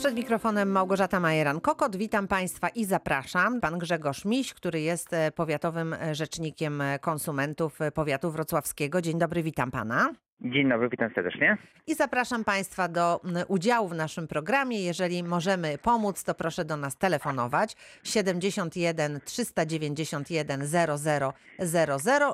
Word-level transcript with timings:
Przed 0.00 0.14
mikrofonem 0.14 0.70
Małgorzata 0.70 1.20
Majeran-Kokot. 1.20 1.96
Witam 1.96 2.28
Państwa 2.28 2.68
i 2.68 2.84
zapraszam. 2.84 3.60
Pan 3.60 3.78
Grzegorz 3.78 4.24
Miś, 4.24 4.54
który 4.54 4.80
jest 4.80 5.12
e, 5.12 5.32
powiatowym 5.32 5.96
rzecznikiem 6.12 6.82
konsumentów 7.00 7.80
e, 7.80 7.92
powiatu 7.92 8.30
wrocławskiego. 8.30 9.02
Dzień 9.02 9.18
dobry, 9.18 9.42
witam 9.42 9.70
Pana. 9.70 10.12
Dzień 10.42 10.68
dobry, 10.68 10.88
witam 10.88 11.10
serdecznie. 11.14 11.58
I 11.86 11.94
zapraszam 11.94 12.44
Państwa 12.44 12.88
do 12.88 13.20
udziału 13.48 13.88
w 13.88 13.94
naszym 13.94 14.28
programie. 14.28 14.84
Jeżeli 14.84 15.22
możemy 15.22 15.78
pomóc, 15.78 16.24
to 16.24 16.34
proszę 16.34 16.64
do 16.64 16.76
nas 16.76 16.96
telefonować 16.96 17.76
71 18.04 19.20
391 19.24 20.66
0000 20.66 21.32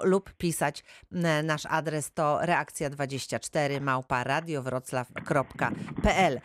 lub 0.02 0.32
pisać 0.32 0.84
nasz 1.44 1.66
adres 1.66 2.12
to 2.12 2.40
reakcja24 2.42 3.80
małpa 3.80 4.24
radiowroclaw.pl. 4.24 6.40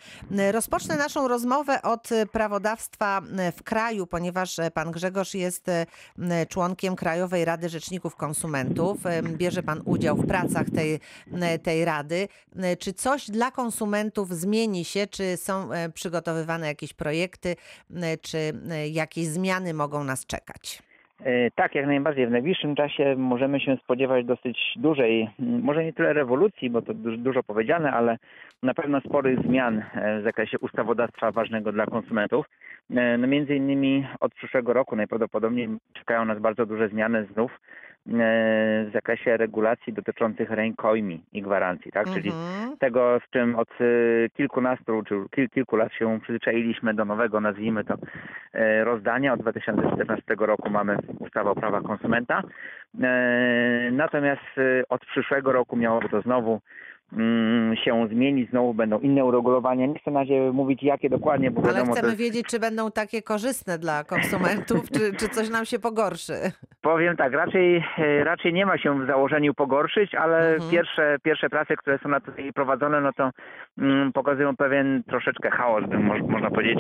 Rozpocznę 0.52 0.98
naszą 0.98 1.28
rozmowę 1.28 1.82
od 1.82 2.12
e, 2.12 2.26
prawodawstwa 2.26 3.22
w 3.58 3.64
kraju, 3.64 4.08
ponieważ 4.08 4.60
e, 4.60 4.72
pan 4.72 4.92
Grzegorz 4.92 5.34
jest 5.34 5.70
e, 5.70 5.86
członkiem 6.50 6.96
Krajowej 6.96 7.46
Rady 7.46 7.70
Rzeczników 7.70 8.16
Konsumentów. 8.16 8.98
Bierze 9.24 9.64
pan 9.64 9.82
udział 9.86 10.18
w 10.18 10.28
pracach 10.28 10.70
tej 10.70 11.00
tej 11.60 11.86
rady. 11.86 12.28
E, 12.64 12.76
Czy 12.78 12.94
coś 12.94 13.30
dla 13.32 13.52
konsumentów 13.52 14.30
zmieni 14.30 14.86
się? 14.86 15.08
Czy 15.08 15.38
są 15.38 15.72
e, 15.74 15.90
przygotowywane 15.90 16.68
jakieś 16.68 16.94
projekty? 16.94 17.56
e, 17.96 18.18
Czy 18.18 18.38
e, 18.72 18.88
jakieś 18.88 19.26
zmiany 19.26 19.74
mogą 19.74 20.04
nas 20.04 20.26
czekać? 20.26 20.84
E, 21.26 21.52
Tak, 21.52 21.76
jak 21.76 21.86
najbardziej. 21.88 22.28
W 22.28 22.32
najbliższym 22.32 22.76
czasie 22.76 23.16
możemy 23.18 23.60
się 23.60 23.78
spodziewać 23.84 24.26
dosyć 24.26 24.58
dużej, 24.76 25.30
może 25.40 25.84
nie 25.84 25.94
tyle 25.94 26.14
rewolucji, 26.14 26.70
bo 26.70 26.82
to 26.82 26.94
du- 26.94 27.18
dużo 27.18 27.44
powiedziane, 27.44 27.92
ale 27.92 28.18
na 28.64 28.74
pewno 28.74 29.02
sporych 29.02 29.40
zmian 29.40 29.78
e, 29.94 30.20
w 30.22 30.24
zakresie 30.24 30.60
ustawodawstwa 30.60 31.32
ważnego 31.32 31.72
dla 31.72 31.86
konsumentów. 31.86 32.46
E, 32.96 33.18
No 33.18 33.28
między 33.28 33.56
innymi 33.56 34.08
od 34.20 34.34
przyszłego 34.34 34.74
roku 34.74 34.96
najprawdopodobniej 34.96 35.70
czekają 35.94 36.26
nas 36.26 36.40
bardzo 36.40 36.66
duże 36.66 36.90
zmiany 36.90 37.28
znów 37.34 37.52
e, 37.52 37.91
w 38.06 38.90
zakresie 38.94 39.38
regulacji 39.38 39.94
dotyczących 39.94 40.50
rękojmi 40.50 41.24
i 41.34 41.42
gwarancji, 41.42 41.92
tak? 41.92 42.08
Czyli 42.14 42.30
Mhm. 42.30 42.78
tego, 42.78 43.20
z 43.28 43.30
czym 43.30 43.56
od 43.56 43.82
y, 43.82 44.30
kilkunastu 44.38 45.04
czy 45.08 45.16
kil, 45.36 45.50
kilku 45.50 45.76
lat 45.76 45.94
się 45.94 46.20
przyzwyczailiśmy 46.24 46.94
do 46.94 47.06
nowego, 47.06 47.42
nazwijmy 47.42 47.84
to, 47.84 47.96
e, 48.54 48.84
rozdania. 48.84 49.34
Od 49.34 49.40
2014 49.42 50.24
roku 50.46 50.70
mamy 50.70 50.98
ustawę 51.20 51.50
o 51.50 51.56
prawach 51.56 51.84
konsumenta. 51.84 52.44
E, 53.04 53.90
Natomiast 53.92 54.42
od 54.90 55.02
przyszłego 55.06 55.52
roku 55.52 55.76
miałoby 55.78 56.10
to 56.10 56.22
znowu 56.22 56.62
mm, 57.14 57.76
się 57.76 58.08
zmienić, 58.12 58.50
znowu 58.50 58.74
będą 58.74 59.00
inne 59.00 59.26
uregulowania. 59.26 59.86
Nie 59.86 60.00
chcę 60.00 60.12
na 60.12 60.20
razie 60.20 60.52
mówić 60.54 60.84
jakie 60.84 61.10
dokładnie, 61.10 61.52
bo 61.52 61.62
Ale 61.64 61.74
wiadomo, 61.74 61.92
chcemy 61.94 62.08
jest, 62.08 62.20
wiedzieć, 62.20 62.48
czy 62.48 62.60
będą 62.60 62.92
takie 62.92 63.22
korzystne 63.22 63.78
dla 63.80 64.04
konsumentów, 64.04 64.90
czy, 64.92 65.14
czy 65.14 65.30
coś 65.30 65.50
nam 65.50 65.66
się 65.66 65.80
pogorszy. 65.80 66.34
Powiem 66.82 67.18
tak, 67.18 67.34
raczej, 67.34 67.84
e, 67.98 68.24
raczej 68.24 68.54
nie 68.54 68.66
ma 68.66 68.78
się 68.78 69.00
w 69.04 69.08
założeniu 69.08 69.54
pogorszyć, 69.54 70.16
ale 70.16 70.54
Mhm. 70.54 70.72
pierwsze, 70.72 71.18
pierwsze 71.24 71.50
prace, 71.50 71.76
które 71.76 71.98
są 71.98 72.10
na 72.10 72.20
tutaj 72.20 72.54
prowadzone, 72.54 73.02
no 73.02 73.14
to 73.14 73.30
mm, 73.78 74.12
pokazują 74.14 74.56
pewien 74.56 75.04
troszeczkę 75.04 75.52
chaos, 75.52 75.86
bym 75.86 76.04
mo- 76.04 76.28
można 76.28 76.50
powiedzieć, 76.52 76.80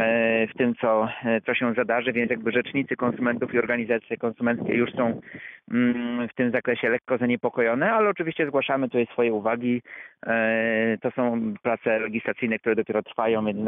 e, 0.00 0.46
w 0.46 0.54
tym, 0.58 0.74
co, 0.74 1.08
e, 1.24 1.40
co 1.40 1.54
się 1.54 1.74
zadarzy, 1.74 2.12
więc 2.12 2.30
jakby 2.30 2.52
rzecznicy 2.52 2.96
konsumentów 2.96 3.54
i 3.54 3.58
organizacje 3.58 4.16
konsumenckie 4.16 4.74
już 4.74 4.92
są 4.92 5.20
mm, 5.72 6.28
w 6.28 6.34
tym 6.34 6.50
zakresie 6.50 6.88
lekko 6.88 7.18
zaniepokojone, 7.18 7.92
ale 7.92 8.08
oczywiście 8.08 8.46
zgłaszamy 8.46 8.88
tutaj 8.88 9.06
swoje 9.12 9.32
uwagi. 9.32 9.82
To 11.00 11.10
są 11.10 11.54
prace 11.62 11.98
legislacyjne, 11.98 12.58
które 12.58 12.74
dopiero 12.76 13.02
trwają, 13.02 13.44
więc 13.44 13.58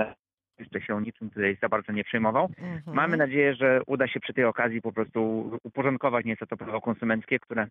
jeszcze 0.59 0.81
się 0.81 1.03
niczym 1.03 1.31
tutaj 1.31 1.57
za 1.63 1.69
bardzo 1.69 1.93
nie 1.93 2.05
przejmował. 2.05 2.45
Mhm. 2.59 2.97
Mamy 2.97 3.17
nadzieję, 3.17 3.55
że 3.55 3.81
uda 3.87 4.07
się 4.09 4.21
przy 4.21 4.35
tej 4.35 4.45
okazji 4.45 4.83
po 4.83 4.93
prostu 4.93 5.51
uporządkować 5.65 6.25
nieco 6.25 6.47
to 6.47 6.57
prawo 6.57 6.81
konsumenckie, 6.81 7.39
które 7.39 7.67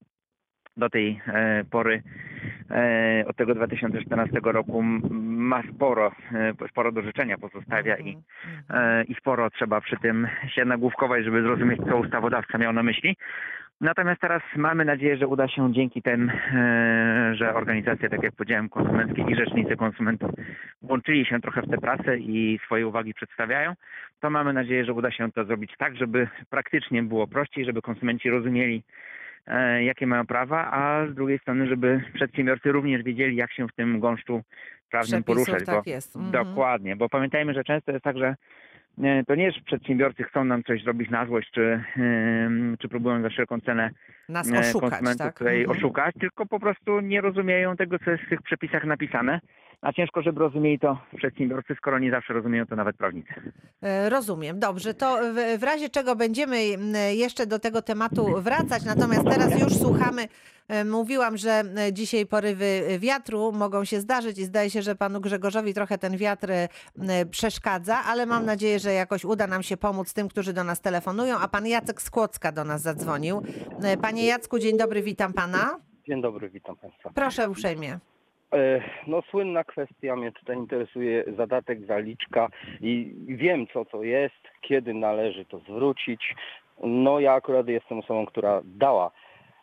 do 0.78 0.90
tej 0.90 1.22
e, 1.28 1.64
pory, 1.72 2.02
e, 2.72 3.24
od 3.28 3.36
tego 3.36 3.56
2014 3.56 4.40
roku 4.44 4.82
ma 4.84 5.64
sporo, 5.76 6.12
e, 6.34 6.68
sporo 6.70 6.92
do 6.92 7.02
życzenia 7.02 7.38
pozostawia 7.38 7.98
i, 7.98 8.10
Mhm. 8.10 8.24
Mhm. 8.70 9.08
i 9.08 9.16
sporo 9.16 9.50
trzeba 9.50 9.82
przy 9.82 9.98
tym 9.98 10.28
się 10.48 10.66
nagłówkować, 10.66 11.24
żeby 11.26 11.42
zrozumieć, 11.42 11.80
co 11.90 11.98
ustawodawca 11.98 12.58
miał 12.58 12.74
na 12.74 12.84
myśli. 12.84 13.18
Natomiast 13.82 14.22
teraz 14.22 14.42
mamy 14.56 14.86
nadzieję, 14.86 15.18
że 15.18 15.28
uda 15.28 15.48
się 15.48 15.74
dzięki 15.74 16.02
tym, 16.02 16.30
e, 16.30 17.36
że 17.36 17.54
organizacje, 17.54 18.10
tak 18.10 18.24
jak 18.24 18.36
powiedziałem, 18.36 18.70
konsumenckie 18.70 19.22
i 19.22 19.36
rzecznicy 19.36 19.76
konsumentów 19.76 20.32
włączyli 20.82 21.26
się 21.26 21.42
trochę 21.42 21.62
w 21.62 21.70
te 21.70 21.78
prace 21.78 22.18
i 22.18 22.60
swoje 22.66 22.88
uwagi 22.88 23.14
przedstawiają, 23.14 23.74
to 24.20 24.30
mamy 24.30 24.54
nadzieję, 24.54 24.86
że 24.86 24.94
uda 24.94 25.12
się 25.12 25.32
to 25.32 25.46
zrobić 25.46 25.72
tak, 25.78 25.96
żeby 25.96 26.28
praktycznie 26.50 27.04
było 27.04 27.28
prościej, 27.28 27.66
żeby 27.66 27.82
konsumenci 27.82 28.30
rozumieli, 28.30 28.84
e, 29.48 29.84
jakie 29.84 30.08
mają 30.08 30.26
prawa, 30.26 30.72
a 30.72 31.08
z 31.08 31.16
drugiej 31.16 31.40
strony, 31.40 31.68
żeby 31.68 32.02
przedsiębiorcy 32.14 32.72
również 32.72 33.04
wiedzieli, 33.04 33.36
jak 33.36 33.52
się 33.52 33.68
w 33.68 33.76
tym 33.76 34.00
gąszczu 34.00 34.42
prawnym 34.90 35.24
Przepisów, 35.24 35.46
poruszać. 35.46 35.66
tak 35.66 35.76
bo, 35.76 35.92
jest. 35.92 36.16
Mhm. 36.16 36.32
Dokładnie, 36.32 36.96
bo 36.96 37.10
pamiętajmy, 37.10 37.54
że 37.54 37.64
często 37.64 37.92
jest 37.92 38.04
tak, 38.04 38.18
że 38.18 38.36
to 39.28 39.36
nie, 39.36 39.52
że 39.52 39.62
przedsiębiorcy 39.62 40.24
chcą 40.24 40.44
nam 40.44 40.64
coś 40.64 40.84
zrobić 40.84 41.10
na 41.10 41.26
złość, 41.26 41.52
czy, 41.52 41.84
czy 42.80 42.90
próbują 42.90 43.22
za 43.22 43.30
wszelką 43.30 43.60
cenę 43.60 43.90
Nas 44.30 44.52
e, 44.52 44.60
oszukać, 44.60 44.90
konsumentów 44.90 45.26
tak? 45.26 45.38
tutaj 45.38 45.62
Mhm. 45.62 45.78
oszukać, 45.78 46.16
tylko 46.20 46.46
po 46.46 46.60
prostu 46.60 47.00
nie 47.00 47.22
rozumieją 47.22 47.76
tego, 47.76 48.00
co 48.00 48.12
jest 48.12 48.24
w 48.24 48.30
tych 48.30 48.42
przepisach 48.42 48.86
napisane. 48.86 49.40
A 49.84 49.94
ciężko, 49.94 50.22
żeby 50.22 50.40
rozumieli 50.40 50.80
to 50.80 50.98
przedsiębiorcy, 51.18 51.76
skoro 51.78 52.00
nie 52.00 52.12
zawsze 52.12 52.34
rozumieją 52.34 52.66
to 52.66 52.76
nawet 52.76 52.98
prawnicy. 52.98 53.34
E, 53.82 54.10
Rozumiem. 54.10 54.60
Dobrze, 54.60 54.94
to 54.94 55.18
w, 55.34 55.60
w 55.60 55.64
razie 55.64 55.90
czego 55.90 56.16
będziemy 56.16 56.58
jeszcze 57.16 57.48
do 57.48 57.60
tego 57.60 57.82
tematu 57.82 58.42
wracać, 58.42 58.86
natomiast 58.86 59.24
teraz 59.30 59.60
już 59.62 59.78
słuchamy. 59.78 60.28
e, 60.68 60.86
Mówiłam, 60.86 61.38
że 61.38 61.64
e, 61.78 61.94
dzisiaj 61.94 62.26
porywy 62.26 62.82
wiatru 63.00 63.52
mogą 63.52 63.86
się 63.86 64.00
zdarzyć 64.02 64.40
i 64.40 64.46
zdaje 64.46 64.70
się, 64.70 64.82
że 64.82 64.96
panu 64.96 65.22
Grzegorzowi 65.22 65.74
trochę 65.74 65.98
ten 65.98 66.18
wiatr 66.18 66.48
przeszkadza, 67.32 67.98
ale 68.08 68.26
mam 68.26 68.46
nadzieję, 68.46 68.80
że 68.80 68.94
jakoś 68.94 69.26
uda 69.26 69.48
nam 69.48 69.64
się 69.64 69.78
pomóc 69.78 70.14
tym, 70.14 70.28
którzy 70.28 70.54
do 70.54 70.64
nas 70.64 70.82
telefonują. 70.82 71.38
A 71.40 71.48
pan 71.48 71.68
Jacek 71.68 72.02
Skłocka 72.02 72.52
do 72.52 72.64
nas 72.64 72.82
zadzwonił. 72.82 73.42
Panie 74.02 74.26
Jacku, 74.26 74.60
dzień 74.60 74.78
dobry, 74.78 75.02
witam 75.02 75.34
pana. 75.34 75.80
Dzień 76.08 76.22
dobry, 76.22 76.50
witam 76.50 76.76
Państwa. 76.76 77.10
Proszę 77.16 77.50
uprzejmie. 77.50 78.00
E, 78.54 78.82
No 79.08 79.22
słynna 79.22 79.64
kwestia 79.64 80.16
mnie 80.16 80.32
tutaj 80.32 80.58
interesuje, 80.58 81.24
zadatek, 81.38 81.86
zaliczka 81.86 82.48
i 82.82 83.16
wiem 83.28 83.68
co 83.68 83.86
to 83.86 84.04
jest, 84.04 84.48
kiedy 84.62 84.94
należy 84.94 85.46
to 85.46 85.60
zwrócić. 85.60 86.36
No 86.84 87.20
ja 87.20 87.34
akurat 87.34 87.68
jestem 87.68 88.00
osobą, 88.00 88.26
która 88.26 88.62
dała 88.66 89.12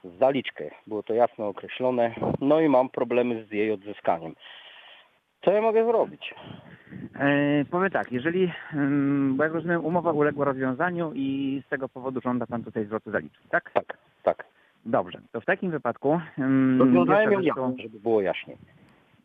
zaliczkę, 0.04 0.70
było 0.86 1.02
to 1.02 1.14
jasno 1.14 1.48
określone, 1.48 2.14
no 2.40 2.60
i 2.60 2.68
mam 2.68 2.88
problemy 2.88 3.44
z 3.44 3.52
jej 3.52 3.72
odzyskaniem. 3.72 4.34
Co 5.44 5.52
ja 5.52 5.62
mogę 5.62 5.84
zrobić? 5.84 6.34
E, 7.20 7.64
powiem 7.70 7.90
tak, 7.90 8.12
jeżeli, 8.12 8.52
bo 9.30 9.44
jak 9.44 9.52
rozumiem, 9.52 9.84
umowa 9.84 10.12
uległa 10.12 10.44
rozwiązaniu 10.44 11.12
i 11.14 11.62
z 11.66 11.68
tego 11.68 11.88
powodu 11.88 12.20
żąda 12.20 12.46
Pan 12.46 12.64
tutaj 12.64 12.84
zwrotu 12.84 13.10
zaliczki, 13.10 13.48
tak? 13.48 13.70
Tak, 13.72 13.98
tak. 14.22 14.44
Dobrze, 14.86 15.20
to 15.32 15.40
w 15.40 15.44
takim 15.44 15.70
wypadku... 15.70 16.20
ym, 16.38 16.78
Rozwiązałem 16.80 17.32
ją 17.32 17.40
ja, 17.40 17.54
żeby 17.82 18.00
było 18.00 18.20
jaśniej. 18.20 18.56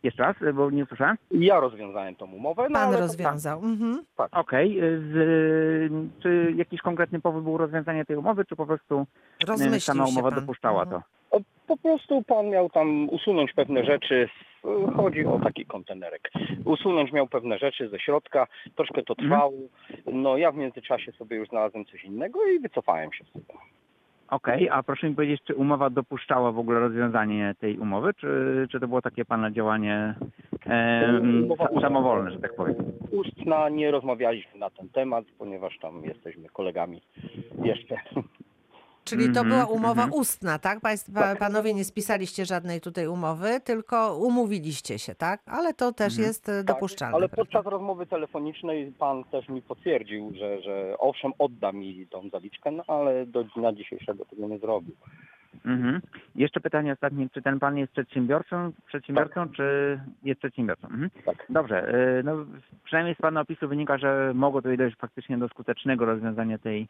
Jeszcze 0.05 0.23
raz, 0.23 0.35
bo 0.53 0.69
nie 0.71 0.83
usłyszałem. 0.83 1.17
Ja 1.31 1.59
rozwiązałem 1.59 2.15
tą 2.15 2.25
umowę, 2.31 2.63
no 2.69 2.73
Pan 2.79 2.87
ale 2.87 2.95
to 2.95 3.01
rozwiązał. 3.01 3.59
Mhm. 3.59 4.03
Tak, 4.17 4.31
tak. 4.31 4.39
Okej, 4.39 4.79
z- 5.11 5.91
czy 6.23 6.53
jakiś 6.55 6.81
konkretny 6.81 7.21
powód 7.21 7.43
był 7.43 7.57
rozwiązania 7.57 8.05
tej 8.05 8.15
umowy, 8.17 8.45
czy 8.45 8.55
po 8.55 8.65
prostu 8.65 8.99
e, 9.43 9.45
Rozmyślił 9.47 9.79
sama 9.79 10.05
się 10.05 10.11
umowa 10.11 10.31
pan. 10.31 10.39
dopuszczała 10.39 10.83
Mhm. 10.83 11.01
to? 11.01 11.07
O, 11.37 11.41
Po 11.67 11.77
prostu 11.77 12.23
pan 12.23 12.49
miał 12.49 12.69
tam 12.69 13.09
usunąć 13.09 13.53
pewne 13.53 13.83
rzeczy. 13.85 14.29
z- 14.61 14.95
Chodzi 14.95 15.25
o 15.25 15.39
taki 15.43 15.65
kontenerek. 15.65 16.31
Usunąć 16.65 17.11
miał 17.11 17.27
pewne 17.27 17.57
rzeczy 17.57 17.89
ze 17.89 17.99
środka. 17.99 18.47
Troszkę 18.75 19.03
to 19.03 19.13
Mhm. 19.19 19.29
trwało. 19.29 19.53
No 20.13 20.37
ja 20.37 20.51
w 20.51 20.55
międzyczasie 20.55 21.11
sobie 21.11 21.37
już 21.37 21.49
znalazłem 21.49 21.85
coś 21.85 22.03
innego 22.03 22.39
i 22.47 22.59
wycofałem 22.59 23.13
się 23.13 23.23
z 23.23 23.31
tego. 23.33 23.59
Okej, 24.29 24.69
a 24.69 24.83
proszę 24.83 25.09
mi 25.09 25.15
powiedzieć, 25.15 25.41
czy 25.43 25.55
umowa 25.55 25.89
dopuszczała 25.89 26.51
w 26.51 26.59
ogóle 26.59 26.79
rozwiązanie 26.79 27.55
tej 27.59 27.77
umowy, 27.79 28.13
czy, 28.13 28.27
czy 28.71 28.79
to 28.79 28.87
było 28.87 29.01
takie 29.01 29.25
pana 29.25 29.51
działanie 29.51 30.15
e, 30.67 31.19
Umowa 31.43 31.65
sa- 31.67 31.81
samowolne, 31.81 32.31
że 32.31 32.39
tak 32.39 32.55
powiem? 32.55 32.75
Ustna 33.11 33.69
nie 33.69 33.91
rozmawialiśmy 33.91 34.59
na 34.59 34.69
ten 34.69 34.89
temat, 34.89 35.25
ponieważ 35.37 35.77
tam 35.79 36.03
jesteśmy 36.03 36.49
kolegami 36.49 37.01
jeszcze. 37.63 37.95
Czyli 39.05 39.23
to 39.23 39.39
Mhm, 39.39 39.49
była 39.49 39.65
umowa 39.65 40.03
mhm. 40.03 40.13
ustna, 40.21 40.59
tak? 40.59 40.79
Państwa, 40.81 41.21
Tak. 41.21 41.39
panowie 41.39 41.73
nie 41.73 41.83
spisaliście 41.83 42.45
żadnej 42.45 42.81
tutaj 42.81 43.07
umowy, 43.07 43.59
tylko 43.63 44.17
umówiliście 44.17 44.99
się, 44.99 45.15
tak? 45.15 45.41
Ale 45.45 45.73
to 45.73 45.91
też 45.91 46.13
Mhm. 46.13 46.27
jest 46.27 46.49
e, 46.49 46.63
dopuszczalne. 46.63 47.11
Tak, 47.11 47.21
ale 47.21 47.29
prawda? 47.29 47.43
podczas 47.43 47.65
rozmowy 47.73 48.05
telefonicznej 48.05 48.91
pan 48.91 49.23
też 49.23 49.49
mi 49.49 49.61
potwierdził, 49.61 50.33
że, 50.39 50.61
że 50.61 50.95
owszem 50.99 51.31
odda 51.39 51.71
mi 51.71 52.07
tą 52.07 52.29
zaliczkę, 52.29 52.71
no 52.71 52.83
ale 52.87 53.25
do 53.25 53.43
dnia 53.43 53.73
dzisiejszego 53.73 54.25
tego 54.25 54.47
nie 54.47 54.59
zrobił. 54.59 54.95
Mhm. 55.65 56.01
Jeszcze 56.35 56.59
pytanie 56.59 56.93
ostatnie, 56.93 57.29
czy 57.29 57.41
ten 57.41 57.59
pan 57.59 57.77
jest 57.77 57.91
przedsiębiorcą, 57.91 58.71
przedsiębiorcą, 58.87 59.49
czy 59.49 59.99
jest 60.23 60.39
przedsiębiorcą? 60.39 60.87
Mhm. 60.87 61.09
Tak. 61.25 61.45
Dobrze, 61.49 61.95
y, 62.19 62.23
no 62.23 62.45
przynajmniej 62.83 63.15
z 63.15 63.17
pana 63.17 63.41
opisu 63.41 63.67
wynika, 63.67 63.97
że 63.97 64.31
mogło 64.35 64.61
tutaj 64.61 64.77
dojść 64.77 64.97
faktycznie 64.97 65.37
do 65.37 65.49
skutecznego 65.49 66.05
rozwiązania 66.05 66.57
tej, 66.57 66.87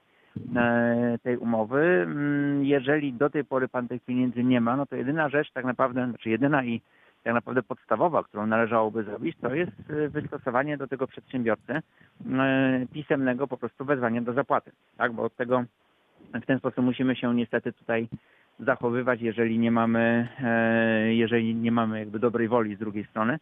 e, 0.55 1.17
tej 1.23 1.37
umowy. 1.37 1.81
Mm, 1.81 2.65
Jeżeli 2.65 3.13
do 3.13 3.29
tej 3.29 3.45
pory 3.45 3.67
pan 3.67 3.87
tych 3.87 4.03
pieniędzy 4.03 4.43
nie 4.43 4.61
ma, 4.61 4.77
no 4.77 4.85
to 4.85 4.95
jedyna 4.95 5.29
rzecz 5.29 5.51
tak 5.51 5.65
naprawdę, 5.65 6.07
znaczy 6.09 6.29
jedyna 6.29 6.63
i 6.63 6.81
tak 7.23 7.33
naprawdę 7.33 7.63
podstawowa, 7.63 8.23
którą 8.23 8.47
należałoby 8.47 9.03
zrobić, 9.03 9.37
to 9.41 9.55
jest 9.55 9.89
y, 9.89 10.09
wystosowanie 10.09 10.77
do 10.77 10.87
tego 10.87 11.07
przedsiębiorcy 11.07 11.73
e, 11.73 11.81
pisemnego 12.93 13.47
po 13.47 13.57
prostu 13.57 13.85
wezwania 13.85 14.21
do 14.21 14.33
zapłaty, 14.33 14.71
tak, 14.97 15.13
bo 15.13 15.23
od 15.23 15.35
tego 15.35 15.63
w 16.33 16.45
ten 16.45 16.59
sposób 16.59 16.85
musimy 16.85 17.15
się 17.15 17.35
niestety 17.35 17.73
tutaj 17.73 18.07
zachowywać, 18.59 19.21
jeżeli 19.21 19.59
nie 19.59 19.71
mamy, 19.71 20.27
e, 20.43 21.13
jeżeli 21.13 21.55
nie 21.55 21.71
mamy 21.71 21.99
jakby 21.99 22.19
dobrej 22.19 22.47
woli 22.47 22.75
z 22.75 22.79
drugiej 22.79 23.05
strony, 23.05 23.39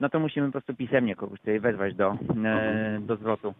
no 0.00 0.08
to 0.08 0.20
musimy 0.20 0.46
po 0.46 0.52
prostu 0.52 0.74
pisemnie 0.74 1.16
kogoś 1.16 1.40
tutaj 1.40 1.60
wezwać 1.60 1.94
do, 1.94 2.16
e, 2.44 3.00
do 3.00 3.16
zwrotu 3.16 3.54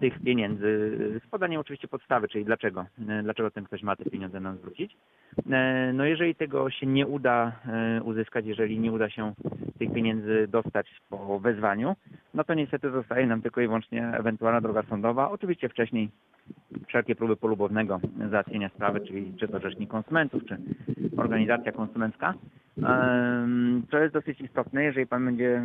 tych 0.00 0.18
pieniędzy 0.20 0.98
z 1.26 1.30
podaniem 1.30 1.60
oczywiście 1.60 1.88
podstawy, 1.88 2.28
czyli 2.28 2.44
dlaczego, 2.44 2.86
e, 3.08 3.22
dlaczego 3.22 3.50
ten 3.50 3.64
ktoś 3.64 3.82
ma 3.82 3.96
te 3.96 4.04
pieniądze 4.04 4.40
nam 4.40 4.56
zwrócić. 4.56 4.96
E, 5.50 5.92
No 5.92 6.04
jeżeli 6.04 6.34
tego 6.34 6.70
się 6.70 6.86
nie 6.86 7.06
uda 7.06 7.52
e, 7.66 8.02
uzyskać, 8.02 8.46
jeżeli 8.46 8.78
nie 8.78 8.92
uda 8.92 9.10
się 9.10 9.32
tych 9.78 9.92
pieniędzy 9.92 10.48
dostać 10.48 10.86
po 11.08 11.40
wezwaniu, 11.40 11.96
no 12.34 12.44
to 12.44 12.54
niestety 12.54 12.90
zostaje 12.90 13.26
nam 13.26 13.42
tylko 13.42 13.60
i 13.60 13.66
wyłącznie 13.66 14.08
ewentualna 14.08 14.60
droga 14.60 14.82
sądowa. 14.82 15.30
Oczywiście 15.30 15.68
wcześniej 15.68 16.08
wszelkie 16.88 17.14
próby 17.14 17.36
polubownego 17.36 18.00
załatwienia 18.30 18.68
sprawy, 18.68 19.00
czyli 19.00 19.32
czy 19.40 19.48
to 19.48 19.60
Rzecznik 19.60 19.90
Konsumentów, 19.90 20.42
czy 20.44 20.56
organizacja 21.16 21.72
konsumencka. 21.72 22.34
Co 23.90 23.98
jest 23.98 24.14
dosyć 24.14 24.40
istotne, 24.40 24.84
jeżeli 24.84 25.06
Pan 25.06 25.24
będzie 25.24 25.62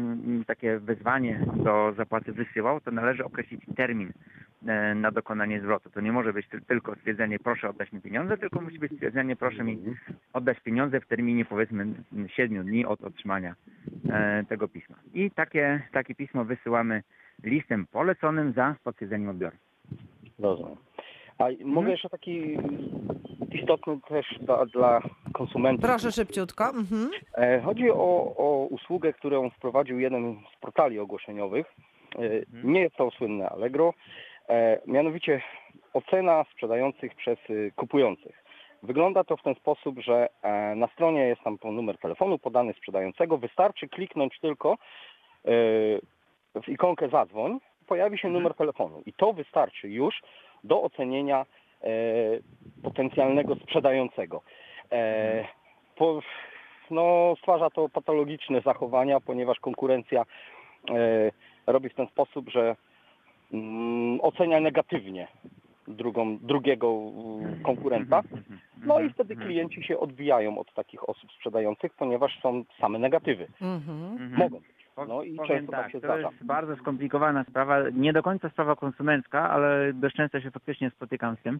takie 0.47 0.79
wezwanie 0.79 1.45
do 1.63 1.93
zapłaty 1.97 2.33
wysyłał, 2.33 2.81
to 2.81 2.91
należy 2.91 3.25
określić 3.25 3.61
termin 3.75 4.00
e, 4.67 4.95
na 4.95 5.11
dokonanie 5.11 5.61
zwrotu. 5.61 5.89
To 5.89 6.01
nie 6.01 6.11
może 6.11 6.33
być 6.33 6.47
ty- 6.47 6.61
tylko 6.61 6.95
stwierdzenie 6.95 7.39
proszę 7.39 7.69
oddać 7.69 7.91
mi 7.91 8.01
pieniądze, 8.01 8.37
tylko 8.37 8.61
musi 8.61 8.79
być 8.79 8.91
stwierdzenie 8.93 9.35
proszę 9.35 9.63
mi 9.63 9.77
oddać 10.33 10.59
pieniądze 10.59 10.99
w 11.01 11.07
terminie 11.07 11.45
powiedzmy 11.45 11.85
7 12.27 12.63
dni 12.65 12.85
od 12.85 13.01
otrzymania 13.01 13.55
e, 14.09 14.43
tego 14.49 14.67
pisma. 14.67 14.95
I 15.13 15.31
takie, 15.31 15.81
takie 15.91 16.15
pismo 16.15 16.45
wysyłamy 16.45 17.03
listem 17.43 17.87
poleconym 17.91 18.53
za 18.53 18.75
potwierdzeniem 18.83 19.29
odbioru. 19.29 19.57
Rozumiem. 20.39 20.75
A 21.37 21.43
mogę 21.65 21.91
jeszcze 21.91 22.09
taki 22.09 22.57
istotny 23.51 23.99
też 24.07 24.39
dla, 24.41 24.65
dla 24.65 25.01
konsumentów. 25.33 25.85
Proszę 25.89 26.11
szybciutko. 26.11 26.65
Mhm. 26.69 27.09
E, 27.37 27.61
Chodzi 27.61 27.89
o, 27.91 28.33
o 28.37 28.67
usługę, 28.69 29.13
którą 29.13 29.49
wprowadził 29.49 29.99
jeden 29.99 30.35
z 30.55 30.59
portali 30.59 30.99
ogłoszeniowych. 30.99 31.65
E, 32.15 32.21
Nie 32.63 32.81
jest 32.81 32.95
to 32.95 33.11
słynne 33.11 33.49
Allegro. 33.49 33.93
E, 34.49 34.79
Mianowicie 34.85 35.41
ocena 35.93 36.45
sprzedających 36.51 37.15
przez 37.15 37.39
y, 37.49 37.71
kupujących. 37.75 38.43
Wygląda 38.83 39.23
to 39.23 39.37
w 39.37 39.43
ten 39.43 39.55
sposób, 39.55 39.99
że 39.99 40.29
e, 40.41 40.75
na 40.75 40.87
stronie 40.87 41.21
jest 41.21 41.41
tam 41.41 41.57
numer 41.63 41.97
telefonu 41.97 42.39
podany 42.39 42.73
sprzedającego. 42.73 43.37
Wystarczy 43.37 43.89
kliknąć 43.89 44.39
tylko 44.39 44.77
w 46.63 46.67
ikonkę 46.67 47.09
zadzwoń, 47.09 47.59
pojawi 47.87 48.17
się 48.17 48.29
numer 48.29 48.53
telefonu 48.53 49.01
i 49.05 49.13
to 49.13 49.33
wystarczy 49.33 49.89
już 49.89 50.21
do 50.63 50.81
ocenienia 50.81 51.45
potencjalnego 52.83 53.55
sprzedającego. 53.55 54.41
Po, 55.95 56.21
no, 56.91 57.35
stwarza 57.37 57.69
to 57.69 57.89
patologiczne 57.89 58.61
zachowania, 58.61 59.19
ponieważ 59.19 59.59
konkurencja 59.59 60.25
robi 61.71 61.89
w 61.89 61.95
ten 61.95 62.07
sposób, 62.07 62.49
że 62.49 62.75
mm, 63.53 64.19
ocenia 64.21 64.59
negatywnie 64.59 65.27
drugą, 65.87 66.37
drugiego 66.37 66.87
mm, 66.87 67.63
konkurenta. 67.63 68.21
No 68.85 68.99
i 68.99 69.09
wtedy 69.09 69.35
klienci 69.35 69.83
się 69.83 69.99
odbijają 69.99 70.57
od 70.57 70.73
takich 70.73 71.09
osób 71.09 71.31
sprzedających, 71.31 71.93
ponieważ 71.93 72.39
są 72.41 72.63
same 72.79 72.99
negatywy. 72.99 73.47
Mhm. 73.61 74.11
Mhm. 74.11 74.37
Mogą 74.37 74.57
być. 74.57 74.81
No 75.07 75.23
i 75.23 75.35
powiem 75.35 75.57
często 75.57 75.71
tak 75.71 75.91
się 75.91 76.01
to 76.01 76.07
zdarza. 76.07 76.29
jest 76.29 76.45
bardzo 76.45 76.75
skomplikowana 76.75 77.43
sprawa, 77.43 77.89
nie 77.93 78.13
do 78.13 78.23
końca 78.23 78.49
sprawa 78.49 78.75
konsumencka, 78.75 79.49
ale 79.49 79.93
dość 79.93 80.15
często 80.15 80.41
się 80.41 80.51
faktycznie 80.51 80.89
spotykam 80.89 81.35
z 81.35 81.41
tym. 81.41 81.59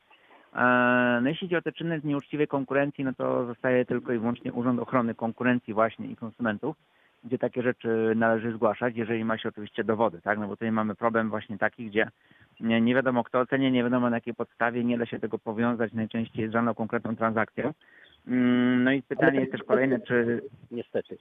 E, 0.56 1.20
No 1.22 1.30
jeśli 1.30 1.48
chodzi 1.48 1.56
o 1.56 1.62
te 1.62 1.72
czyny 1.72 2.02
nieuczciwej 2.04 2.48
konkurencji, 2.48 3.04
no 3.04 3.14
to 3.14 3.46
zostaje 3.46 3.86
tylko 3.86 4.14
i 4.14 4.20
wyłącznie 4.20 4.54
Urząd 4.54 4.80
Ochrony 4.80 5.16
Konkurencji 5.16 5.74
właśnie 5.74 6.08
i 6.08 6.16
Konsumentów, 6.16 6.76
gdzie 7.24 7.38
takie 7.38 7.64
rzeczy 7.64 8.14
należy 8.16 8.52
zgłaszać, 8.52 8.96
jeżeli 8.96 9.26
ma 9.26 9.38
się 9.38 9.50
oczywiście 9.50 9.84
dowody, 9.84 10.22
tak? 10.22 10.40
No 10.40 10.48
bo 10.48 10.56
tutaj 10.56 10.72
mamy 10.72 10.96
problem 10.96 11.30
właśnie 11.30 11.58
taki, 11.58 11.86
gdzie 11.86 12.08
nie, 12.60 12.82
nie 12.82 12.96
wiadomo 12.96 13.24
kto 13.24 13.40
ocenia, 13.40 13.70
nie 13.70 13.84
wiadomo 13.84 14.10
na 14.10 14.18
jakiej 14.18 14.34
podstawie, 14.34 14.84
nie 14.84 14.98
da 14.98 15.06
się 15.06 15.20
tego 15.20 15.40
powiązać 15.40 15.94
najczęściej 15.94 16.50
z 16.50 16.52
żadną 16.52 16.74
konkretną 16.76 17.16
transakcją. 17.16 17.74
Mm, 18.28 18.84
No 18.84 18.92
i 18.92 19.02
pytanie 19.02 19.40
jest 19.40 19.52
też 19.52 19.64
kolejne, 19.64 20.00
czy 20.00 20.42
Niestety. 20.72 21.18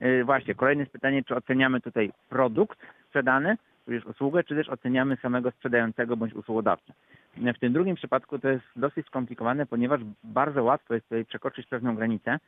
Yy, 0.00 0.24
Właśnie, 0.24 0.54
kolejne 0.54 0.82
jest 0.82 0.92
pytanie, 0.92 1.24
czy 1.24 1.36
oceniamy 1.36 1.80
tutaj 1.80 2.12
produkt 2.28 2.78
sprzedany, 3.08 3.56
tudzież 3.84 4.06
usługę, 4.06 4.44
czy 4.44 4.54
też 4.54 4.68
oceniamy 4.68 5.16
samego 5.16 5.50
sprzedającego 5.50 6.16
bądź 6.16 6.34
usługodawcę. 6.34 6.92
Yy, 7.36 7.52
W 7.52 7.58
tym 7.58 7.72
drugim 7.72 7.96
przypadku 7.96 8.38
to 8.38 8.48
jest 8.48 8.64
dosyć 8.76 9.06
skomplikowane, 9.06 9.66
ponieważ 9.66 10.00
bardzo 10.24 10.62
łatwo 10.62 10.94
jest 10.94 11.06
tutaj 11.06 11.24
przekroczyć 11.24 11.66
pewną 11.66 11.96
granicę 11.96 12.38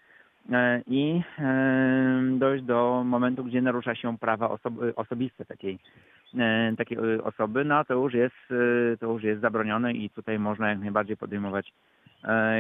i 0.87 1.23
yy, 1.39 2.39
dojść 2.39 2.65
do 2.65 3.03
momentu, 3.07 3.45
gdzie 3.45 3.63
narusza 3.63 3.95
się 3.95 4.19
prawa 4.19 4.59
osobiste 4.97 5.45
takiej, 5.45 5.79
yy, 6.35 6.77
takiej 6.77 6.99
osoby, 7.23 7.65
no 7.65 7.85
to 7.85 7.95
już 7.95 8.15
jest, 8.15 8.37
to 9.01 9.07
już 9.13 9.23
jest 9.23 9.41
zabronione 9.41 9.93
i 9.93 10.11
tutaj 10.11 10.39
można 10.39 10.69
jak 10.69 10.79
najbardziej 10.79 11.17
podejmować 11.17 11.73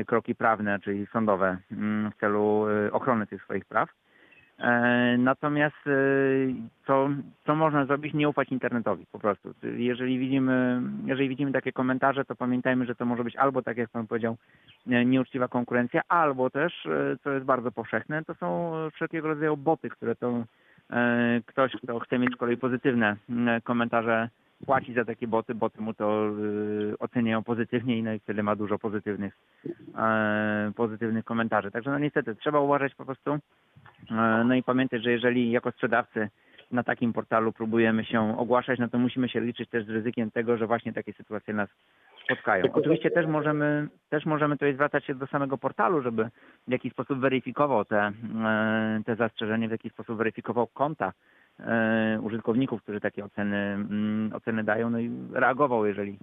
kroki 0.07 0.35
prawne, 0.35 0.79
czyli 0.79 1.07
sądowe 1.07 1.59
yy, 1.71 2.11
w 2.11 2.21
celu 2.21 2.67
ochrony 2.93 3.27
tych 3.27 3.43
swoich 3.45 3.65
praw. 3.65 3.89
E, 4.59 5.17
Natomiast 5.19 5.87
e, 5.87 5.91
co, 6.87 7.09
co 7.47 7.55
można 7.55 7.87
zrobić? 7.87 8.15
Nie 8.15 8.29
ufać 8.29 8.49
internetowi 8.49 9.07
po 9.13 9.19
prostu. 9.19 9.55
Jeżeli 9.63 10.19
widzimy, 10.19 10.83
jeżeli 11.07 11.29
widzimy 11.29 11.53
takie 11.53 11.73
komentarze, 11.73 12.25
to 12.25 12.37
pamiętajmy, 12.37 12.87
że 12.87 12.95
to 12.95 13.05
może 13.05 13.25
być 13.25 13.37
albo, 13.37 13.63
tak 13.63 13.77
jak 13.77 13.91
Pan 13.91 14.07
powiedział, 14.07 14.37
e, 14.87 15.05
nieuczciwa 15.05 15.49
konkurencja, 15.49 16.03
albo 16.09 16.51
też, 16.51 16.89
co 17.25 17.31
jest 17.31 17.47
bardzo 17.47 17.73
powszechne, 17.73 18.25
to 18.25 18.35
są 18.35 18.73
wszelkiego 18.95 19.29
rodzaju 19.29 19.57
boty, 19.57 19.89
które 19.89 20.15
to 20.15 20.45
ktoś, 21.47 21.73
kto 21.83 21.99
chce 21.99 22.19
mieć 22.19 22.35
z 22.35 22.37
kolei 22.37 22.57
pozytywne 22.57 23.17
komentarze, 23.65 24.29
płaci 24.67 24.95
za 24.95 25.05
takie 25.05 25.29
boty, 25.29 25.55
boty 25.55 25.81
mu 25.81 25.95
to 25.95 26.29
e, 26.29 26.99
oceniają 26.99 27.45
pozytywnie 27.45 27.99
i 27.99 28.03
no 28.03 28.13
i 28.13 28.19
wtedy 28.19 28.43
ma 28.43 28.57
dużo 28.57 28.79
pozytywnych, 28.79 29.37
e, 29.99 30.73
pozytywnych 30.77 31.25
komentarzy. 31.25 31.71
Także 31.71 31.91
no 31.91 31.99
niestety 31.99 32.35
trzeba 32.35 32.61
uważać 32.61 32.95
po 32.95 33.05
prostu 33.05 33.39
E, 34.11 34.45
No 34.45 34.55
i 34.55 34.63
pamiętać, 34.63 35.03
że 35.03 35.13
jeżeli 35.13 35.51
jako 35.51 35.71
sprzedawcy 35.71 36.29
na 36.71 36.83
takim 36.83 37.13
portalu 37.13 37.53
próbujemy 37.53 38.05
się 38.05 38.39
ogłaszać, 38.39 38.79
no 38.79 38.89
to 38.89 38.99
musimy 38.99 39.29
się 39.29 39.41
liczyć 39.41 39.69
też 39.69 39.85
z 39.85 39.91
ryzykiem 39.91 40.31
tego, 40.31 40.57
że 40.57 40.67
właśnie 40.67 40.93
takie 40.93 41.13
sytuacje 41.13 41.55
nas 41.55 41.69
spotkają. 42.25 42.65
Oczywiście 42.73 43.11
też 43.11 43.27
możemy, 43.27 43.89
też 44.09 44.27
możemy 44.27 44.55
tutaj 44.55 44.75
zwracać 44.75 45.05
się 45.05 45.15
do 45.15 45.27
samego 45.27 45.59
portalu, 45.59 46.03
żeby 46.03 46.29
w 46.69 46.71
jakiś 46.71 46.93
sposób 46.93 47.19
weryfikował 47.19 47.85
te, 47.85 48.13
e, 48.45 49.01
te 49.07 49.17
zastrzeżenia, 49.17 49.69
w 49.69 49.71
jakiś 49.71 49.93
sposób 49.93 50.19
weryfikował 50.19 50.67
konta 50.67 51.13
użytkowników, 52.23 52.83
którzy 52.83 53.01
takie 53.01 53.25
oceny, 53.25 53.57
mm, 53.57 54.31
oceny 54.35 54.65
dają, 54.65 54.91
no 54.91 54.99
i 54.99 55.11
reagował, 55.33 55.87
jeżeli 55.87 56.19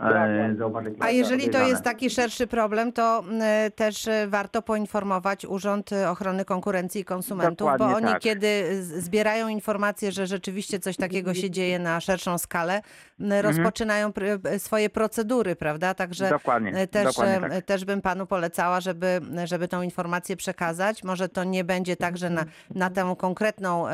e, 0.00 0.56
A 1.00 1.10
jeżeli 1.10 1.50
to 1.50 1.66
jest 1.66 1.82
taki 1.82 2.10
szerszy 2.10 2.46
problem, 2.46 2.92
to 2.92 3.24
y, 3.66 3.70
też 3.70 4.06
y, 4.06 4.26
warto 4.28 4.62
poinformować 4.62 5.44
Urząd 5.44 5.90
Ochrony 6.08 6.44
Konkurencji 6.44 7.00
i 7.00 7.04
Konsumentów, 7.04 7.66
bo 7.66 7.72
Dokładnie 7.72 7.96
oni 7.96 8.06
tak. 8.06 8.22
kiedy 8.22 8.82
zbierają 8.82 9.48
informacje, 9.48 10.12
że 10.12 10.26
rzeczywiście 10.26 10.80
coś 10.80 10.96
takiego 10.96 11.34
się 11.34 11.50
dzieje 11.50 11.78
na 11.78 12.00
szerszą 12.00 12.38
skalę, 12.38 12.82
y, 13.20 13.42
rozpoczynają 13.42 14.10
pr- 14.10 14.58
swoje 14.58 14.90
procedury, 14.90 15.56
prawda? 15.56 15.94
Także 15.94 16.30
Dokładnie, 16.30 16.86
też, 16.86 17.04
dokładnie 17.04 17.48
tak. 17.48 17.64
też 17.64 17.84
bym 17.84 18.02
panu 18.02 18.26
polecała, 18.26 18.80
żeby, 18.80 19.20
żeby 19.44 19.68
tą 19.68 19.82
informację 19.82 20.36
przekazać. 20.36 21.04
Może 21.04 21.28
to 21.28 21.44
nie 21.44 21.64
będzie 21.64 21.96
tak, 21.96 22.18
że 22.18 22.30
na, 22.30 22.44
na 22.74 22.90
tę 22.90 23.14
konkretną, 23.18 23.84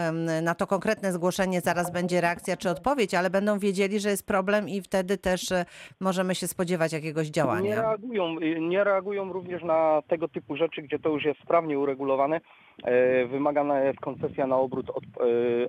na 0.42 0.54
to 0.54 0.66
konkretne 0.66 1.12
zgłoszenie 1.12 1.60
zaraz 1.60 1.90
będzie 1.90 2.20
reakcja 2.20 2.56
czy 2.56 2.70
odpowiedź, 2.70 3.14
ale 3.14 3.30
będą 3.30 3.58
wiedzieli, 3.58 4.00
że 4.00 4.10
jest 4.10 4.26
problem 4.26 4.68
i 4.68 4.82
wtedy 4.82 5.18
też 5.18 5.52
możemy 6.00 6.34
się 6.34 6.46
spodziewać 6.46 6.92
jakiegoś 6.92 7.26
Nie 7.26 7.32
działania. 7.32 7.82
reagują, 7.82 8.36
y, 8.40 8.60
nie 8.60 8.84
reagują 8.84 9.32
również 9.32 9.62
na 9.62 10.02
tego 10.08 10.28
typu 10.28 10.56
rzeczy, 10.56 10.82
gdzie 10.82 10.98
to 10.98 11.08
już 11.08 11.24
jest 11.24 11.40
sprawnie 11.40 11.78
uregulowane. 11.78 12.40
E, 12.84 13.26
Wymagana 13.26 13.80
jest 13.80 14.00
koncesja 14.00 14.46
na 14.46 14.56
obrót 14.56 14.90
od, 14.90 15.04
e, 15.04 15.08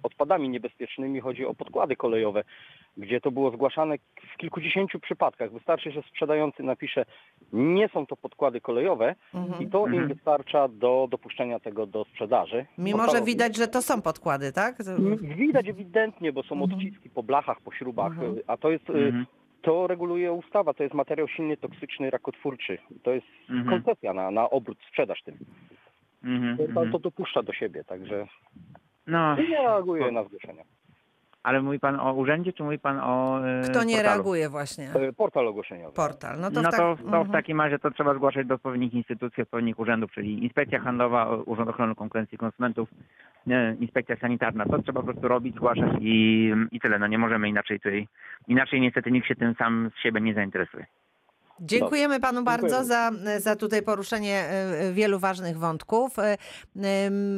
odpadami 0.04 0.50
niebezpiecznymi, 0.50 1.20
chodzi 1.20 1.46
o 1.46 1.54
podkłady 1.54 1.96
kolejowe. 1.96 2.44
gdzie 3.00 3.22
to 3.22 3.32
było 3.32 3.52
zgłaszane 3.52 3.96
w 4.34 4.38
kilkudziesięciu 4.38 5.00
przypadkach. 5.00 5.52
Wystarczy, 5.52 5.92
że 5.92 6.02
sprzedający 6.02 6.64
napisze, 6.64 7.06
nie 7.54 7.90
są 7.90 8.06
to 8.06 8.16
podkłady 8.16 8.62
kolejowe 8.62 9.16
Mhm. 9.34 9.64
i 9.64 9.68
to 9.70 9.80
Mhm. 9.84 9.96
im 10.04 10.08
wystarcza 10.08 10.68
do 10.68 11.08
dopuszczenia 11.12 11.60
tego 11.60 11.86
do 11.86 12.06
sprzedaży. 12.06 12.66
Mimo, 12.78 13.10
że 13.12 13.22
widać, 13.22 13.56
że 13.58 13.68
to 13.68 13.82
są 13.82 14.02
podkłady, 14.02 14.52
tak? 14.52 14.76
Widać 15.22 15.68
ewidentnie, 15.68 16.34
bo 16.34 16.44
są 16.44 16.56
Mhm. 16.56 16.74
odciski 16.74 17.10
po 17.10 17.24
blachach, 17.24 17.62
po 17.62 17.72
śrubach, 17.72 18.12
Mhm. 18.12 18.38
y, 18.38 18.44
a 18.48 18.58
to 18.58 18.72
jest, 18.72 18.90
y, 18.90 18.94
Mhm. 18.94 19.26
To 19.68 19.88
reguluje 19.88 20.32
ustawa, 20.34 20.74
to 20.74 20.84
jest 20.84 20.96
materiał 20.96 21.28
silnie 21.28 21.58
toksyczny, 21.58 22.10
rakotwórczy. 22.10 22.78
To 23.04 23.12
jest 23.12 23.28
Mhm. 23.50 23.70
koncesja 23.70 24.14
na, 24.14 24.32
na 24.32 24.50
obrót, 24.50 24.78
sprzedaż 24.90 25.24
tym. 25.24 25.38
Mhm. 26.24 26.58
To, 26.58 26.64
Mhm. 26.64 26.92
to 26.92 27.00
dopuszcza 27.00 27.44
do 27.44 27.54
siebie, 27.54 27.84
także 27.84 28.28
No, 29.08 29.36
nie 29.36 29.58
reaguje 29.58 30.12
na 30.12 30.24
zgłoszenia. 30.24 30.64
Ale 31.48 31.62
mówi 31.62 31.80
pan 31.80 32.00
o 32.00 32.14
urzędzie, 32.14 32.54
czy 32.54 32.64
mówi 32.64 32.80
pan 32.80 33.00
o 33.00 33.48
e, 33.48 33.62
Kto 33.62 33.84
nie 33.84 33.96
portalu? 33.96 34.16
reaguje 34.16 34.50
właśnie? 34.50 34.90
E, 34.94 35.14
Portal 35.14 35.48
ogłoszeniowy. 35.48 35.96
Portal. 35.96 36.40
No 36.40 36.52
to, 36.52 36.62
No 36.62 36.70
w 36.70 36.72
tak... 36.72 36.80
to, 36.80 36.96
to 36.96 36.96
w 36.96 37.06
mhm. 37.06 37.32
takim 37.32 37.62
razie 37.62 37.80
to 37.80 37.92
trzeba 37.92 38.14
zgłaszać 38.14 38.48
do 38.48 38.56
odpowiednich 38.56 38.94
instytucji, 38.94 39.44
odpowiednich 39.44 39.80
urzędów, 39.80 40.12
czyli 40.12 40.44
Inspekcja 40.44 40.80
Handlowa, 40.80 41.36
Urząd 41.46 41.70
Ochrony 41.70 41.96
Konkurencji 41.96 42.36
i 42.36 42.38
Konsumentów, 42.38 42.90
e, 43.48 43.76
Inspekcja 43.80 44.16
Sanitarna. 44.16 44.66
To 44.66 44.82
trzeba 44.82 45.02
po 45.02 45.08
prostu 45.08 45.28
robić, 45.28 45.56
zgłaszać 45.56 45.92
i, 46.02 46.52
i 46.72 46.80
tyle. 46.80 47.00
No 47.00 47.08
nie 47.08 47.18
możemy 47.18 47.50
inaczej 47.50 47.80
tutaj, 47.80 48.08
inaczej 48.48 48.82
niestety 48.82 49.12
nikt 49.12 49.28
się 49.28 49.36
tym 49.36 49.56
sam 49.56 49.92
z 49.98 50.04
siebie 50.04 50.22
nie 50.22 50.34
zainteresuje. 50.34 50.86
Dziękujemy 51.62 52.20
panu 52.20 52.44
bardzo 52.44 52.84
za, 52.84 53.12
za 53.40 53.56
tutaj 53.56 53.82
poruszenie 53.82 54.46
e, 54.50 54.94
wielu 54.94 55.20
ważnych 55.20 55.58
wątków. 55.60 56.20
E, 56.20 56.38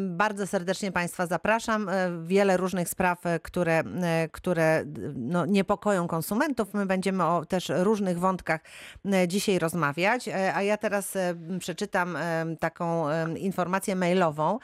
Bardzo 0.10 0.48
serdecznie 0.48 0.92
państwa 0.92 1.26
zapraszam. 1.26 1.90
E, 1.90 1.94
Wiele 2.24 2.58
różnych 2.58 2.90
spraw, 2.90 3.26
e, 3.26 3.40
które, 3.40 3.80
e, 3.80 4.30
które 4.32 4.84
no, 5.16 5.46
niepokoją 5.46 6.08
konsumentów. 6.08 6.74
My 6.74 6.86
będziemy 6.86 7.24
o 7.26 7.46
też 7.46 7.72
różnych 7.76 8.20
wątkach 8.20 8.62
e, 9.06 9.28
dzisiaj 9.28 9.60
rozmawiać. 9.60 10.28
E, 10.28 10.56
A 10.56 10.62
ja 10.62 10.78
teraz 10.78 11.16
e, 11.16 11.36
przeczytam 11.60 12.16
e, 12.16 12.46
taką 12.60 13.10
e, 13.10 13.38
informację 13.38 13.96
mailową, 13.96 14.56
e, 14.56 14.60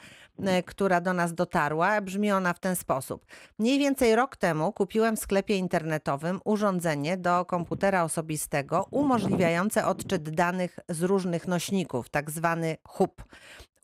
która 0.66 1.00
do 1.00 1.12
nas 1.12 1.34
dotarła. 1.34 2.00
Brzmi 2.00 2.32
ona 2.32 2.52
w 2.52 2.58
ten 2.58 2.76
sposób. 2.76 3.26
Mniej 3.58 3.78
więcej 3.78 4.16
rok 4.16 4.36
temu 4.36 4.72
kupiłem 4.72 5.16
w 5.16 5.20
sklepie 5.20 5.56
internetowym 5.56 6.40
urządzenie 6.44 7.16
do 7.16 7.44
komputera 7.44 8.04
osobistego 8.04 8.86
umożliwiające 8.90 9.86
odczyt 9.86 10.30
danych 10.30 10.78
z 10.88 11.02
różnych 11.02 11.48
nośników, 11.48 12.08
tak 12.08 12.30
zwany 12.30 12.76
hub. 12.88 13.24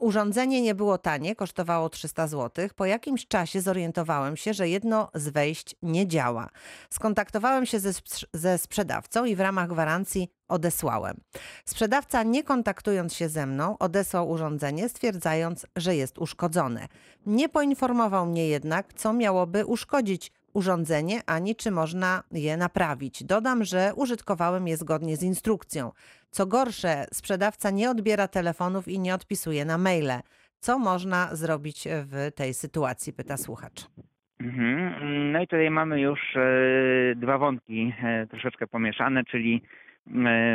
Urządzenie 0.03 0.63
nie 0.63 0.75
było 0.75 0.99
tanie, 0.99 1.37
kosztowało 1.37 1.89
300 1.89 2.27
zł. 2.27 2.69
Po 2.77 2.85
jakimś 2.85 3.27
czasie 3.27 3.61
zorientowałem 3.61 4.37
się, 4.37 4.55
że 4.55 4.69
jedno 4.69 5.11
z 5.15 5.29
wejść 5.29 5.77
nie 5.83 6.07
działa. 6.07 6.49
Skontaktowałem 6.91 7.67
się 7.67 7.81
ze, 7.81 7.93
ze 8.35 8.59
sprzedawcą 8.59 9.25
i 9.25 9.37
w 9.37 9.41
ramach 9.41 9.69
gwarancji 9.69 10.29
odesłałem. 10.49 11.21
Sprzedawca, 11.65 12.23
nie 12.23 12.43
kontaktując 12.43 13.15
się 13.15 13.29
ze 13.29 13.47
mną, 13.47 13.79
odesłał 13.79 14.31
urządzenie, 14.31 14.89
stwierdzając, 14.89 15.67
że 15.77 15.97
jest 15.97 16.19
uszkodzone. 16.19 16.89
Nie 17.27 17.49
poinformował 17.49 18.27
mnie 18.27 18.49
jednak, 18.49 18.95
co 18.95 19.13
miałoby 19.13 19.67
uszkodzić 19.67 20.33
urządzenie, 20.55 21.21
ani 21.27 21.57
czy 21.57 21.71
można 21.71 22.23
je 22.33 22.57
naprawić. 22.57 23.25
Dodam, 23.25 23.65
że 23.65 23.93
użytkowałem 23.97 24.69
je 24.69 24.77
zgodnie 24.77 25.17
z 25.17 25.23
instrukcją. 25.23 25.91
Co 26.31 26.47
gorsze, 26.47 27.05
sprzedawca 27.13 27.71
nie 27.71 27.91
odbiera 27.91 28.29
telefonów 28.29 28.89
i 28.89 28.99
nie 28.99 29.15
odpisuje 29.15 29.65
na 29.65 29.79
maile. 29.79 30.21
Co 30.59 30.79
można 30.79 31.35
zrobić 31.37 31.89
w 31.89 32.31
tej 32.35 32.55
sytuacji? 32.55 33.13
Pyta 33.13 33.37
słuchacz. 33.37 33.87
Mhm. 34.41 35.33
No 35.33 35.43
i 35.43 35.47
tutaj 35.47 35.71
mamy 35.71 36.01
już 36.01 36.37
e, 36.37 37.15
dwa 37.17 37.39
wątki 37.39 37.95
e, 38.03 38.27
troszeczkę 38.27 38.67
pomieszane, 38.67 39.25
czyli 39.25 39.63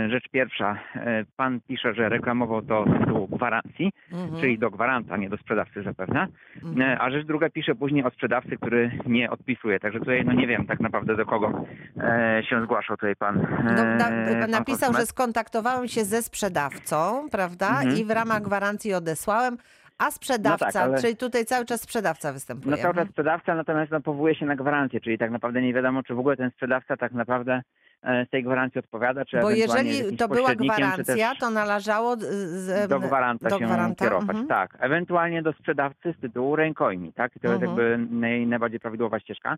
rzecz 0.10 0.30
pierwsza, 0.32 0.78
e, 0.96 1.26
pan 1.38 1.60
pisze, 1.68 1.94
że 1.94 2.10
reklamował 2.10 2.62
to 2.62 2.86
z 2.96 3.00
tytułu 3.00 3.28
gwarancji, 3.28 3.92
Mhm. 4.12 4.42
czyli 4.42 4.60
do 4.60 4.72
gwaranta, 4.72 5.18
nie 5.18 5.30
do 5.30 5.38
sprzedawcy 5.38 5.84
zapewne, 5.84 6.28
Mhm. 6.64 6.82
e, 6.82 7.00
a 7.02 7.12
rzecz 7.12 7.26
druga 7.28 7.50
pisze 7.50 7.76
później 7.76 8.04
o 8.04 8.10
sprzedawcy, 8.10 8.58
który 8.58 8.92
nie 9.06 9.30
odpisuje, 9.30 9.80
także 9.80 10.00
tutaj 10.00 10.26
no 10.26 10.34
nie 10.34 10.48
wiem 10.48 10.66
tak 10.66 10.80
naprawdę 10.80 11.16
do 11.16 11.26
kogo 11.26 11.66
e, 11.98 12.42
się 12.50 12.64
zgłaszał 12.64 12.98
tutaj 12.98 13.16
pan. 13.16 13.48
No, 13.64 13.82
e, 13.82 13.96
na, 13.96 14.06
pan 14.42 14.52
napisał, 14.52 14.94
że 14.94 15.06
skontaktowałem 15.06 15.88
się 15.88 16.04
ze 16.04 16.22
sprzedawcą, 16.22 17.30
prawda? 17.32 17.68
Mhm. 17.70 17.98
I 17.98 18.06
w 18.06 18.10
ramach 18.12 18.42
gwarancji 18.42 18.94
odesłałem, 18.94 19.58
a 19.98 20.12
sprzedawca, 20.12 20.66
No 20.66 20.72
tak, 20.72 20.84
ale- 20.84 21.02
czyli 21.02 21.18
tutaj 21.18 21.46
cały 21.46 21.66
czas 21.66 21.82
sprzedawca 21.82 22.34
występuje. 22.34 22.72
No 22.72 22.78
cały 22.78 22.94
czas 22.94 23.02
Mhm. 23.02 23.12
sprzedawca, 23.12 23.56
natomiast 23.56 23.92
no, 23.92 24.02
powołuje 24.02 24.36
się 24.36 24.46
na 24.46 24.56
gwarancję, 24.56 25.02
czyli 25.02 25.18
tak 25.18 25.32
naprawdę 25.32 25.62
nie 25.62 25.74
wiadomo, 25.74 26.04
czy 26.04 26.14
w 26.16 26.20
ogóle 26.20 26.38
ten 26.38 26.52
sprzedawca 26.52 26.98
tak 26.98 27.12
naprawdę 27.12 27.62
e, 28.04 28.26
z 28.26 28.30
tej 28.30 28.44
gwarancji 28.44 28.80
odpowiada, 28.80 29.26
czy 29.26 29.40
Bo 29.40 29.50
jest 29.52 29.76
jeżeli 29.76 30.18
to 30.18 30.28
była 30.28 30.56
gwarancja, 30.56 31.36
to 31.40 31.50
należało 31.50 32.16
z, 32.16 32.20
z, 32.24 32.90
do 32.90 33.00
gwaranta 33.00 33.50
do 33.50 33.60
się 33.60 33.66
gwaranta, 33.66 34.06
kierować. 34.06 34.30
mhm. 34.30 34.48
Tak, 34.48 34.78
ewentualnie 34.80 35.42
do 35.42 35.54
sprzedawcy 35.54 36.14
z 36.18 36.22
tytułu 36.22 36.56
rękojmi, 36.56 37.14
tak? 37.14 37.36
I 37.36 37.40
to 37.40 37.48
jest 37.48 37.64
Mhm. 37.64 37.80
jakby 37.98 38.16
naj, 38.16 38.48
najbardziej 38.48 38.80
prawidłowa 38.80 39.20
ścieżka. 39.20 39.56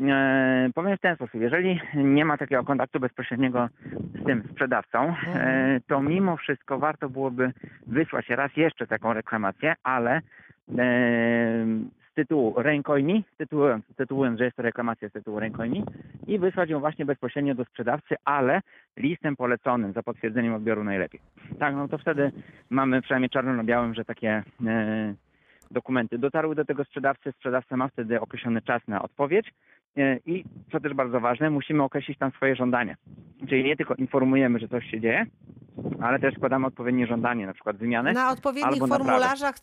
E, 0.00 0.70
powiem 0.74 0.96
w 0.96 1.00
ten 1.00 1.16
sposób, 1.16 1.40
jeżeli 1.40 1.80
nie 1.94 2.24
ma 2.24 2.36
takiego 2.36 2.64
kontaktu 2.64 3.00
bezpośredniego 3.00 3.68
z 4.22 4.24
tym 4.26 4.42
sprzedawcą, 4.50 5.14
e, 5.34 5.80
to 5.86 6.02
mimo 6.02 6.36
wszystko 6.36 6.78
warto 6.78 7.08
byłoby 7.08 7.52
wysłać 7.86 8.28
raz 8.28 8.56
jeszcze 8.56 8.86
taką 8.86 9.12
reklamację, 9.12 9.74
ale 9.82 10.16
e, 10.16 10.22
z 12.10 12.14
tytułu 12.14 12.54
rękojmi, 12.56 13.24
tytułując, 13.38 13.84
tytułując, 13.96 14.38
że 14.38 14.44
jest 14.44 14.56
to 14.56 14.62
reklamacja 14.62 15.08
z 15.08 15.12
tytułu 15.12 15.40
rękojmi 15.40 15.84
i 16.26 16.38
wysłać 16.38 16.70
ją 16.70 16.80
właśnie 16.80 17.04
bezpośrednio 17.04 17.54
do 17.54 17.64
sprzedawcy, 17.64 18.14
ale 18.24 18.60
listem 18.96 19.36
poleconym 19.36 19.92
za 19.92 20.02
potwierdzeniem 20.02 20.54
odbioru 20.54 20.84
najlepiej. 20.84 21.20
Tak, 21.58 21.74
no 21.74 21.88
to 21.88 21.98
wtedy 21.98 22.32
mamy 22.70 23.02
przynajmniej 23.02 23.30
czarno 23.30 23.52
na 23.52 23.64
białym, 23.64 23.94
że 23.94 24.04
takie 24.04 24.42
dokumenty 25.70 26.18
dotarły 26.18 26.54
do 26.54 26.64
tego 26.64 26.84
sprzedawcy. 26.84 27.32
Sprzedawca 27.32 27.76
ma 27.76 27.88
wtedy 27.88 28.20
określony 28.20 28.62
czas 28.62 28.88
na 28.88 29.02
odpowiedź 29.02 29.52
i 30.26 30.44
co 30.72 30.80
też 30.80 30.94
bardzo 30.94 31.20
ważne, 31.20 31.50
musimy 31.50 31.82
określić 31.82 32.18
tam 32.18 32.30
swoje 32.30 32.56
żądanie. 32.56 32.96
Czyli 33.48 33.64
nie 33.64 33.76
tylko 33.76 33.94
informujemy, 33.94 34.58
że 34.58 34.68
coś 34.68 34.90
się 34.90 35.00
dzieje, 35.00 35.26
ale 36.00 36.18
też 36.18 36.34
składamy 36.34 36.66
odpowiednie 36.66 37.06
żądanie, 37.06 37.46
na 37.46 37.52
przykład 37.52 37.76
wymianę. 37.76 38.12
Na 38.12 38.30
odpowiednich 38.30 38.82
formularzach 38.88 39.54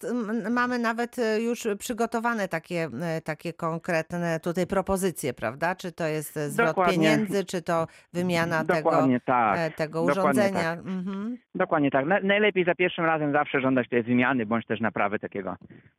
mamy 0.52 0.80
nawet 0.80 1.20
e, 1.20 1.42
już 1.42 1.68
przygotowane 1.80 2.48
takie, 2.48 2.88
e, 3.02 3.22
takie 3.22 3.54
konkretne 3.54 4.40
tutaj 4.40 4.68
propozycje, 4.68 5.34
prawda? 5.34 5.76
Czy 5.76 5.92
to 5.92 6.08
jest 6.08 6.38
e, 6.38 6.50
zwrot 6.50 6.68
Dokładnie. 6.68 6.94
pieniędzy, 6.94 7.46
czy 7.46 7.62
to 7.62 7.88
wymiana 8.14 8.60
tego, 8.60 8.74
Dokładnie 8.74 9.20
tak. 9.20 9.58
e, 9.60 9.72
tego 9.72 10.06
Dokładnie 10.06 10.42
urządzenia. 10.42 10.64
tak. 10.76 10.80
Mhm. 10.80 11.38
Dokładnie 11.56 11.92
tak. 11.92 12.06
Na, 12.06 12.20
najlepiej 12.20 12.66
za 12.66 12.76
pierwszym 12.76 13.06
razem 13.06 13.32
zawsze 13.32 13.62
żądać 13.62 13.90
tej 13.90 14.04
wymiany 14.04 14.46
bądź 14.46 14.66
też 14.66 14.80
naprawy 14.80 15.20
takiego, 15.20 15.56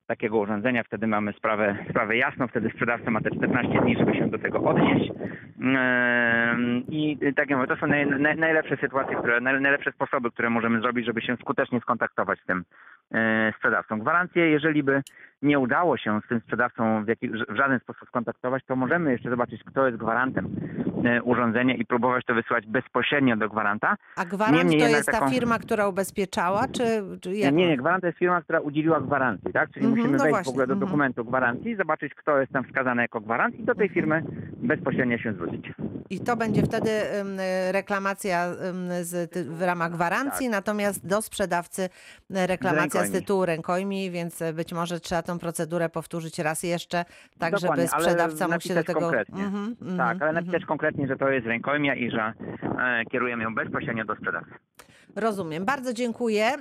takiego 0.07 0.39
urządzenia. 0.39 0.83
Wtedy 0.85 1.07
mamy 1.07 1.33
sprawę, 1.33 1.77
sprawę 1.91 2.17
jasną, 2.17 2.49
wtedy 2.49 2.71
sprzedawca 2.71 3.11
ma 3.11 3.21
te 3.21 3.31
14 3.31 3.81
dni, 3.81 3.97
żeby 3.99 4.15
się 4.15 4.20
do 4.27 4.39
tego 4.39 4.63
odnieść. 4.63 5.11
I 6.89 7.19
tak 7.37 7.51
jak 7.51 7.59
mówię, 7.59 7.69
to 7.69 7.77
są 7.77 7.87
naj, 7.87 8.07
naj, 8.07 8.37
najlepsze 8.37 8.77
sytuacje, 8.77 9.17
które, 9.17 9.41
naj, 9.41 9.61
najlepsze 9.61 9.93
sposoby, 9.93 10.31
które 10.31 10.51
możemy 10.51 10.81
zrobić, 10.81 11.07
żeby 11.07 11.23
się 11.23 11.37
skutecznie 11.37 11.81
skontaktować 11.81 12.41
z 12.41 12.47
tym 12.47 12.65
e, 13.13 13.53
sprzedawcą. 13.57 13.99
Gwarancję, 13.99 14.51
jeżeli 14.51 14.83
by 14.83 15.03
nie 15.43 15.59
udało 15.59 15.97
się 15.97 16.21
z 16.25 16.29
tym 16.29 16.41
sprzedawcą 16.41 17.05
w, 17.05 17.09
jaki, 17.09 17.29
w 17.29 17.57
żaden 17.57 17.81
sposób 17.81 18.09
skontaktować, 18.09 18.63
to 18.67 18.77
możemy 18.77 19.13
jeszcze 19.13 19.31
zobaczyć, 19.31 19.65
kto 19.65 19.87
jest 19.87 19.99
gwarantem 19.99 20.57
e, 21.05 21.23
urządzenia 21.23 21.75
i 21.75 21.85
próbować 21.87 22.25
to 22.25 22.35
wysyłać 22.35 22.67
bezpośrednio 22.67 23.37
do 23.37 23.49
gwaranta. 23.49 23.97
A 24.17 24.25
gwarant 24.25 24.57
Niemniej 24.59 24.81
to 24.81 24.87
jest 24.89 25.07
ta 25.07 25.13
taką- 25.13 25.31
firma, 25.31 25.59
która 25.59 25.89
ubezpieczała, 25.89 26.69
czy, 26.69 27.03
czy 27.21 27.31
Nie, 27.31 27.39
jak? 27.41 27.55
nie, 27.55 27.77
gwarant 27.77 28.01
to 28.01 28.07
jest 28.07 28.19
firma, 28.19 28.43
która 28.43 28.61
udzieliła 28.61 29.01
gwarancji, 29.01 29.53
tak? 29.53 29.71
Czyli 29.71 29.87
Mhm, 29.87 29.99
musimy 30.01 30.19
no 30.19 30.25
wejść 30.25 30.35
właśnie, 30.35 30.51
w 30.51 30.55
ogóle 30.55 30.67
do 30.67 30.73
mhm. 30.73 30.89
dokumentu 30.91 31.25
gwarancji, 31.25 31.77
zobaczyć, 31.77 32.15
kto 32.15 32.41
jest 32.41 32.53
tam 32.53 32.65
wskazany 32.65 33.03
jako 33.03 33.21
gwarant 33.21 33.55
i 33.55 33.65
do 33.65 33.75
tej 33.75 33.89
Mhm. 33.89 33.95
firmy 33.95 34.23
bezpośrednio 34.57 35.19
się 35.19 35.33
zwrócić. 35.33 35.73
I 36.11 36.21
to 36.21 36.37
będzie 36.37 36.63
wtedy 36.63 36.91
reklamacja 37.73 38.47
z, 39.03 39.35
w 39.49 39.63
ramach 39.63 39.93
gwarancji, 39.93 40.47
Tak. 40.47 40.53
natomiast 40.53 41.07
do 41.07 41.23
sprzedawcy 41.23 41.83
y, 41.83 42.47
reklamacja 42.47 42.91
z 42.91 42.95
rękojmi. 43.05 43.21
tytułu 43.21 43.47
rękojmi, 43.47 44.11
więc 44.11 44.43
y, 44.43 44.53
być 44.53 44.73
może 44.73 45.01
trzeba 45.01 45.23
tą 45.31 45.39
procedurę 45.39 45.89
powtórzyć 45.89 46.39
raz 46.39 46.63
jeszcze, 46.63 47.05
tak 47.39 47.59
żeby 47.59 47.61
Dokładnie, 47.61 47.89
ale 47.93 48.05
sprzedawca 48.05 48.49
mógł 48.49 48.61
się 48.61 48.75
do 48.75 48.85
tego... 48.85 49.01
konkretnie. 49.01 49.45
Mhm, 49.45 49.77
mhm, 49.81 49.99
tak, 49.99 50.23
ale 50.23 50.33
napisać 50.33 50.55
mhm. 50.55 50.69
konkretnie, 50.69 51.07
że 51.07 51.17
to 51.17 51.29
jest 51.29 51.47
rękojmia 51.47 51.95
i 51.95 52.11
że 52.11 52.33
e, 52.63 53.05
kierujemy 53.11 53.43
ją 53.45 53.55
bezpośrednio 53.55 54.05
do 54.05 54.17
sprzedawcy. 54.17 54.55
Rozumiem. 55.17 55.65
Bardzo 55.65 55.93
dziękuję. 55.93 56.53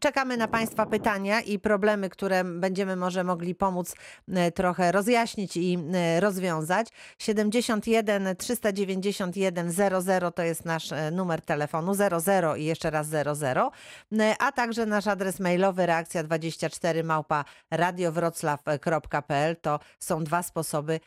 Czekamy 0.00 0.36
na 0.36 0.48
Państwa 0.48 0.86
pytania 0.86 1.40
i 1.40 1.58
problemy, 1.58 2.08
które 2.08 2.44
będziemy 2.44 2.96
może 2.96 3.24
mogli 3.24 3.54
pomóc 3.54 3.94
e, 4.28 4.52
trochę 4.52 4.92
rozjaśnić 4.92 5.56
i 5.56 5.78
e, 5.94 6.20
rozwiązać. 6.20 6.88
71 7.18 8.36
391 8.36 9.72
00 9.72 10.30
to 10.30 10.42
jest 10.42 10.64
nasz 10.64 10.92
e, 10.92 11.10
numer 11.10 11.42
telefonu 11.42 11.94
00 11.94 12.56
i 12.56 12.64
jeszcze 12.64 12.90
raz 12.90 13.06
00, 13.08 13.72
e, 14.12 14.36
a 14.38 14.52
także 14.52 14.86
nasz 14.86 15.06
adres 15.06 15.40
mailowy 15.40 15.86
reakcja 15.86 16.22
24 16.22 17.04
małpa 17.04 17.44
radiowroclaw.pl 17.70 19.56
to 19.56 19.80
są 19.98 20.24
dwa 20.24 20.42
sposoby 20.42 21.00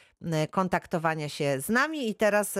kontaktowania 0.51 1.29
się 1.29 1.61
z 1.61 1.69
nami. 1.69 2.09
I 2.09 2.15
teraz 2.15 2.53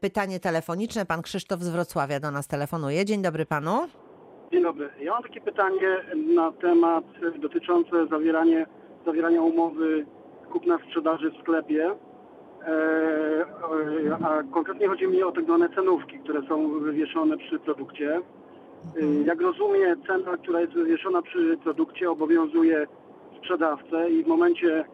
pytanie 0.00 0.40
telefoniczne. 0.40 1.06
Pan 1.06 1.22
Krzysztof 1.22 1.62
z 1.62 1.68
Wrocławia 1.68 2.20
do 2.20 2.30
nas 2.30 2.46
telefonuje. 2.46 2.97
Dzień 3.04 3.22
dobry 3.22 3.46
panu. 3.46 3.70
Dzień 4.52 4.62
dobry. 4.62 4.88
Ja 5.00 5.12
mam 5.12 5.22
takie 5.22 5.40
pytanie 5.40 5.96
na 6.34 6.52
temat 6.52 7.04
dotyczące 7.38 8.06
zawieranie, 8.06 8.66
zawierania 9.06 9.42
umowy 9.42 10.06
kupna 10.52 10.78
sprzedaży 10.86 11.30
w 11.30 11.40
sklepie. 11.42 11.90
E, 12.66 12.70
e, 12.70 14.26
a 14.26 14.42
konkretnie 14.52 14.88
chodzi 14.88 15.08
mi 15.08 15.22
o 15.22 15.32
tak 15.32 15.44
zwane 15.44 15.68
cenówki, 15.68 16.18
które 16.18 16.42
są 16.48 16.80
wywieszone 16.80 17.36
przy 17.38 17.58
produkcie. 17.58 18.16
E, 18.16 18.20
Jak 19.24 19.40
rozumiem, 19.40 20.02
cena, 20.06 20.36
która 20.36 20.60
jest 20.60 20.72
wywieszona 20.72 21.22
przy 21.22 21.58
produkcie 21.64 22.10
obowiązuje 22.10 22.86
sprzedawcę 23.38 24.10
i 24.10 24.24
w 24.24 24.26
momencie 24.26 24.84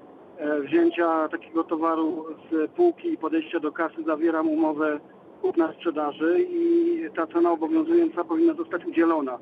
wzięcia 0.64 1.28
takiego 1.28 1.64
towaru 1.64 2.26
z 2.50 2.70
półki 2.70 3.12
i 3.12 3.18
podejścia 3.18 3.60
do 3.60 3.72
kasy 3.72 4.02
zawieram 4.06 4.48
umowę 4.48 5.00
kupna 5.44 5.72
sprzedaży 5.72 6.46
i 6.50 6.64
ta 7.16 7.26
cena 7.26 7.52
obowiązująca 7.52 8.24
powinna 8.24 8.54
zostać 8.54 8.84
udzielona. 8.84 9.38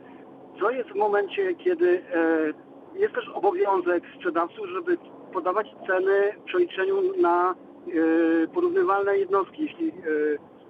Co 0.61 0.71
jest 0.71 0.88
w 0.90 0.94
momencie, 0.94 1.54
kiedy 1.54 2.02
e, 2.14 2.99
jest 2.99 3.14
też 3.14 3.28
obowiązek 3.28 4.02
sprzedawców, 4.16 4.66
żeby 4.66 4.99
podawać 5.32 5.66
ceny 5.87 6.32
w 6.40 6.44
przeliczeniu 6.44 6.97
na 7.21 7.50
e, 7.50 7.54
porównywalne 8.54 9.18
jednostki, 9.18 9.62
jeśli 9.62 9.88
e, 9.88 9.92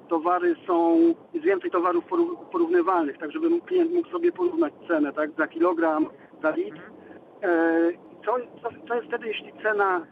towary 0.08 0.56
są, 0.66 0.98
jest 1.32 1.46
więcej 1.46 1.70
towarów 1.70 2.04
poró- 2.10 2.36
porównywalnych, 2.52 3.18
tak 3.18 3.32
żeby 3.32 3.60
klient 3.60 3.92
mógł 3.94 4.08
sobie 4.08 4.32
porównać 4.32 4.72
cenę, 4.88 5.12
tak, 5.12 5.30
za 5.38 5.46
kilogram, 5.46 6.06
za 6.42 6.50
litr. 6.50 6.80
E, 7.42 7.92
co, 8.24 8.36
co, 8.62 8.68
co 8.88 8.94
jest 8.94 9.06
wtedy, 9.08 9.28
jeśli 9.28 9.52
cena, 9.62 10.06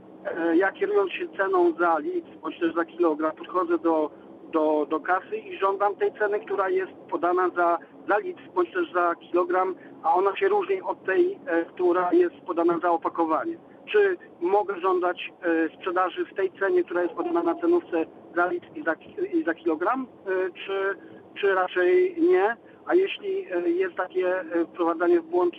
ja 0.54 0.72
kierując 0.72 1.12
się 1.12 1.28
ceną 1.36 1.72
za 1.72 1.98
litr, 1.98 2.30
bądź 2.42 2.60
też 2.60 2.74
za 2.74 2.84
kilogram, 2.84 3.32
podchodzę 3.36 3.78
do, 3.78 4.10
do, 4.50 4.86
do 4.90 5.00
kasy 5.00 5.36
i 5.36 5.58
żądam 5.58 5.96
tej 5.96 6.12
ceny, 6.12 6.40
która 6.40 6.68
jest 6.68 6.92
podana 6.92 7.48
za, 7.48 7.78
za 8.08 8.18
litr, 8.18 8.42
bądź 8.54 8.72
też 8.72 8.92
za 8.92 9.14
kilogram, 9.14 9.74
a 10.02 10.14
ona 10.14 10.36
się 10.36 10.48
różni 10.48 10.82
od 10.82 11.04
tej, 11.04 11.38
e, 11.46 11.64
która 11.64 12.12
jest 12.12 12.36
podana 12.36 12.78
za 12.78 12.90
opakowanie. 12.90 13.56
Czy 13.92 14.16
mogę 14.40 14.80
żądać 14.80 15.32
e, 15.42 15.76
sprzedaży 15.76 16.24
w 16.24 16.34
tej 16.34 16.52
cenie, 16.52 16.84
która 16.84 17.02
jest 17.02 17.14
podana 17.14 17.42
na 17.42 17.54
cenówce 17.54 18.06
za 18.36 18.46
litr 18.46 18.66
i 18.74 18.82
za, 18.82 18.94
i 19.32 19.44
za 19.44 19.54
kilogram, 19.54 20.06
e, 20.26 20.30
czy, 20.52 20.98
czy 21.40 21.54
raczej 21.54 22.16
nie? 22.20 22.56
A 22.86 22.94
jeśli 22.94 23.46
e, 23.52 23.70
jest 23.70 23.94
takie 23.94 24.40
e, 24.40 24.64
wprowadzanie 24.64 25.20
w 25.20 25.26
błąd 25.26 25.54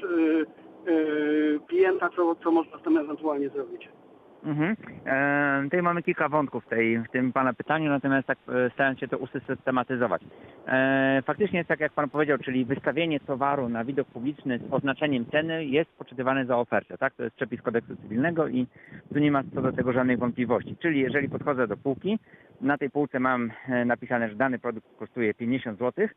klienta, 1.68 2.10
co, 2.16 2.36
co 2.36 2.52
można 2.52 2.80
z 2.80 2.82
tym 2.82 2.98
ewentualnie 2.98 3.50
zrobić? 3.50 3.90
Mhm. 4.44 4.76
E, 5.06 5.64
tutaj 5.64 5.82
mamy 5.82 6.04
kilka 6.04 6.30
wątków 6.30 6.68
tej, 6.68 7.00
w 7.00 7.10
tym 7.10 7.34
Pana 7.34 7.54
pytaniu, 7.54 7.90
natomiast 7.90 8.28
tak 8.28 8.38
e, 8.48 8.70
starając 8.70 9.00
się 9.00 9.08
to 9.08 9.18
usystematyzować. 9.18 10.22
E, 10.68 11.22
faktycznie 11.26 11.58
jest 11.58 11.70
tak, 11.70 11.80
jak 11.80 11.94
Pan 11.94 12.10
powiedział, 12.10 12.38
czyli 12.38 12.66
wystawienie 12.66 13.20
towaru 13.20 13.70
na 13.70 13.86
widok 13.86 14.08
publiczny 14.08 14.60
z 14.60 14.74
oznaczeniem 14.74 15.26
ceny 15.26 15.66
jest 15.66 15.92
poczytywane 15.98 16.46
za 16.46 16.58
ofertę, 16.58 16.98
tak? 16.98 17.14
To 17.14 17.24
jest 17.24 17.36
przepis 17.36 17.62
kodeksu 17.62 17.96
cywilnego 17.96 18.48
i 18.48 18.68
tu 19.14 19.20
nie 19.20 19.32
ma 19.32 19.44
co 19.56 19.62
do 19.62 19.72
tego 19.72 19.94
żadnej 19.94 20.18
wątpliwości. 20.18 20.76
Czyli 20.80 21.00
jeżeli 21.00 21.30
podchodzę 21.30 21.68
do 21.68 21.78
półki, 21.78 22.20
na 22.62 22.78
tej 22.78 22.90
półce 22.90 23.20
mam 23.20 23.52
e, 23.68 23.86
napisane, 23.86 24.30
że 24.30 24.36
dany 24.36 24.60
produkt 24.60 24.88
kosztuje 25.00 25.34
50 25.34 25.80
zł, 25.80 26.08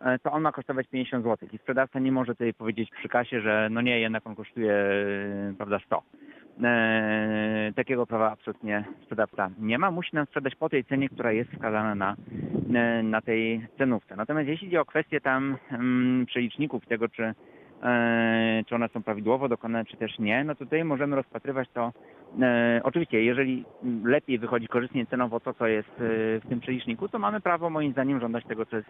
e, 0.00 0.18
to 0.18 0.32
on 0.32 0.42
ma 0.42 0.52
kosztować 0.52 0.88
50 0.88 1.24
zł 1.24 1.48
i 1.52 1.58
sprzedawca 1.58 1.98
nie 1.98 2.12
może 2.12 2.34
tutaj 2.34 2.54
powiedzieć 2.54 2.90
przy 2.90 3.08
kasie, 3.08 3.40
że 3.40 3.68
no 3.70 3.80
nie, 3.80 4.00
jednak 4.00 4.26
on 4.26 4.34
kosztuje 4.34 4.74
prawda 5.58 5.78
100. 5.86 6.02
E, 6.64 7.72
takiego 7.76 8.06
prawa 8.06 8.32
absolutnie 8.32 8.84
sprzedawca 9.02 9.50
nie 9.58 9.78
ma. 9.78 9.90
Musi 9.90 10.16
nam 10.16 10.26
sprzedać 10.26 10.54
po 10.54 10.68
tej 10.68 10.84
cenie, 10.84 11.08
która 11.08 11.32
jest 11.32 11.50
wskazana 11.50 11.94
na, 11.94 12.16
e, 12.74 13.02
na 13.02 13.20
tej 13.20 13.66
cenówce. 13.78 14.16
Natomiast 14.16 14.48
jeśli 14.48 14.66
chodzi 14.66 14.78
o 14.78 14.84
kwestię 14.84 15.20
tam 15.20 15.56
mm, 15.70 16.26
przeliczników, 16.26 16.86
tego 16.86 17.08
czy, 17.08 17.34
e, 17.82 18.62
czy 18.66 18.74
one 18.74 18.88
są 18.88 19.02
prawidłowo 19.02 19.48
dokonane, 19.48 19.84
czy 19.84 19.96
też 19.96 20.18
nie, 20.18 20.44
no 20.44 20.54
tutaj 20.54 20.84
możemy 20.84 21.16
rozpatrywać 21.16 21.68
to. 21.74 21.92
E, 22.42 22.80
oczywiście, 22.84 23.24
jeżeli 23.24 23.64
lepiej 24.04 24.38
wychodzi 24.38 24.68
korzystnie 24.68 25.06
cenowo 25.06 25.40
to, 25.40 25.54
co 25.54 25.66
jest 25.66 25.88
e, 25.88 26.40
w 26.40 26.48
tym 26.48 26.60
przeliczniku, 26.60 27.08
to 27.08 27.18
mamy 27.18 27.40
prawo 27.40 27.70
moim 27.70 27.92
zdaniem 27.92 28.20
żądać 28.20 28.44
tego, 28.44 28.66
co 28.66 28.76
jest 28.76 28.88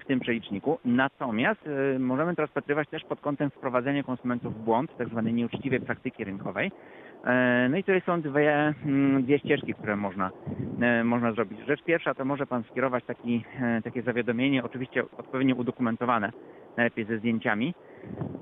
w 0.00 0.04
tym 0.06 0.20
przeliczniku. 0.20 0.78
Natomiast 0.84 1.60
e, 1.66 1.98
możemy 1.98 2.34
to 2.36 2.42
rozpatrywać 2.42 2.88
też 2.88 3.04
pod 3.04 3.20
kątem 3.20 3.50
wprowadzenia 3.50 4.02
konsumentów 4.02 4.54
w 4.54 4.64
błąd, 4.64 4.96
tak 4.98 5.08
zwanej 5.08 5.34
nieuczciwej 5.34 5.80
praktyki 5.80 6.24
rynkowej. 6.24 6.70
E, 7.24 7.68
No 7.70 7.76
i 7.76 7.84
tutaj 7.84 8.00
są 8.06 8.20
dwie, 8.20 8.74
mm, 8.86 9.22
dwie 9.22 9.38
ścieżki, 9.38 9.74
które 9.74 9.96
można, 9.96 10.30
e, 10.80 11.04
można 11.04 11.32
zrobić. 11.32 11.58
Rzecz 11.66 11.82
pierwsza 11.82 12.14
to 12.14 12.24
może 12.24 12.46
Pan 12.46 12.62
skierować 12.70 13.04
taki, 13.04 13.44
e, 13.60 13.82
takie 13.82 14.02
zawiadomienie, 14.02 14.64
oczywiście 14.64 15.02
odpowiednio 15.18 15.54
udokumentowane, 15.54 16.32
najlepiej 16.76 17.04
ze 17.04 17.18
zdjęciami, 17.18 17.74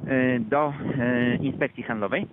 e, 0.07 0.41
do 0.41 0.73
e, 0.99 1.35
inspekcji 1.37 1.83
handlowej. 1.83 2.27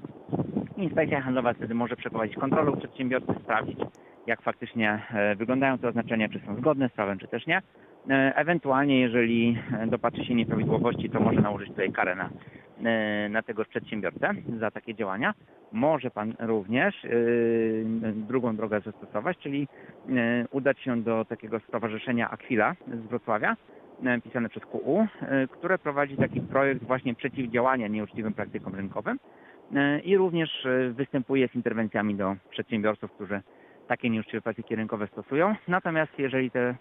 Inspekcja 0.77 1.21
handlowa 1.21 1.53
wtedy 1.53 1.73
może 1.73 1.95
przeprowadzić 1.95 2.35
kontrolę 2.35 2.71
u 2.71 2.77
przedsiębiorcy, 2.77 3.33
sprawdzić, 3.43 3.79
jak 4.27 4.41
faktycznie 4.41 5.01
e, 5.13 5.35
wyglądają 5.35 5.77
te 5.77 5.87
oznaczenia, 5.87 6.29
czy 6.29 6.39
są 6.39 6.55
zgodne 6.55 6.89
z 6.89 6.91
prawem, 6.91 7.19
czy 7.19 7.27
też 7.27 7.47
nie. 7.47 7.61
E, 8.09 8.35
Ewentualnie, 8.35 8.99
jeżeli 8.99 9.57
e, 9.79 9.87
dopatrzy 9.87 10.25
się 10.25 10.35
nieprawidłowości, 10.35 11.09
to 11.09 11.19
może 11.19 11.41
nałożyć 11.41 11.69
tutaj 11.69 11.91
karę 11.91 12.15
na, 12.15 12.29
e, 12.89 13.29
na 13.29 13.41
tegoż 13.41 13.67
przedsiębiorcę 13.67 14.33
za 14.59 14.71
takie 14.71 14.95
działania. 14.95 15.33
Może 15.71 16.11
Pan 16.11 16.33
również 16.39 17.07
drugą 18.13 18.55
drogę 18.55 18.81
zastosować, 18.81 19.37
czyli 19.37 19.67
udać 20.51 20.79
się 20.79 21.01
do 21.01 21.25
takiego 21.25 21.59
stowarzyszenia 21.59 22.31
Aquila 22.31 22.75
z 22.87 23.07
Wrocławia, 23.07 23.55
pisane 24.23 24.49
przez 24.49 24.65
QU, 24.65 25.07
które 25.51 25.77
prowadzi 25.77 26.17
taki 26.17 26.41
projekt 26.41 26.83
właśnie 26.83 27.15
przeciwdziałania 27.15 27.87
nieuczciwym 27.87 28.33
praktykom 28.33 28.75
rynkowym 28.75 29.19
i 30.03 30.17
również 30.17 30.67
występuje 30.91 31.47
z 31.47 31.55
interwencjami 31.55 32.15
do 32.15 32.35
przedsiębiorców, 32.49 33.11
którzy 33.11 33.41
takie 33.87 34.09
nieuczciwe 34.09 34.41
praktyki 34.41 34.75
rynkowe 34.75 35.07
stosują. 35.07 35.55
Natomiast 35.67 36.19
jeżeli 36.19 36.51
te 36.51 36.75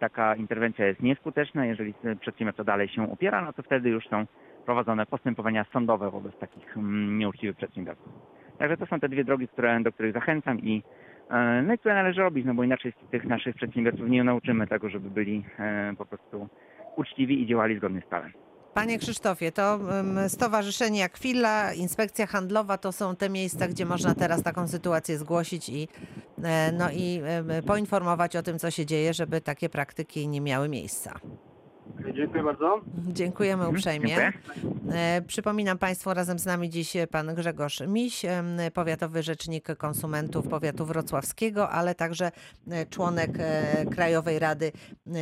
taka 0.00 0.36
interwencja 0.36 0.86
jest 0.86 1.02
nieskuteczna, 1.02 1.66
jeżeli 1.66 1.94
przedsiębiorca 2.20 2.64
dalej 2.64 2.88
się 2.88 3.02
upiera, 3.02 3.44
no 3.44 3.52
to 3.52 3.62
wtedy 3.62 3.88
już 3.88 4.08
są 4.08 4.26
prowadzone 4.64 5.06
postępowania 5.06 5.64
sądowe 5.72 6.10
wobec 6.10 6.38
takich 6.38 6.76
mm, 6.76 7.18
nieuczciwych 7.18 7.56
przedsiębiorców. 7.56 8.12
Także 8.58 8.76
to 8.76 8.86
są 8.86 9.00
te 9.00 9.08
dwie 9.08 9.24
drogi, 9.24 9.48
które, 9.48 9.80
do 9.80 9.92
których 9.92 10.12
zachęcam 10.12 10.60
i 10.60 10.82
e, 11.30 11.62
no 11.62 11.74
i 11.74 11.78
które 11.78 11.94
należy 11.94 12.20
robić, 12.20 12.46
no 12.46 12.54
bo 12.54 12.64
inaczej 12.64 12.92
tych 13.10 13.24
naszych 13.24 13.56
przedsiębiorców 13.56 14.08
nie 14.08 14.24
nauczymy 14.24 14.66
tego, 14.66 14.88
żeby 14.88 15.10
byli 15.10 15.44
e, 15.58 15.94
po 15.98 16.06
prostu 16.06 16.48
uczciwi 16.96 17.42
i 17.42 17.46
działali 17.46 17.76
zgodnie 17.76 18.00
z 18.00 18.06
prawem. 18.06 18.45
Panie 18.76 18.98
Krzysztofie, 18.98 19.52
to 19.52 19.78
Stowarzyszenie 20.28 21.04
Akwila, 21.04 21.72
Inspekcja 21.72 22.26
Handlowa 22.26 22.78
to 22.78 22.92
są 22.92 23.16
te 23.16 23.30
miejsca, 23.30 23.68
gdzie 23.68 23.86
można 23.86 24.14
teraz 24.14 24.42
taką 24.42 24.68
sytuację 24.68 25.18
zgłosić 25.18 25.68
i, 25.68 25.88
e, 26.42 26.72
no 26.72 26.90
i 26.90 27.20
poinformować 27.66 28.36
o 28.36 28.42
tym, 28.42 28.58
co 28.58 28.70
się 28.70 28.86
dzieje, 28.86 29.14
żeby 29.14 29.40
takie 29.40 29.68
praktyki 29.68 30.28
nie 30.28 30.40
miały 30.40 30.68
miejsca. 30.68 31.20
Dziękuję 32.14 32.42
bardzo. 32.42 32.80
Dziękujemy 33.08 33.68
uprzejmie. 33.68 34.08
Dziękuję. 34.08 34.32
E, 34.92 35.22
Przypominam 35.26 35.78
Państwu, 35.78 36.14
razem 36.14 36.38
z 36.38 36.46
nami 36.46 36.70
dziś 36.70 36.96
pan 37.10 37.34
Grzegorz 37.34 37.80
Miś, 37.80 38.22
powiatowy 38.74 39.22
rzecznik 39.22 39.76
konsumentów 39.76 40.48
powiatu 40.48 40.86
wrocławskiego, 40.86 41.70
ale 41.70 41.94
także 41.94 42.32
e, 42.70 42.86
członek 42.86 43.30
e, 43.38 43.86
Krajowej 43.86 44.38
Rady 44.38 44.72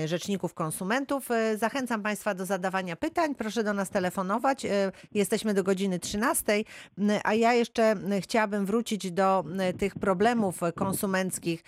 Rzeczników 0.05 0.55
Konsumentów. 0.55 1.29
Zachęcam 1.57 2.03
Państwa 2.03 2.35
do 2.35 2.47
zadawania 2.47 2.97
pytań. 2.97 3.35
Proszę 3.35 3.65
do 3.65 3.73
nas 3.73 3.91
telefonować. 3.91 4.67
Jesteśmy 5.15 5.55
do 5.55 5.65
godziny 5.65 5.99
13, 5.99 6.53
m, 6.99 7.11
a 7.25 7.35
ja 7.35 7.53
jeszcze 7.53 7.97
chciałabym 8.21 8.67
wrócić 8.67 9.13
do 9.13 9.45
tych 9.79 9.95
problemów 9.95 10.61
konsumenckich. 10.75 11.65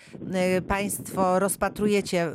Państwo 0.67 1.39
rozpatrujecie 1.39 2.31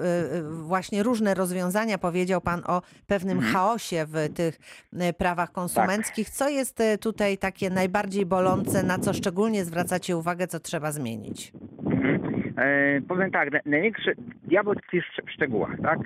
właśnie 0.51 1.03
różne 1.03 1.35
rozwiązania. 1.35 1.99
Powiedział 1.99 2.41
Pan 2.41 2.62
o 2.67 2.83
pewnym 3.07 3.41
chaosie 3.41 4.05
w 4.09 4.35
tych 4.35 4.59
e, 5.01 5.13
prawach 5.13 5.53
konsumenckich. 5.53 6.31
Co 6.31 6.49
jest 6.49 6.81
e, 6.81 6.99
tutaj 6.99 7.39
takie 7.39 7.71
najbardziej 7.71 8.27
bolące, 8.27 8.83
na 8.83 8.99
co 8.99 9.13
szczególnie 9.13 9.65
zwracacie 9.65 10.17
uwagę, 10.17 10.47
co 10.47 10.61
trzeba 10.61 10.93
zmienić? 10.93 11.53
Mhm. 11.87 12.33
E, 12.59 13.01
powiem 13.09 13.31
tak, 13.31 13.53
na- 13.53 13.61
największy, 13.67 14.15
diabeł 14.45 14.75
tkwi 14.75 15.01
w 15.01 15.05
szcz- 15.05 15.27
w 15.27 15.31
szczegółach, 15.31 15.71
tak? 15.83 15.99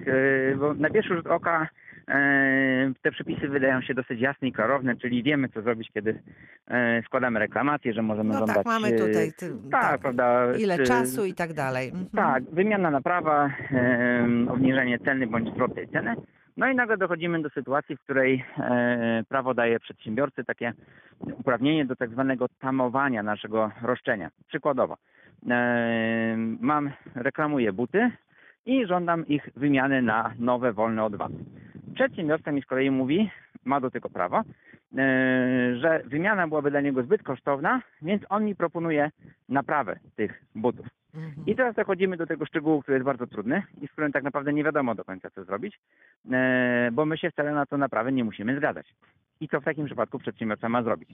E, 0.52 0.56
Bo 0.56 0.74
na 0.74 0.90
pierwszy 0.90 1.14
rzut 1.16 1.26
oka 1.26 1.68
e, 2.08 2.92
te 3.02 3.10
przepisy 3.10 3.48
wydają 3.48 3.82
się 3.82 3.94
dosyć 3.94 4.20
jasne 4.20 4.48
i 4.48 4.52
klarowne, 4.52 4.96
czyli 4.96 5.22
wiemy, 5.22 5.48
co 5.48 5.62
zrobić, 5.62 5.90
kiedy 5.94 6.18
e, 6.68 7.02
składamy 7.06 7.38
reklamację, 7.38 7.92
że 7.92 8.02
możemy 8.02 8.28
No 8.32 8.38
żądać... 8.38 8.56
tak, 8.56 8.66
mamy 8.66 8.88
e, 8.88 8.92
tutaj 8.92 9.32
ty, 9.36 9.50
Tak, 9.70 9.82
tak, 9.82 10.00
prawda. 10.00 10.54
ile 10.58 10.74
e, 10.74 10.82
czasu 10.82 11.24
i 11.24 11.34
tak 11.34 11.52
dalej. 11.52 11.88
Mhm. 11.88 12.06
Tak, 12.06 12.44
wymiana 12.44 12.90
naprawa, 12.90 13.50
obniżenie 14.48 14.98
ceny 14.98 15.26
bądź 15.26 15.54
zwrot 15.54 15.74
tej 15.74 15.88
ceny. 15.88 16.14
No 16.56 16.68
i 16.68 16.74
nagle 16.74 16.96
dochodzimy 16.96 17.42
do 17.42 17.50
sytuacji, 17.50 17.96
w 17.96 18.00
której 18.00 18.44
e, 18.58 19.24
prawo 19.28 19.54
daje 19.54 19.80
przedsiębiorcy 19.80 20.44
takie 20.44 20.72
uprawnienie 21.20 21.84
do 21.84 21.96
tak 21.96 22.10
zwanego 22.10 22.46
tamowania 22.60 23.22
naszego 23.22 23.70
roszczenia. 23.82 24.30
Przykładowo, 24.48 24.96
e, 25.50 26.36
mam, 26.60 26.90
reklamuję 27.14 27.72
buty 27.72 28.10
i 28.66 28.86
żądam 28.86 29.26
ich 29.26 29.48
wymiany 29.56 30.02
na 30.02 30.34
nowe, 30.38 30.72
wolne 30.72 31.04
od 31.04 31.16
VAT. 31.16 31.32
Przedsiębiorca 31.94 32.52
mi 32.52 32.62
z 32.62 32.66
kolei 32.66 32.90
mówi, 32.90 33.30
ma 33.64 33.80
do 33.80 33.90
tego 33.90 34.10
prawo, 34.10 34.38
e, 34.38 34.44
że 35.76 36.02
wymiana 36.04 36.48
byłaby 36.48 36.70
dla 36.70 36.80
niego 36.80 37.02
zbyt 37.02 37.22
kosztowna, 37.22 37.82
więc 38.02 38.22
on 38.28 38.44
mi 38.44 38.56
proponuje 38.56 39.10
naprawę 39.48 39.98
tych 40.16 40.44
butów. 40.54 40.86
I 41.46 41.56
teraz 41.56 41.74
dochodzimy 41.74 42.16
do 42.16 42.26
tego 42.26 42.46
szczegółu, 42.46 42.82
który 42.82 42.94
jest 42.94 43.04
bardzo 43.06 43.26
trudny 43.26 43.62
i 43.80 43.86
z 43.86 43.90
którym 43.92 44.12
tak 44.12 44.22
naprawdę 44.22 44.52
nie 44.52 44.64
wiadomo 44.64 44.94
do 44.94 45.04
końca, 45.04 45.30
co 45.30 45.44
zrobić, 45.44 45.78
e, 46.32 46.88
bo 46.92 47.06
my 47.06 47.18
się 47.18 47.30
wcale 47.30 47.52
na 47.52 47.66
to 47.66 47.76
naprawę 47.78 48.12
nie 48.12 48.24
musimy 48.24 48.56
zgadzać. 48.56 48.94
I 49.40 49.48
co 49.48 49.60
w 49.60 49.64
takim 49.64 49.86
przypadku 49.86 50.18
przedsiębiorca 50.18 50.68
ma 50.68 50.82
zrobić? 50.82 51.08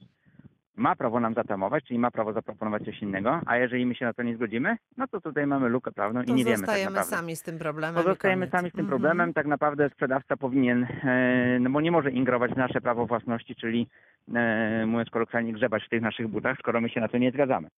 Ma 0.76 0.96
prawo 0.96 1.20
nam 1.20 1.34
zatamować, 1.34 1.84
czyli 1.84 1.98
ma 1.98 2.10
prawo 2.10 2.32
zaproponować 2.32 2.84
coś 2.84 3.02
innego, 3.02 3.40
a 3.46 3.56
jeżeli 3.56 3.86
my 3.86 3.94
się 3.94 4.04
na 4.04 4.12
to 4.12 4.22
nie 4.22 4.34
zgodzimy, 4.36 4.76
no 4.96 5.06
to 5.08 5.20
tutaj 5.20 5.46
mamy 5.46 5.68
lukę 5.68 5.92
prawną 5.92 6.24
To 6.24 6.30
i 6.30 6.34
nie 6.34 6.44
wiemy 6.44 6.56
tak 6.56 6.66
zostajemy 6.66 6.90
naprawdę. 6.90 7.16
sami 7.16 7.36
z 7.36 7.42
tym 7.42 7.58
problemem. 7.58 7.94
Pozostajemy 8.04 8.46
sami 8.50 8.68
z 8.68 8.72
tym 8.72 8.80
Mhm. 8.80 8.88
problemem. 8.88 9.32
Tak 9.32 9.46
naprawdę 9.46 9.88
sprzedawca 9.90 10.36
powinien, 10.36 10.84
e, 11.04 11.58
no 11.60 11.70
bo 11.70 11.80
nie 11.80 11.90
może 11.90 12.10
ingerować 12.10 12.50
w 12.52 12.56
nasze 12.56 12.80
prawo 12.80 13.06
własności, 13.06 13.54
czyli 13.54 13.88
e, 14.34 14.86
mówiąc 14.86 15.10
kolokwialnie 15.10 15.52
grzebać 15.52 15.84
w 15.84 15.88
tych 15.88 16.02
naszych 16.02 16.28
butach, 16.28 16.58
skoro 16.58 16.80
my 16.80 16.88
się 16.88 17.00
na 17.00 17.08
to 17.08 17.18
nie 17.18 17.30
zgadzamy. 17.30 17.68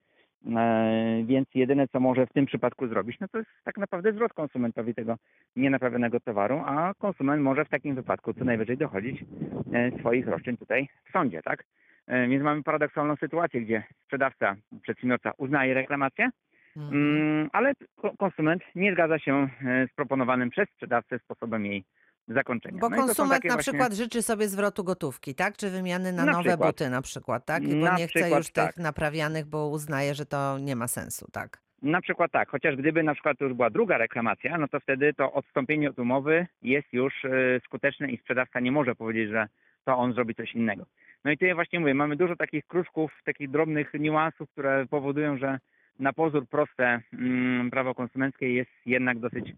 E, 0.56 1.22
więc 1.26 1.48
jedyne, 1.54 1.88
co 1.88 2.00
może 2.00 2.26
w 2.26 2.32
tym 2.32 2.46
przypadku 2.46 2.86
zrobić, 2.88 3.20
no 3.20 3.28
to 3.28 3.38
jest 3.38 3.50
tak 3.64 3.78
naprawdę 3.78 4.12
zwrot 4.12 4.32
konsumentowi 4.32 4.94
tego 4.94 5.16
nienaprawionego 5.56 6.20
towaru, 6.20 6.62
a 6.66 6.94
konsument 6.98 7.42
może 7.42 7.64
w 7.64 7.68
takim 7.68 7.94
wypadku 7.94 8.34
co 8.34 8.44
najwyżej 8.44 8.76
dochodzić 8.76 9.24
e, 9.72 9.98
swoich 9.98 10.26
roszczeń 10.28 10.56
tutaj 10.56 10.88
w 11.08 11.12
sądzie, 11.12 11.42
tak? 11.42 11.64
E, 12.06 12.28
więc 12.28 12.42
mamy 12.44 12.62
paradoksalną 12.62 13.16
sytuację, 13.16 13.60
gdzie 13.60 13.82
sprzedawca, 14.04 14.56
przedsiębiorca 14.82 15.32
uznaje 15.38 15.74
reklamację, 15.74 16.30
Mhm. 16.76 16.94
Mm, 16.94 17.48
ale 17.52 17.72
ko- 17.96 18.14
konsument 18.18 18.62
nie 18.74 18.92
zgadza 18.92 19.18
się 19.18 19.48
z 19.90 19.94
proponowanym 19.94 20.50
przez 20.50 20.68
sprzedawcę 20.68 21.18
sposobem 21.18 21.66
jej 21.66 21.84
zakończenia. 22.28 22.78
Bo 22.80 22.88
No 22.90 22.96
konsument 22.96 23.44
na 23.44 23.54
właśnie- 23.54 23.72
przykład 23.72 23.92
życzy 23.92 24.22
sobie 24.22 24.48
zwrotu 24.48 24.84
gotówki, 24.84 25.34
tak? 25.34 25.56
Czy 25.56 25.70
wymiany 25.70 26.12
na, 26.12 26.24
Na 26.24 26.32
nowe 26.32 26.48
przykład. 26.50 26.70
buty 26.70 26.90
na 26.90 27.02
przykład, 27.02 27.44
tak? 27.46 27.62
I 27.64 27.68
bo 27.68 27.74
Na 27.84 27.96
nie 27.98 28.08
chce 28.08 28.30
już 28.30 28.52
tak. 28.52 28.74
tych 28.74 28.84
naprawianych, 28.84 29.46
bo 29.46 29.68
uznaje, 29.68 30.14
że 30.14 30.26
to 30.26 30.58
nie 30.58 30.76
ma 30.76 30.88
sensu, 30.88 31.26
tak? 31.32 31.58
Na 31.82 32.00
przykład 32.00 32.32
tak, 32.32 32.48
chociaż 32.50 32.76
gdyby 32.76 33.02
na 33.02 33.14
przykład 33.14 33.40
już 33.40 33.52
była 33.54 33.70
druga 33.70 33.98
reklamacja, 33.98 34.58
no 34.58 34.68
to 34.68 34.80
wtedy 34.80 35.14
to 35.14 35.32
odstąpienie 35.32 35.90
od 35.90 35.98
umowy 35.98 36.46
jest 36.62 36.92
już 36.92 37.24
e, 37.24 37.30
skuteczne 37.64 38.10
i 38.10 38.18
sprzedawca 38.18 38.60
nie 38.60 38.72
może 38.72 38.94
powiedzieć, 38.94 39.30
że 39.30 39.48
to 39.84 39.96
on 39.96 40.12
zrobi 40.12 40.34
coś 40.34 40.54
innego. 40.54 40.86
No 41.24 41.30
i 41.30 41.36
tutaj 41.38 41.54
właśnie 41.54 41.80
mówię, 41.80 41.94
mamy 41.94 42.16
dużo 42.16 42.36
takich 42.36 42.66
kruszków, 42.66 43.12
takich 43.24 43.50
drobnych 43.50 43.90
niuansów, 43.94 44.50
które 44.50 44.86
powodują, 44.86 45.38
że 45.38 45.58
na 45.98 46.12
pozór 46.12 46.48
proste 46.48 47.00
mm, 47.12 47.70
prawo 47.70 47.94
konsumenckie 47.94 48.54
jest 48.54 48.70
jednak 48.86 49.18
dosyć 49.18 49.52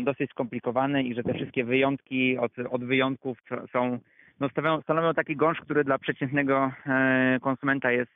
dosyć 0.00 0.30
skomplikowane 0.30 1.02
i 1.02 1.14
że 1.14 1.22
te 1.22 1.34
wszystkie 1.34 1.64
wyjątki 1.64 2.38
od, 2.38 2.52
od 2.70 2.84
wyjątków 2.84 3.38
są, 3.72 3.98
no 4.40 4.48
stanowią, 4.48 4.82
stanowią 4.82 5.14
taki 5.14 5.36
gąszcz, 5.36 5.60
który 5.60 5.84
dla 5.84 5.98
przeciętnego 5.98 6.72
e, 6.86 7.38
konsumenta 7.42 7.90
jest 7.92 8.10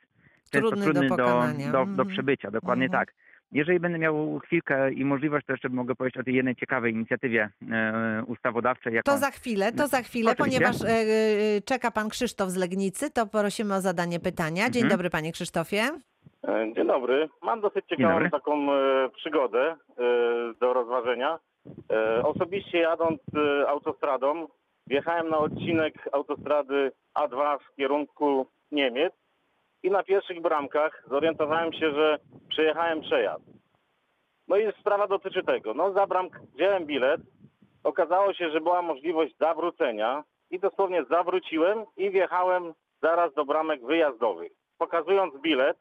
Trudny 0.51 0.77
do 0.77 0.83
trudny 0.83 1.09
do, 1.09 1.15
pokonania. 1.17 1.65
do, 1.65 1.71
do 1.71 1.79
Mhm. 1.79 2.07
przebycia. 2.07 2.51
Dokładnie 2.51 2.85
Mhm. 2.85 3.05
tak. 3.05 3.13
Jeżeli 3.51 3.79
będę 3.79 3.97
miał 3.99 4.39
chwilkę 4.39 4.93
i 4.93 5.05
możliwość, 5.05 5.45
to 5.45 5.53
jeszcze 5.53 5.69
mogę 5.69 5.95
powiedzieć 5.95 6.17
o 6.17 6.23
tej 6.23 6.35
jednej 6.35 6.55
ciekawej 6.55 6.93
inicjatywie 6.93 7.49
e, 7.71 8.23
ustawodawczej. 8.27 8.93
Jaką... 8.93 9.11
To 9.11 9.17
za 9.17 9.31
chwilę, 9.31 9.71
to 9.71 9.87
za 9.87 10.01
chwilę, 10.01 10.31
Oczywiście. 10.31 10.59
ponieważ 10.59 10.81
e, 10.81 10.87
e, 11.57 11.61
czeka 11.61 11.91
pan 11.91 12.09
Krzysztof 12.09 12.49
z 12.49 12.55
Legnicy, 12.55 13.11
to 13.11 13.27
prosimy 13.27 13.75
o 13.75 13.81
zadanie 13.81 14.19
pytania. 14.19 14.69
Dzień 14.69 14.83
Mhm. 14.83 14.89
dobry 14.89 15.09
panie 15.09 15.31
Krzysztofie. 15.31 15.81
E, 16.47 16.73
Dzień 16.73 16.87
dobry. 16.87 17.29
Mam 17.41 17.61
dosyć 17.61 17.85
ciekawą 17.85 18.29
taką 18.29 18.73
e, 18.73 19.09
przygodę 19.09 19.61
e, 19.69 19.75
do 20.59 20.73
rozważenia. 20.73 21.39
Osobiście 22.23 22.77
jadąc 22.77 23.21
autostradą, 23.67 24.47
wjechałem 24.87 25.29
na 25.29 25.37
odcinek 25.37 26.09
autostrady 26.11 26.91
A2 27.19 27.59
w 27.59 27.75
kierunku 27.75 28.47
Niemiec 28.71 29.13
i 29.83 29.91
na 29.91 30.03
pierwszych 30.03 30.41
bramkach 30.41 31.03
zorientowałem 31.09 31.73
się, 31.73 31.91
że 31.91 32.19
przejechałem 32.49 33.01
przejazd. 33.01 33.43
No 34.47 34.57
i 34.57 34.71
sprawa 34.79 35.07
dotyczy 35.07 35.43
tego. 35.43 35.73
No 35.73 35.93
za 35.93 36.07
bramk 36.07 36.39
wziąłem 36.55 36.85
bilet. 36.85 37.21
Okazało 37.83 38.33
się, 38.33 38.49
że 38.49 38.61
była 38.61 38.81
możliwość 38.81 39.37
zawrócenia 39.37 40.23
i 40.51 40.59
dosłownie 40.59 41.03
zawróciłem 41.09 41.85
i 41.97 42.09
wjechałem 42.09 42.73
zaraz 43.01 43.33
do 43.33 43.45
bramek 43.45 43.85
wyjazdowych. 43.85 44.51
Pokazując 44.77 45.41
bilet, 45.41 45.77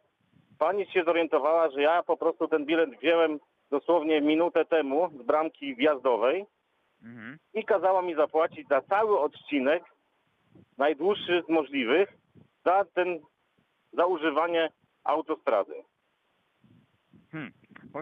Pani 0.59 0.87
się 0.87 1.05
zorientowała, 1.05 1.71
że 1.71 1.83
ja 1.83 2.03
po 2.03 2.17
prostu 2.17 2.49
ten 2.49 2.65
bilet 2.65 2.91
wziąłem 2.91 3.39
dosłownie 3.71 4.21
minutę 4.21 4.65
temu 4.65 5.11
z 5.11 5.23
bramki 5.27 5.77
wjazdowej 5.77 6.47
Mhm. 7.03 7.39
i 7.55 7.65
kazała 7.65 8.03
mi 8.03 8.15
zapłacić 8.15 8.69
za 8.69 8.81
cały 8.81 9.21
odcinek, 9.21 9.85
najdłuższy 10.79 11.43
z 11.47 11.49
możliwych, 11.49 12.13
za 12.65 12.85
ten, 12.95 13.21
za 13.93 14.07
używanie 14.07 14.71
autostrady. 15.05 15.75
Hmm. 17.33 17.53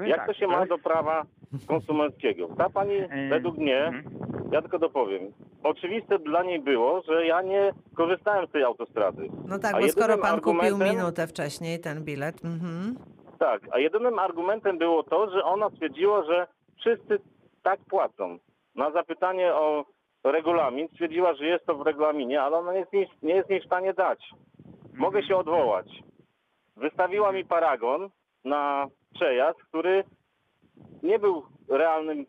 Jak 0.06 0.16
tak, 0.18 0.26
to 0.26 0.34
się 0.34 0.46
ma 0.46 0.66
do 0.66 0.78
prawa 0.78 1.26
konsumenckiego? 1.66 2.48
Ta 2.58 2.70
pani, 2.70 2.94
E, 2.94 3.28
według 3.28 3.58
mnie, 3.58 3.84
mhm. 3.84 4.04
ja 4.52 4.62
tylko 4.62 4.78
dopowiem, 4.78 5.32
oczywiste 5.62 6.18
dla 6.18 6.42
niej 6.42 6.60
było, 6.60 7.02
że 7.02 7.26
ja 7.26 7.42
nie 7.42 7.72
korzystałem 7.96 8.46
z 8.46 8.50
tej 8.50 8.62
autostrady. 8.62 9.28
No 9.48 9.58
tak, 9.58 9.74
A 9.74 9.80
bo 9.80 9.88
skoro 9.88 10.18
pan 10.18 10.40
kupił 10.40 10.78
minutę 10.78 11.26
wcześniej 11.26 11.80
ten 11.80 12.04
bilet. 12.04 12.44
Mhm. 12.44 12.94
Tak, 13.38 13.62
a 13.72 13.78
jedynym 13.78 14.18
argumentem 14.18 14.78
było 14.78 15.02
to, 15.02 15.30
że 15.30 15.44
ona 15.44 15.70
stwierdziła, 15.70 16.24
że 16.24 16.46
wszyscy 16.80 17.18
tak 17.62 17.80
płacą. 17.80 18.38
Na 18.74 18.90
zapytanie 18.90 19.54
o 19.54 19.84
regulamin 20.24 20.88
stwierdziła, 20.88 21.34
że 21.34 21.46
jest 21.46 21.66
to 21.66 21.74
w 21.74 21.86
regulaminie, 21.86 22.42
ale 22.42 22.56
ona 22.56 22.72
nie 22.72 22.78
jest 22.92 23.22
nie 23.22 23.34
jest 23.34 23.50
mi 23.50 23.60
w 23.60 23.66
stanie 23.66 23.94
dać. 23.94 24.30
Mogę 24.94 25.22
się 25.22 25.36
odwołać. 25.36 25.86
Wystawiła 26.76 27.32
mi 27.32 27.44
paragon 27.44 28.10
na 28.44 28.86
przejazd, 29.14 29.62
który 29.62 30.04
nie 31.04 31.18
był 31.18 31.42
realnym 31.68 32.20
e, 32.20 32.24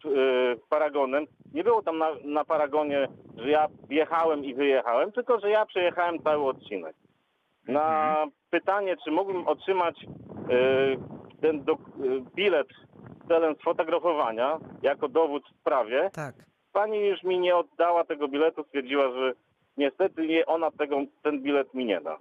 paragonem. 0.70 1.26
Nie 1.54 1.64
było 1.64 1.82
tam 1.82 1.98
na, 1.98 2.10
na 2.24 2.46
paragonie, 2.46 3.08
że 3.38 3.50
ja 3.50 3.68
wjechałem 3.90 4.46
i 4.46 4.54
wyjechałem, 4.54 5.12
tylko 5.12 5.40
że 5.40 5.50
ja 5.50 5.66
przejechałem 5.66 6.20
cały 6.24 6.46
odcinek. 6.46 6.96
Na 7.68 8.16
pytanie, 8.50 8.96
czy 9.04 9.12
mógłbym 9.12 9.48
otrzymać 9.48 10.04
e, 10.04 10.08
ten 11.42 11.64
do, 11.64 11.74
e, 11.74 11.78
bilet 12.36 12.68
celem 13.28 13.56
sfotografowania 13.56 14.60
jako 14.82 15.08
dowód 15.08 15.44
w 15.48 15.60
sprawie, 15.62 16.10
Tak. 16.14 16.36
pani 16.74 17.08
już 17.08 17.24
mi 17.24 17.40
nie 17.40 17.56
oddała 17.56 18.04
tego 18.04 18.28
biletu, 18.28 18.64
stwierdziła, 18.64 19.12
że 19.12 19.34
niestety 19.78 20.28
nie, 20.28 20.46
ona 20.46 20.72
tego, 20.72 20.98
ten 21.24 21.42
bilet 21.42 21.74
mi 21.74 21.86
nie 21.86 22.02
da. 22.02 22.18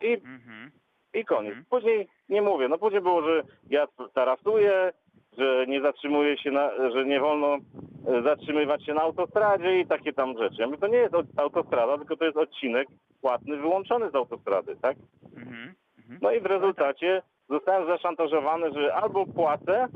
I, 0.00 0.12
Mhm. 0.12 0.70
I 1.14 1.24
koniec. 1.24 1.48
Mhm. 1.50 1.64
Później 1.70 2.08
nie 2.28 2.42
mówię, 2.42 2.68
no 2.68 2.78
później 2.78 3.00
było, 3.02 3.22
że 3.22 3.42
ja 3.70 3.86
tarasuję, 4.14 4.92
że 5.38 5.66
nie 5.66 5.80
zatrzymuję 5.80 6.38
się, 6.38 6.50
na, 6.50 6.90
że 6.90 7.04
nie 7.04 7.20
wolno 7.20 7.56
e, 7.56 8.22
zatrzymywać 8.22 8.86
się 8.86 8.94
na 8.94 9.02
autostradzie 9.02 9.80
i 9.80 9.86
takie 9.86 10.12
tam 10.12 10.38
rzeczy. 10.38 10.56
Ja 10.58 10.66
mówię, 10.66 10.78
to 10.78 10.86
nie 10.86 10.98
jest 10.98 11.14
autostrada, 11.36 11.98
tylko 11.98 12.16
to 12.16 12.24
jest 12.24 12.36
odcinek 12.36 12.88
płatny 13.20 13.56
wyłączony 13.56 14.10
z 14.10 14.14
autostrady, 14.14 14.76
tak? 14.82 14.96
Mhm. 15.36 15.74
Mhm. 15.98 16.18
No 16.22 16.32
i 16.32 16.40
w 16.40 16.46
rezultacie 16.46 17.22
zostałem 17.48 17.86
zaszantażowany, 17.86 18.72
że 18.72 18.94
albo 18.94 19.26
płacę, 19.26 19.88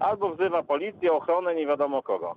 albo 0.00 0.34
wzywa 0.34 0.62
policję, 0.62 1.12
ochronę, 1.12 1.54
nie 1.54 1.66
wiadomo 1.66 2.02
kogo. 2.02 2.36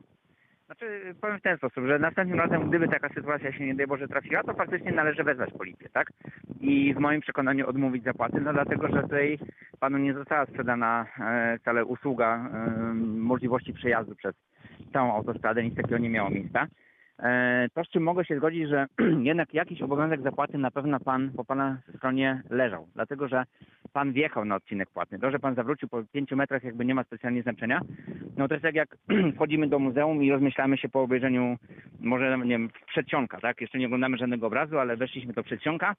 Znaczy, 0.71 1.15
powiem 1.21 1.39
w 1.39 1.41
ten 1.41 1.57
sposób, 1.57 1.85
że 1.85 1.99
następnym 1.99 2.39
razem, 2.39 2.69
gdyby 2.69 2.87
taka 2.87 3.09
sytuacja 3.09 3.51
się 3.51 3.65
nie 3.65 3.75
daj 3.75 3.87
Boże 3.87 4.07
trafiła, 4.07 4.43
to 4.43 4.53
faktycznie 4.53 4.91
należy 4.91 5.23
wezwać 5.23 5.49
policję, 5.57 5.89
tak? 5.93 6.11
I 6.61 6.93
w 6.93 6.97
moim 6.97 7.21
przekonaniu 7.21 7.69
odmówić 7.69 8.03
zapłaty, 8.03 8.41
no 8.41 8.53
dlatego, 8.53 8.87
że 8.87 9.01
tutaj 9.01 9.39
panu 9.79 9.97
nie 9.97 10.13
została 10.13 10.45
sprzedana 10.45 11.05
e, 11.19 11.57
wcale 11.59 11.85
usługa 11.85 12.49
e, 12.53 12.93
możliwości 13.03 13.73
przejazdu 13.73 14.15
przez 14.15 14.35
całą 14.93 15.13
autostradę, 15.13 15.63
nic 15.63 15.75
takiego 15.75 15.97
nie 15.97 16.09
miało 16.09 16.29
miejsca. 16.29 16.67
E, 17.21 17.67
to, 17.73 17.83
z 17.83 17.89
czym 17.89 18.03
mogę 18.03 18.25
się 18.25 18.37
zgodzić, 18.37 18.69
że 18.69 18.87
jednak 19.31 19.53
jakiś 19.53 19.81
obowiązek 19.81 20.21
zapłaty 20.21 20.57
na 20.57 20.71
pewno 20.71 20.99
pan 20.99 21.31
po 21.37 21.45
pana 21.45 21.77
stronie 21.97 22.41
leżał, 22.49 22.87
dlatego 22.95 23.27
że 23.27 23.43
pan 23.93 24.13
wjechał 24.13 24.45
na 24.45 24.55
odcinek 24.55 24.89
płatny. 24.89 25.19
To, 25.19 25.31
że 25.31 25.39
pan 25.39 25.55
zawrócił 25.55 25.89
po 25.89 26.03
pięciu 26.03 26.35
metrach, 26.35 26.63
jakby 26.63 26.85
nie 26.85 26.95
ma 26.95 27.03
specjalnie 27.03 27.41
znaczenia. 27.41 27.81
No 28.37 28.47
to 28.47 28.53
jest 28.53 28.63
tak 28.63 28.75
jak 28.75 28.97
wchodzimy 29.35 29.67
do 29.67 29.79
muzeum 29.79 30.23
i 30.23 30.31
rozmyślamy 30.31 30.77
się 30.77 30.89
po 30.89 31.01
obejrzeniu, 31.01 31.57
może 31.99 32.37
nie 32.37 32.45
wiem, 32.45 32.69
przedsionka, 32.87 33.39
tak? 33.39 33.61
Jeszcze 33.61 33.77
nie 33.77 33.85
oglądamy 33.85 34.17
żadnego 34.17 34.47
obrazu, 34.47 34.79
ale 34.79 34.97
weszliśmy 34.97 35.33
do 35.33 35.43
przedsionka 35.43 35.95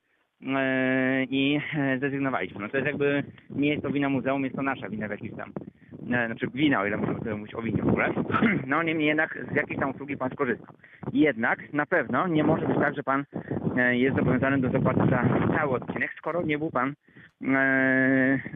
i 1.30 1.60
e, 1.78 1.98
zrezygnowaliśmy. 1.98 2.60
No 2.60 2.68
to 2.68 2.76
jest 2.76 2.86
jakby, 2.86 3.22
nie 3.50 3.68
jest 3.68 3.82
to 3.82 3.90
wina 3.90 4.08
muzeum, 4.08 4.44
jest 4.44 4.56
to 4.56 4.62
nasza 4.62 4.88
wina 4.88 5.08
w 5.08 5.10
jakiś 5.10 5.30
tam, 5.36 5.52
e, 6.12 6.26
znaczy 6.26 6.46
wina, 6.54 6.80
o 6.80 6.86
ile 6.86 6.96
możemy 6.96 7.34
mówić 7.34 7.54
o 7.54 7.62
winie 7.62 7.82
w 7.82 7.88
ogóle. 7.88 8.12
No 8.66 8.82
niemniej 8.82 9.08
jednak 9.08 9.38
z 9.52 9.54
jakiejś 9.54 9.80
tam 9.80 9.90
usługi 9.90 10.16
pan 10.16 10.30
skorzystał. 10.30 10.74
Jednak 11.12 11.72
na 11.72 11.86
pewno 11.86 12.28
nie 12.28 12.44
może 12.44 12.66
być 12.66 12.76
tak, 12.76 12.94
że 12.94 13.02
pan 13.02 13.24
e, 13.76 13.96
jest 13.96 14.16
zobowiązany 14.16 14.58
do 14.58 14.70
zapłaty 14.70 15.00
za 15.10 15.24
cały 15.56 15.70
odcinek, 15.70 16.10
skoro 16.18 16.42
nie 16.42 16.58
był 16.58 16.70
pan, 16.70 16.94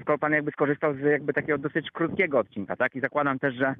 skoro 0.00 0.18
pan 0.18 0.32
jakby 0.32 0.50
skorzystał 0.50 0.94
z 0.94 1.00
jakby 1.00 1.32
takiego 1.32 1.58
dosyć 1.58 1.90
krótkiego 1.90 2.38
odcinka, 2.38 2.76
tak? 2.76 2.96
I 2.96 3.00
zakładam 3.00 3.38
też, 3.38 3.54
że 3.54 3.74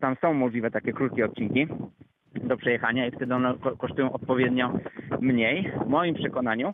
tam 0.00 0.16
są 0.20 0.34
możliwe 0.34 0.70
takie 0.70 0.92
krótkie 0.92 1.24
odcinki 1.24 1.66
do 2.34 2.56
przejechania 2.56 3.06
i 3.06 3.10
wtedy 3.10 3.34
one 3.34 3.54
ko- 3.54 3.76
kosztują 3.76 4.12
odpowiednio 4.12 4.72
mniej. 5.20 5.72
W 5.84 5.88
moim 5.88 6.14
przekonaniu 6.14 6.72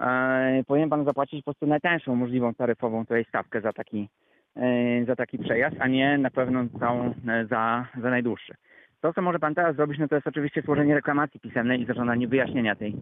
e, 0.00 0.62
powinien 0.66 0.90
pan 0.90 1.04
zapłacić 1.04 1.40
po 1.40 1.44
prostu 1.44 1.66
najtańszą 1.66 2.14
możliwą 2.14 2.54
taryfową 2.54 3.02
tutaj 3.06 3.24
stawkę 3.24 3.60
za 3.60 3.72
taki, 3.72 4.08
e, 4.56 5.04
za 5.04 5.16
taki 5.16 5.38
przejazd, 5.38 5.76
a 5.80 5.88
nie 5.88 6.18
na 6.18 6.30
pewno 6.30 6.64
całą 6.80 7.14
e, 7.28 7.46
za, 7.50 7.86
za 8.02 8.10
najdłuższy. 8.10 8.54
To, 9.00 9.12
co 9.12 9.22
może 9.22 9.38
pan 9.38 9.54
teraz 9.54 9.76
zrobić, 9.76 9.98
no 9.98 10.08
to 10.08 10.14
jest 10.14 10.26
oczywiście 10.26 10.62
złożenie 10.62 10.94
reklamacji 10.94 11.40
pisemnej 11.40 11.82
i 11.82 11.86
zażądanie 11.86 12.28
wyjaśnienia 12.28 12.76
tej, 12.76 12.96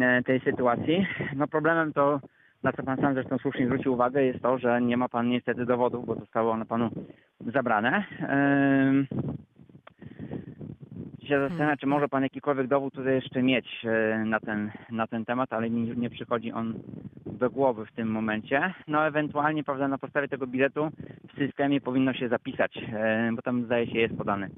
e, 0.00 0.22
tej 0.22 0.40
sytuacji. 0.40 1.06
No 1.36 1.46
problemem 1.46 1.92
to, 1.92 2.20
na 2.62 2.72
co 2.72 2.82
pan 2.82 2.96
sam 3.00 3.14
zresztą 3.14 3.38
słusznie 3.38 3.66
zwrócił 3.66 3.92
uwagę, 3.92 4.24
jest 4.24 4.42
to, 4.42 4.58
że 4.58 4.80
nie 4.80 4.96
ma 4.96 5.08
pan 5.08 5.28
niestety 5.28 5.66
dowodów, 5.66 6.06
bo 6.06 6.14
zostały 6.14 6.50
one 6.50 6.66
panu 6.66 6.90
zabrane. 7.40 8.04
Się 11.30 11.40
zastanawia, 11.48 11.76
czy 11.76 11.86
może 11.86 12.08
pan 12.08 12.22
jakikolwiek 12.22 12.66
dowód 12.66 12.94
tutaj 12.94 13.14
jeszcze 13.14 13.42
mieć 13.42 13.66
e, 13.84 14.24
na 14.24 14.40
ten, 14.40 14.70
na 14.90 15.06
ten 15.06 15.24
temat, 15.24 15.52
ale 15.52 15.70
mi 15.70 15.96
nie 15.96 16.10
przychodzi 16.10 16.52
on 16.52 16.74
do 17.26 17.50
głowy 17.50 17.86
w 17.86 17.92
tym 17.96 18.08
momencie. 18.10 18.74
No 18.88 19.06
ewentualnie, 19.06 19.64
prawda, 19.64 19.88
na 19.88 19.98
podstawie 19.98 20.28
tego 20.28 20.46
biletu 20.46 20.88
w 21.34 21.38
systemie 21.38 21.80
powinno 21.80 22.14
się 22.14 22.28
zapisać, 22.28 22.78
e, 22.92 23.30
bo 23.36 23.42
tam 23.42 23.64
zdaje 23.64 23.86
się 23.86 23.98
jest 23.98 24.14
podany. 24.14 24.50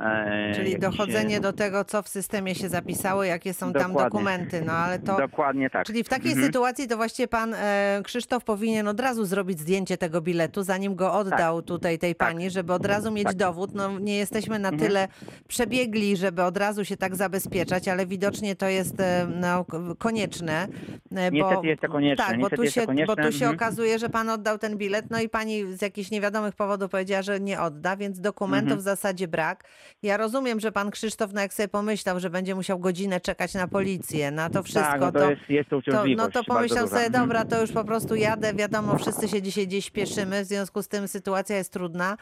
e, 0.00 0.52
Czyli 0.54 0.70
jakiś, 0.70 0.80
dochodzenie 0.84 1.40
do 1.40 1.52
tego, 1.52 1.84
co 1.84 2.02
w 2.02 2.08
systemie 2.08 2.54
się 2.54 2.68
zapisało, 2.68 3.24
jakie 3.24 3.54
są 3.54 3.72
tam 3.72 3.82
Dokładnie. 3.82 4.04
dokumenty. 4.10 4.62
No 4.66 4.72
ale 4.72 4.98
to. 4.98 5.16
Dokładnie 5.16 5.70
tak. 5.70 5.86
Czyli 5.86 6.04
w 6.04 6.08
takiej 6.08 6.30
Mhm. 6.32 6.46
sytuacji 6.46 6.88
to 6.88 6.96
właściwie 6.96 7.28
pan 7.28 7.54
e, 7.54 8.00
Krzysztof 8.04 8.44
powinien 8.44 8.88
od 8.88 9.00
razu 9.00 9.24
zrobić 9.24 9.58
zdjęcie 9.60 9.96
tego 9.96 10.20
biletu, 10.20 10.62
zanim 10.62 10.94
go 10.94 11.12
oddał 11.14 11.62
tutaj 11.62 11.98
tej 11.98 12.14
Tak. 12.14 12.28
pani, 12.28 12.50
żeby 12.50 12.72
od 12.72 12.86
razu 12.86 13.12
mieć 13.12 13.24
Tak. 13.26 13.36
dowód. 13.36 13.74
No 13.74 13.98
nie 13.98 14.16
jesteśmy 14.16 14.58
na 14.58 14.68
Mhm. 14.68 14.88
tyle 14.88 15.08
przebiegli, 15.48 16.16
żeby 16.18 16.42
od 16.42 16.56
razu 16.56 16.84
się 16.84 16.96
tak 16.96 17.16
zabezpieczać, 17.16 17.88
ale 17.88 18.06
widocznie 18.06 18.56
to 18.56 18.66
jest 18.68 19.00
e, 19.00 19.26
no, 19.40 19.64
konieczne. 19.98 20.68
e, 21.16 21.30
Niestety 21.30 21.66
jest 21.66 21.82
to 21.82 21.88
konieczne, 21.88 22.24
Tak, 22.26 22.40
bo 22.40 22.50
tu 22.50 22.56
to 22.56 22.70
się, 22.70 22.86
bo 23.06 23.16
tu 23.16 23.22
się 23.32 23.44
mhm. 23.44 23.54
okazuje, 23.54 23.98
że 23.98 24.08
pan 24.08 24.28
oddał 24.30 24.58
ten 24.58 24.76
bilet, 24.76 25.04
no 25.10 25.20
i 25.20 25.28
pani 25.28 25.76
z 25.76 25.82
jakichś 25.82 26.10
niewiadomych 26.10 26.54
powodów 26.54 26.90
powiedziała, 26.90 27.22
że 27.22 27.40
nie 27.40 27.60
odda, 27.60 27.96
więc 27.96 28.20
dokumentów 28.20 28.58
Mhm. 28.68 28.80
w 28.80 28.82
zasadzie 28.82 29.28
brak. 29.28 29.64
Ja 30.02 30.16
rozumiem, 30.16 30.60
że 30.60 30.72
pan 30.72 30.90
Krzysztof, 30.90 31.32
no 31.32 31.40
jak 31.40 31.54
sobie 31.54 31.68
pomyślał, 31.68 32.20
że 32.20 32.30
będzie 32.30 32.54
musiał 32.54 32.78
godzinę 32.78 33.20
czekać 33.20 33.54
na 33.54 33.68
policję, 33.68 34.30
na 34.30 34.50
to 34.50 34.62
wszystko, 34.62 34.90
tak, 34.92 35.00
no 35.00 35.12
to, 35.12 35.30
jest, 35.30 35.42
jest 35.48 35.70
to 35.70 35.82
to, 35.82 36.04
no 36.16 36.30
to 36.30 36.44
pomyślał 36.44 36.88
sobie, 36.88 37.04
Mhm. 37.06 37.12
dobra, 37.24 37.44
to 37.44 37.60
już 37.60 37.72
po 37.72 37.84
prostu 37.84 38.14
jadę, 38.14 38.54
wiadomo, 38.54 38.98
wszyscy 38.98 39.28
się 39.28 39.42
dzisiaj 39.42 39.66
gdzieś 39.66 39.84
śpieszymy, 39.84 40.44
w 40.44 40.46
związku 40.46 40.82
z 40.82 40.88
tym 40.88 41.08
sytuacja 41.08 41.56
jest 41.56 41.72
trudna. 41.72 42.16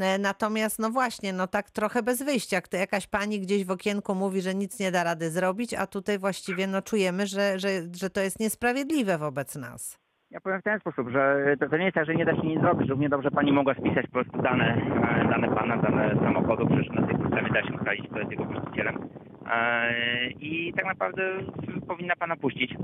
E, 0.00 0.18
Natomiast, 0.18 0.78
no 0.78 0.90
właśnie, 0.90 1.32
no 1.32 1.46
tak 1.46 1.70
trochę 1.70 2.02
bez 2.02 2.22
wyjścia. 2.22 2.60
Jakaś 2.72 3.06
pani 3.06 3.40
gdzieś 3.42 3.64
w 3.64 3.70
okienku 3.70 4.14
mówi, 4.14 4.40
że 4.40 4.54
nic 4.54 4.80
nie 4.80 4.90
da 4.92 5.04
rady 5.04 5.30
zrobić, 5.30 5.74
a 5.74 5.86
tutaj 5.86 6.18
właściwie 6.18 6.66
no 6.66 6.82
czujemy, 6.82 7.26
że, 7.26 7.58
że, 7.58 7.68
że 8.02 8.10
to 8.10 8.20
jest 8.20 8.40
niesprawiedliwe 8.40 9.18
wobec 9.18 9.56
nas. 9.56 10.02
Ja 10.30 10.40
powiem 10.40 10.60
w 10.60 10.64
ten 10.64 10.80
sposób, 10.80 11.08
że 11.08 11.54
to, 11.60 11.68
to 11.68 11.76
nie 11.76 11.84
jest 11.84 11.94
tak, 11.94 12.06
że 12.06 12.14
nie 12.14 12.24
da 12.24 12.36
się 12.36 12.46
nic 12.46 12.60
zrobić. 12.60 12.90
Równie 12.90 13.08
dobrze 13.08 13.30
pani 13.30 13.52
mogła 13.52 13.74
spisać 13.74 14.06
po 14.06 14.12
prostu 14.12 14.42
dane, 14.42 14.68
e, 14.74 15.28
dane 15.30 15.48
pana, 15.48 15.76
dane 15.76 16.14
samochodu, 16.14 16.66
przecież 16.66 16.88
na 16.88 17.06
tej 17.06 17.16
podstawie 17.18 17.50
da 17.52 17.62
się 17.62 17.74
ustalić, 17.74 18.06
kto 18.08 18.18
jest 18.18 18.30
jego 18.30 18.44
właścicielem. 18.44 18.98
E, 19.50 20.30
I 20.30 20.72
tak 20.76 20.84
naprawdę 20.84 21.22
powinna 21.88 22.16
pana 22.16 22.36
puścić, 22.36 22.74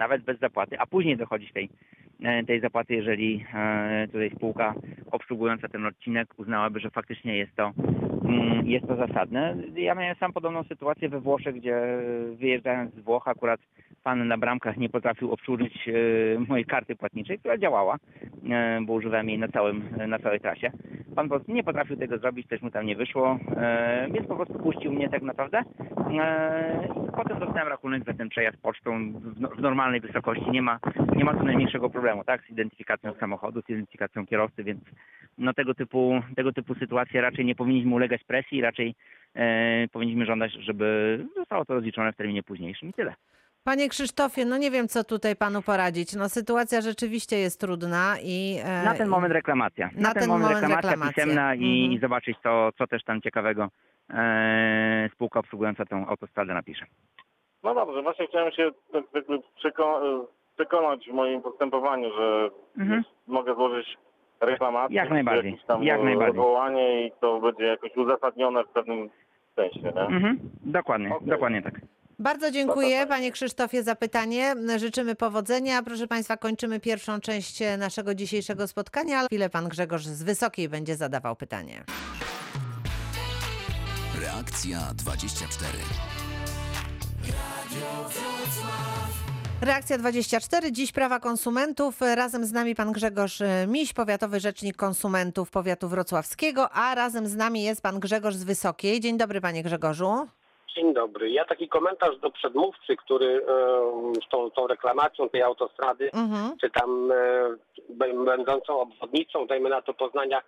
nawet 0.00 0.22
bez 0.22 0.38
zapłaty, 0.38 0.78
a 0.78 0.86
później 0.86 1.16
dochodzić 1.16 1.52
tej, 1.52 1.68
e, 2.22 2.44
tej 2.44 2.60
zapłaty, 2.60 2.94
jeżeli 2.94 3.44
e, 3.54 4.08
tutaj 4.12 4.30
spółka 4.36 4.74
obsługująca 5.10 5.68
ten 5.68 5.86
odcinek 5.86 6.28
uznałaby, 6.36 6.80
że 6.80 6.90
faktycznie 6.90 7.36
jest 7.36 7.56
to, 7.56 7.72
mm, 8.24 8.66
jest 8.66 8.86
to 8.86 8.96
zasadne. 8.96 9.56
Ja 9.74 9.94
miałem 9.94 10.16
sam 10.16 10.32
podobną 10.32 10.64
sytuację 10.64 11.08
we 11.08 11.20
Włoszech, 11.20 11.54
gdzie 11.54 11.82
wyjeżdżając 12.34 12.94
z 12.94 13.00
Włoch 13.00 13.28
akurat 13.28 13.60
pan 14.02 14.28
na 14.28 14.38
bramkach 14.38 14.76
nie 14.76 14.88
potrafił 14.88 15.32
obsłużyć 15.32 15.88
e, 15.88 15.92
mojej 16.48 16.64
karty 16.64 16.96
płatniczej, 16.96 17.38
która 17.38 17.58
działała, 17.58 17.96
e, 18.50 18.80
bo 18.82 18.92
używałem 18.92 19.28
jej 19.28 19.38
na, 19.38 19.48
całym, 19.48 19.82
na 20.08 20.18
całej 20.18 20.40
trasie. 20.40 20.70
Pan 21.16 21.28
po 21.28 21.34
prostu 21.34 21.52
nie 21.52 21.64
potrafił 21.64 21.96
tego 21.96 22.18
zrobić, 22.18 22.48
też 22.48 22.62
mu 22.62 22.70
tam 22.70 22.86
nie 22.86 22.96
wyszło, 22.96 23.38
e, 23.56 24.08
więc 24.12 24.28
po 24.28 24.36
prostu 24.36 24.58
puścił 24.58 24.92
mnie 24.92 25.08
tak 25.08 25.22
naprawdę. 25.22 25.62
E, 26.20 26.88
i 27.08 27.12
potem 27.16 27.38
dostałem 27.38 27.68
rachunek 27.68 28.04
za 28.04 28.14
ten 28.14 28.28
przejazd 28.28 28.58
pocztą 28.62 29.12
w, 29.12 29.40
no- 29.40 29.48
w 29.48 29.60
normalnej 29.60 30.00
wysokości. 30.00 30.50
Nie 30.50 30.62
ma, 30.62 30.78
nie 31.16 31.24
ma 31.24 31.34
tu 31.34 31.44
najmniejszego 31.44 31.90
problemu, 31.90 32.24
tak, 32.24 32.42
z 32.42 32.50
identyfikacją 32.50 33.14
samochodu, 33.14 33.62
z 33.62 33.70
identyfikacją 33.70 34.26
kierowcy, 34.26 34.64
więc 34.64 34.80
no 35.38 35.52
tego 35.54 35.74
typu, 35.74 36.22
tego 36.36 36.52
typu 36.52 36.74
sytuacje 36.74 37.20
raczej 37.20 37.44
nie 37.44 37.54
powinniśmy 37.54 37.94
ulegać 37.94 38.24
presji, 38.24 38.60
raczej 38.60 38.94
e, 39.34 39.88
powinniśmy 39.92 40.26
żądać, 40.26 40.52
żeby 40.52 41.18
zostało 41.36 41.64
to 41.64 41.74
rozliczone 41.74 42.12
w 42.12 42.16
terminie 42.16 42.42
późniejszym 42.42 42.88
i 42.88 42.92
tyle. 42.92 43.14
Panie 43.64 43.88
Krzysztofie, 43.88 44.44
no 44.44 44.56
nie 44.58 44.70
wiem, 44.70 44.88
co 44.88 45.04
tutaj 45.04 45.36
panu 45.36 45.62
poradzić. 45.62 46.16
No 46.16 46.28
sytuacja 46.28 46.80
rzeczywiście 46.80 47.36
jest 47.38 47.60
trudna 47.60 48.14
i... 48.22 48.56
e, 48.64 48.84
Na 48.84 48.94
ten 48.94 49.08
moment 49.08 49.34
reklamacja. 49.34 49.90
Na, 49.96 50.14
ten, 50.14 50.28
moment 50.28 50.52
reklamacja, 50.52 51.08
pisemna 51.08 51.54
i, 51.54 51.58
Mhm. 51.82 51.92
i 51.92 51.98
zobaczyć 51.98 52.36
to, 52.42 52.70
co 52.78 52.86
też 52.86 53.04
tam 53.04 53.20
ciekawego 53.20 53.68
e, 54.10 55.08
spółka 55.14 55.40
obsługująca 55.40 55.84
tą 55.84 56.06
autostradę 56.06 56.54
napisze. 56.54 56.86
No 57.62 57.74
dobrze, 57.74 58.02
właśnie 58.02 58.26
chciałem 58.26 58.52
się 58.52 58.70
tak 58.92 59.04
jakby 59.14 59.38
przeko- 59.38 60.24
przekonać 60.56 61.06
w 61.10 61.12
moim 61.12 61.42
postępowaniu, 61.42 62.10
że 62.18 62.50
Mhm. 62.78 63.02
mogę 63.26 63.54
złożyć 63.54 63.96
reklamację. 64.40 64.96
Jak 64.96 65.10
najbardziej, 65.10 65.58
jak 65.80 66.02
najbardziej. 66.02 66.40
odwołanie 66.40 67.06
i 67.06 67.12
to 67.20 67.40
będzie 67.40 67.64
jakoś 67.64 67.96
uzasadnione 67.96 68.64
w 68.64 68.68
pewnym 68.68 69.10
sensie, 69.56 69.80
nie? 69.82 70.00
Mhm. 70.02 70.38
Dokładnie, 70.64 71.14
Okej. 71.14 71.28
dokładnie 71.28 71.62
tak. 71.62 71.74
Bardzo 72.20 72.50
dziękuję 72.50 73.06
panie 73.06 73.32
Krzysztofie 73.32 73.82
za 73.82 73.94
pytanie. 73.94 74.54
Życzymy 74.76 75.14
powodzenia. 75.14 75.82
Proszę 75.82 76.06
państwa, 76.06 76.36
kończymy 76.36 76.80
pierwszą 76.80 77.20
część 77.20 77.62
e, 77.62 77.76
naszego 77.76 78.14
dzisiejszego 78.14 78.68
spotkania, 78.68 79.18
ale 79.18 79.28
chwilę 79.28 79.50
pan 79.50 79.68
Grzegorz 79.68 80.06
z 80.06 80.22
Wysokiej 80.22 80.68
będzie 80.68 80.96
zadawał 80.96 81.36
pytanie. 81.36 81.84
Reakcja 84.20 84.78
24. 84.94 85.72
Reakcja 89.60 89.98
24. 89.98 90.72
Dziś 90.72 90.92
prawa 90.92 91.20
konsumentów. 91.20 92.00
Razem 92.00 92.44
z 92.44 92.52
nami 92.52 92.74
pan 92.74 92.92
Grzegorz 92.92 93.40
e, 93.40 93.66
Miś, 93.68 93.92
powiatowy 93.92 94.40
rzecznik 94.40 94.76
konsumentów 94.76 95.50
powiatu 95.50 95.88
wrocławskiego, 95.88 96.70
a 96.70 96.94
razem 96.94 97.26
z 97.26 97.36
nami 97.36 97.62
jest 97.62 97.82
pan 97.82 98.00
Grzegorz 98.00 98.34
z 98.34 98.44
Wysokiej. 98.44 99.00
Dzień 99.00 99.18
dobry 99.18 99.40
panie 99.40 99.62
Grzegorzu. 99.62 100.28
Dzień 100.74 100.94
dobry. 100.94 101.30
Ja 101.30 101.44
taki 101.44 101.68
komentarz 101.68 102.18
do 102.18 102.30
przedmówcy, 102.30 102.96
który 102.96 103.44
z 104.26 104.28
tą, 104.28 104.50
tą 104.50 104.66
reklamacją 104.66 105.28
tej 105.28 105.42
autostrady, 105.42 106.10
Mhm. 106.12 106.58
czy 106.60 106.70
tam 106.70 107.12
e, 107.12 107.16
będącą 108.24 108.80
obwodnicą, 108.80 109.46
dajmy 109.46 109.68
na 109.70 109.82
to 109.82 109.94
Poznania, 109.94 110.42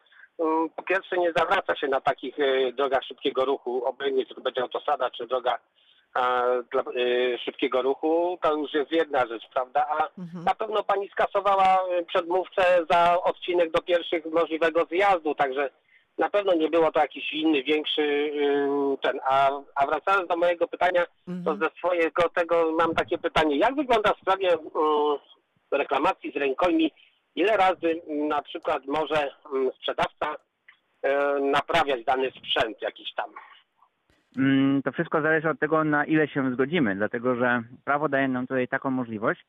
po 0.76 0.82
pierwsze 0.82 1.18
nie 1.18 1.32
zawraca 1.36 1.76
się 1.76 1.88
na 1.88 2.00
takich 2.00 2.40
e, 2.40 2.72
drogach 2.72 3.04
szybkiego 3.04 3.44
ruchu, 3.44 3.84
obojętnie 3.84 4.26
czy 4.26 4.34
to 4.34 4.40
będzie 4.40 4.62
autostrada, 4.62 5.10
czy 5.10 5.26
droga 5.26 5.58
a, 6.14 6.42
dla 6.72 6.82
e, 6.82 7.38
szybkiego 7.38 7.82
ruchu, 7.82 8.38
to 8.42 8.56
już 8.56 8.74
jest 8.74 8.92
jedna 8.92 9.26
rzecz, 9.26 9.42
prawda? 9.54 9.86
A 9.88 10.20
Mhm. 10.20 10.44
na 10.44 10.54
pewno 10.54 10.82
pani 10.82 11.08
skasowała 11.08 11.78
przedmówcę 12.06 12.86
za 12.90 13.22
odcinek 13.24 13.70
do 13.70 13.82
pierwszych 13.82 14.26
możliwego 14.26 14.84
zjazdu, 14.84 15.34
także 15.34 15.70
na 16.18 16.30
pewno 16.30 16.54
nie 16.54 16.68
było 16.68 16.92
to 16.92 17.00
jakiś 17.00 17.32
inny, 17.32 17.62
większy 17.62 18.02
yy, 18.02 18.96
ten. 19.02 19.20
A, 19.24 19.50
a 19.74 19.86
wracając 19.86 20.28
do 20.28 20.36
mojego 20.36 20.68
pytania, 20.68 21.04
to 21.04 21.30
Mhm. 21.32 21.58
ze 21.58 21.68
swojego 21.78 22.28
tego 22.28 22.72
mam 22.78 22.94
takie 22.94 23.18
pytanie. 23.18 23.56
Jak 23.56 23.74
wygląda 23.74 24.14
w 24.14 24.20
sprawie 24.20 24.48
yy, 24.48 25.78
reklamacji 25.78 26.32
z 26.32 26.36
rękojmi? 26.36 26.92
Ile 27.34 27.56
razy 27.56 28.00
na 28.08 28.42
przykład 28.42 28.86
może 28.86 29.30
mm, 29.52 29.70
sprzedawca 29.72 30.36
yy, 31.02 31.10
naprawiać 31.50 32.04
dany 32.04 32.30
sprzęt 32.30 32.82
jakiś 32.82 33.14
tam? 33.14 33.30
Mm, 34.36 34.82
To 34.82 34.92
wszystko 34.92 35.22
zależy 35.22 35.48
od 35.50 35.58
tego, 35.60 35.84
na 35.84 36.04
ile 36.04 36.28
się 36.28 36.52
zgodzimy, 36.52 36.94
dlatego 36.96 37.34
że 37.36 37.62
prawo 37.84 38.08
daje 38.08 38.28
nam 38.28 38.46
tutaj 38.46 38.68
taką 38.68 38.90
możliwość, 38.90 39.40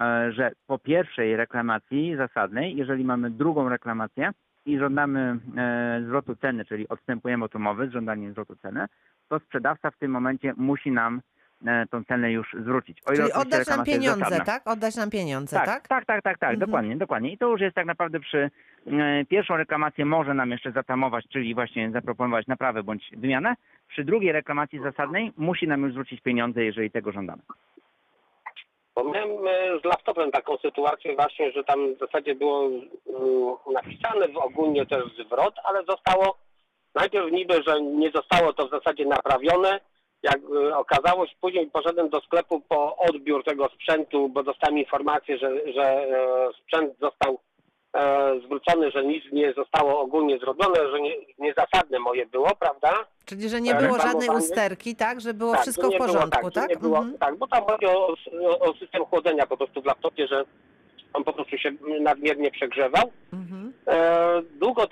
e, 0.00 0.32
że 0.32 0.52
po 0.66 0.78
pierwszej 0.78 1.36
reklamacji 1.36 2.16
zasadnej, 2.16 2.76
jeżeli 2.76 3.04
mamy 3.04 3.30
drugą 3.30 3.68
reklamację 3.68 4.30
i 4.66 4.78
żądamy 4.78 5.38
e, 5.56 6.02
zwrotu 6.06 6.36
ceny, 6.36 6.64
czyli 6.64 6.88
odstępujemy 6.88 7.44
od 7.44 7.54
umowy 7.54 7.88
z 7.88 7.92
żądaniem 7.92 8.32
zwrotu 8.32 8.56
ceny, 8.56 8.86
to 9.28 9.38
sprzedawca 9.38 9.90
w 9.90 9.96
tym 9.98 10.10
momencie 10.10 10.52
musi 10.56 10.90
nam 10.90 11.20
e, 11.66 11.86
tą 11.86 12.04
cenę 12.04 12.32
już 12.32 12.56
zwrócić. 12.60 13.00
O 13.02 13.12
Czyli 13.12 13.32
oddać 13.32 13.68
nam 13.68 13.84
pieniądze, 13.84 14.40
tak? 14.46 14.62
Oddać 14.68 14.96
nam 14.96 15.10
pieniądze, 15.10 15.56
Tak, 15.56 15.66
tak? 15.66 15.88
tak, 15.88 16.04
tak, 16.06 16.22
tak, 16.22 16.38
tak, 16.38 16.50
Mhm. 16.50 16.58
dokładnie, 16.70 16.96
dokładnie. 16.96 17.32
I 17.32 17.38
to 17.38 17.50
już 17.50 17.60
jest 17.60 17.74
tak 17.74 17.86
naprawdę 17.86 18.20
przy 18.20 18.50
e, 18.86 19.24
pierwszą 19.24 19.56
reklamację 19.56 20.04
może 20.04 20.34
nam 20.34 20.50
jeszcze 20.50 20.72
zatamować, 20.72 21.24
czyli 21.28 21.54
właśnie 21.54 21.90
zaproponować 21.90 22.46
naprawę 22.46 22.82
bądź 22.82 23.10
wymianę. 23.16 23.54
Przy 23.88 24.04
drugiej 24.04 24.32
reklamacji 24.32 24.80
zasadnej 24.82 25.32
musi 25.36 25.68
nam 25.68 25.82
już 25.82 25.92
zwrócić 25.92 26.20
pieniądze, 26.20 26.64
jeżeli 26.64 26.90
tego 26.90 27.12
żądamy. 27.12 27.42
Bo 28.96 29.04
miałem 29.04 29.30
z 29.82 29.84
laptopem 29.84 30.30
taką 30.30 30.56
sytuację 30.56 31.16
właśnie, 31.16 31.52
że 31.52 31.64
tam 31.64 31.94
w 31.94 31.98
zasadzie 31.98 32.34
było 32.34 32.66
mm, 32.66 33.56
napisane 33.72 34.26
ogólnie 34.34 34.86
też 34.86 35.04
zwrot, 35.18 35.54
ale 35.64 35.84
zostało 35.84 36.36
najpierw 36.94 37.32
niby, 37.32 37.62
że 37.66 37.80
nie 37.82 38.10
zostało 38.10 38.52
to 38.52 38.66
w 38.66 38.70
zasadzie 38.70 39.04
naprawione. 39.06 39.80
Jak 40.22 40.38
e, 40.38 40.76
okazało 40.76 41.26
się, 41.26 41.34
później 41.40 41.70
poszedłem 41.70 42.08
do 42.08 42.20
sklepu 42.20 42.60
po 42.60 42.96
odbiór 42.96 43.44
tego 43.44 43.68
sprzętu, 43.68 44.28
bo 44.28 44.42
dostałem 44.42 44.78
informację, 44.78 45.38
że, 45.38 45.72
że 45.72 45.82
e, 45.82 46.48
sprzęt 46.62 46.98
został 47.00 47.38
zwrócony, 48.44 48.90
że 48.90 49.04
nic 49.04 49.24
nie 49.32 49.52
zostało 49.52 50.00
ogólnie 50.00 50.38
zrobione, 50.38 50.90
że 50.90 51.00
nie, 51.00 51.14
niezasadne 51.38 51.98
moje 51.98 52.26
było, 52.26 52.50
prawda? 52.60 53.06
Czyli, 53.24 53.48
że 53.48 53.60
nie 53.60 53.76
E, 53.76 53.82
było 53.82 53.98
żadnej 53.98 54.28
usterki, 54.28 54.96
tak? 54.96 55.20
Że 55.20 55.34
było 55.34 55.52
Tak, 55.52 55.62
wszystko 55.62 55.86
w 55.86 55.90
było 55.90 56.06
porządku, 56.06 56.44
że 56.44 56.50
tak? 56.50 56.68
Nie 56.70 56.76
było, 56.76 56.98
Mhm. 56.98 57.18
Tak, 57.18 57.36
bo 57.36 57.46
tam 57.46 57.64
chodzi 57.64 57.86
o, 57.86 58.14
o, 58.60 58.74
system 58.74 59.04
chłodzenia 59.04 59.46
po 59.46 59.56
prostu 59.56 59.82
w 59.82 59.86
laptopie, 59.86 60.26
że 60.28 60.44
on 61.12 61.24
po 61.24 61.32
prostu 61.32 61.58
się 61.58 61.72
nadmiernie 62.00 62.50
przegrzewał. 62.50 63.12
Mhm. 63.32 63.72
E, 63.86 64.42
długo 64.42 64.86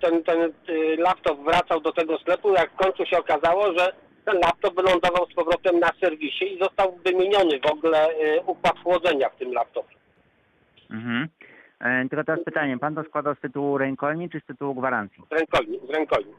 ten, 0.00 0.24
ten 0.24 0.52
laptop 0.98 1.44
wracał 1.44 1.80
do 1.80 1.92
tego 1.92 2.18
sklepu, 2.18 2.52
jak 2.52 2.72
w 2.72 2.76
końcu 2.76 3.06
się 3.06 3.18
okazało, 3.18 3.78
że 3.78 3.92
ten 4.24 4.38
laptop 4.40 4.74
wylądował 4.74 5.26
z 5.30 5.34
powrotem 5.34 5.80
na 5.80 5.90
serwisie 6.00 6.54
i 6.54 6.58
został 6.58 6.98
wymieniony 7.04 7.60
w 7.60 7.66
ogóle 7.72 8.10
y, 8.10 8.40
układ 8.46 8.78
chłodzenia 8.78 9.28
w 9.28 9.36
tym 9.36 9.52
laptopie. 9.52 9.96
Mhm. 10.90 11.28
E, 11.82 12.08
tylko 12.08 12.24
teraz 12.24 12.44
pytanie, 12.44 12.78
pan 12.78 12.94
to 12.94 13.02
składał 13.04 13.34
z 13.34 13.40
tytułu 13.40 13.78
rękojmi 13.78 14.30
czy 14.30 14.40
z 14.40 14.44
tytułu 14.44 14.74
gwarancji? 14.74 15.22
Z 15.30 15.32
rękojmi. 15.32 15.80
Z 15.88 15.90
rękojmi. 15.90 16.32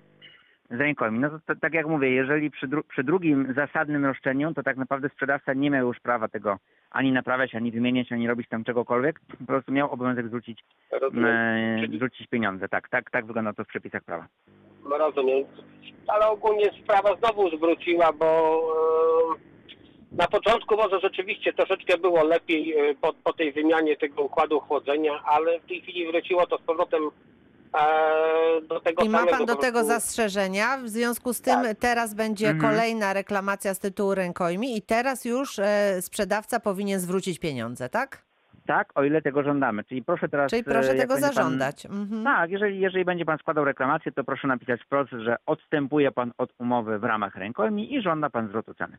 Z 0.72 0.80
rękojmi. 0.80 1.20
No 1.20 1.30
to, 1.30 1.40
to 1.46 1.56
tak 1.56 1.74
jak 1.74 1.88
mówię, 1.88 2.10
jeżeli 2.10 2.52
przy, 2.52 2.68
dru- 2.68 2.84
przy 2.84 3.04
drugim 3.04 3.54
zasadnym 3.56 4.06
roszczeniu, 4.06 4.54
to 4.54 4.64
tak 4.64 4.78
naprawdę 4.78 5.10
sprzedawca 5.10 5.54
nie 5.54 5.70
miał 5.70 5.88
już 5.88 6.00
prawa 6.00 6.28
tego 6.28 6.58
ani 6.92 7.12
naprawiać, 7.12 7.56
ani 7.56 7.72
wymieniać, 7.72 8.12
ani 8.12 8.28
robić 8.28 8.50
tam 8.50 8.64
czegokolwiek. 8.64 9.20
Po 9.40 9.46
prostu 9.46 9.72
miał 9.72 9.92
obowiązek 9.92 10.28
zwrócić, 10.28 10.64
e, 10.92 11.88
zwrócić 11.96 12.28
pieniądze. 12.28 12.70
Tak, 12.70 12.90
tak, 12.90 13.12
tak 13.12 13.26
wygląda 13.26 13.54
to 13.54 13.64
w 13.64 13.68
przepisach 13.68 14.04
prawa. 14.04 14.28
No 14.90 14.98
rozumiem. 14.98 15.44
Ale 16.08 16.28
ogólnie 16.28 16.66
sprawa 16.84 17.16
znowu 17.16 17.58
zwróciła, 17.58 18.14
bo 18.14 18.60
e, 19.40 19.53
na 20.18 20.28
początku 20.28 20.76
może 20.78 21.00
rzeczywiście 21.00 21.54
troszeczkę 21.54 21.98
było 21.98 22.24
lepiej 22.24 22.78
e, 22.90 22.96
po, 22.96 23.14
po 23.14 23.34
tej 23.34 23.52
wymianie 23.54 23.98
tego 23.98 24.22
układu 24.24 24.60
chłodzenia, 24.60 25.24
ale 25.26 25.60
w 25.60 25.66
tej 25.66 25.82
chwili 25.82 26.08
wróciło 26.08 26.48
to 26.48 26.58
z 26.58 26.62
powrotem 26.62 27.02
e, 27.80 28.62
do 28.62 28.80
tego 28.80 29.04
I 29.04 29.10
ma 29.10 29.26
pan 29.26 29.46
do 29.46 29.56
tego 29.56 29.84
zastrzeżenia. 29.84 30.78
W 30.78 30.90
związku 30.90 31.34
z 31.34 31.42
tym 31.42 31.64
Tak. 31.64 31.78
teraz 31.80 32.14
będzie 32.14 32.50
Mhm. 32.50 32.72
kolejna 32.74 33.14
reklamacja 33.14 33.74
z 33.74 33.80
tytułu 33.80 34.16
rękojmi 34.16 34.78
i 34.78 34.82
teraz 34.82 35.26
już 35.26 35.60
e, 35.60 36.02
sprzedawca 36.02 36.60
powinien 36.60 37.00
zwrócić 37.00 37.40
pieniądze, 37.40 37.90
tak? 37.90 38.24
Tak, 38.68 38.92
o 38.96 39.04
ile 39.04 39.22
tego 39.22 39.44
żądamy. 39.44 39.84
Czyli 39.84 40.04
proszę 40.04 40.30
teraz... 40.30 40.50
Czyli 40.52 40.64
proszę 40.64 40.88
tego 40.96 41.14
będzie 41.14 41.22
pan- 41.28 41.34
zażądać. 41.34 41.86
Mhm. 41.86 42.24
Tak, 42.24 42.52
jeżeli, 42.52 42.80
jeżeli 42.80 43.06
będzie 43.06 43.26
pan 43.26 43.38
składał 43.38 43.66
reklamację, 43.66 44.12
to 44.12 44.24
proszę 44.24 44.48
napisać 44.48 44.82
wprost, 44.84 45.12
że 45.12 45.36
odstępuje 45.46 46.12
pan 46.12 46.32
od 46.38 46.50
umowy 46.58 47.00
w 47.00 47.04
ramach 47.04 47.36
rękojmi 47.36 47.94
i 47.96 48.02
żąda 48.02 48.30
pan 48.30 48.48
zwrotu 48.48 48.74
ceny. 48.74 48.98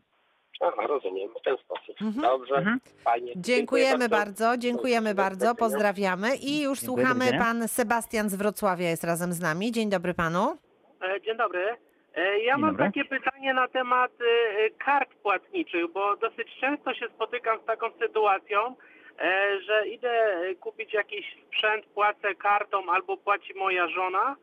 Aha, 0.61 0.87
rozumiem, 0.87 1.29
w 1.41 1.43
ten 1.45 1.57
sposób. 1.57 2.03
Mhm. 2.03 2.23
Dobrze, 2.23 2.55
Mhm. 2.57 2.81
fajnie. 3.05 3.33
Dziękujemy 3.37 4.09
bardzo, 4.09 4.57
dziękujemy 4.59 5.15
bardzo, 5.15 5.55
pozdrawiamy 5.55 6.29
i 6.37 6.63
już 6.63 6.81
Dziękuję, 6.81 7.05
do 7.05 7.09
słuchamy. 7.11 7.25
widzenia. 7.25 7.45
Pan 7.45 7.69
Sebastian 7.69 8.29
z 8.29 8.35
Wrocławia 8.35 8.89
jest 8.89 9.05
razem 9.05 9.33
z 9.33 9.41
nami. 9.41 9.73
Dzień 9.73 9.91
dobry 9.91 10.15
panu. 10.15 10.57
E, 11.03 11.21
Dzień 11.21 11.37
dobry. 11.37 11.77
E, 12.15 12.39
Ja 12.39 12.53
Dzień 12.55 12.61
mam 12.63 12.71
dobry. 12.71 12.87
takie 12.87 13.05
pytanie 13.05 13.55
na 13.55 13.69
temat 13.69 14.13
e, 14.21 14.71
kart 14.71 15.15
płatniczych, 15.15 15.93
bo 15.93 16.17
dosyć 16.17 16.49
często 16.61 16.95
się 16.95 17.07
spotykam 17.15 17.61
z 17.63 17.65
taką 17.65 17.87
sytuacją, 17.99 18.77
e, 19.19 19.61
że 19.61 19.89
idę 19.89 20.11
e, 20.11 20.55
kupić 20.55 20.93
jakiś 20.95 21.37
sprzęt, 21.47 21.87
płacę 21.87 22.35
kartą 22.35 22.91
albo 22.93 23.17
płaci 23.17 23.55
moja 23.55 23.89
żona, 23.89 24.37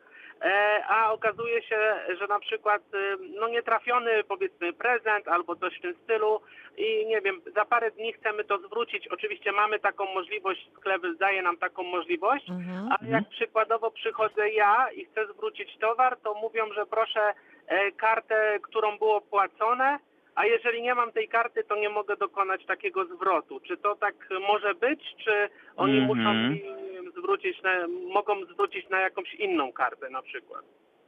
a 0.88 1.12
okazuje 1.13 1.62
się, 1.62 1.95
że 2.19 2.27
na 2.27 2.39
przykład 2.39 2.82
e, 2.93 2.97
no 3.39 3.47
nietrafiony 3.47 4.23
powiedzmy 4.23 4.73
prezent 4.73 5.27
albo 5.27 5.56
coś 5.56 5.77
w 5.77 5.82
tym 5.82 5.95
stylu 6.04 6.41
i 6.77 7.06
nie 7.06 7.21
wiem, 7.21 7.41
za 7.56 7.65
parę 7.65 7.91
dni 7.91 8.13
chcemy 8.13 8.43
to 8.43 8.58
zwrócić. 8.58 9.08
Oczywiście 9.08 9.51
mamy 9.51 9.80
taką 9.80 10.06
możliwość, 10.13 10.69
sklep 10.77 11.01
daje 11.19 11.41
nam 11.41 11.58
taką 11.58 11.84
możliwość, 11.84 12.49
Mhm. 12.49 12.89
ale 12.99 13.10
jak 13.10 13.30
przykładowo 13.30 13.91
przychodzę 13.91 14.49
ja 14.49 14.88
i 14.95 15.06
chcę 15.06 15.27
zwrócić 15.27 15.77
towar, 15.77 16.17
to 16.23 16.34
mówią, 16.34 16.73
że 16.73 16.86
proszę 16.86 17.34
e, 17.67 17.91
kartę, 17.91 18.60
którą 18.62 18.97
było 18.97 19.21
płacone, 19.21 19.99
a 20.36 20.45
jeżeli 20.45 20.82
nie 20.82 20.95
mam 20.95 21.12
tej 21.12 21.27
karty, 21.27 21.63
to 21.63 21.75
nie 21.75 21.89
mogę 21.89 22.15
dokonać 22.17 22.65
takiego 22.65 23.06
zwrotu. 23.06 23.60
Czy 23.60 23.77
to 23.77 23.95
tak 23.95 24.15
może 24.47 24.75
być, 24.75 25.15
czy 25.23 25.49
oni 25.77 25.97
Mhm. 25.99 26.08
muszą 26.17 26.34
mi 26.34 26.62
zwrócić, 27.23 27.63
na, 27.63 27.69
mogą 28.13 28.34
zwrócić 28.53 28.89
na 28.89 28.99
jakąś 28.99 29.34
inną 29.34 29.71
kartę 29.71 30.10
na 30.10 30.21
przykład? 30.21 30.62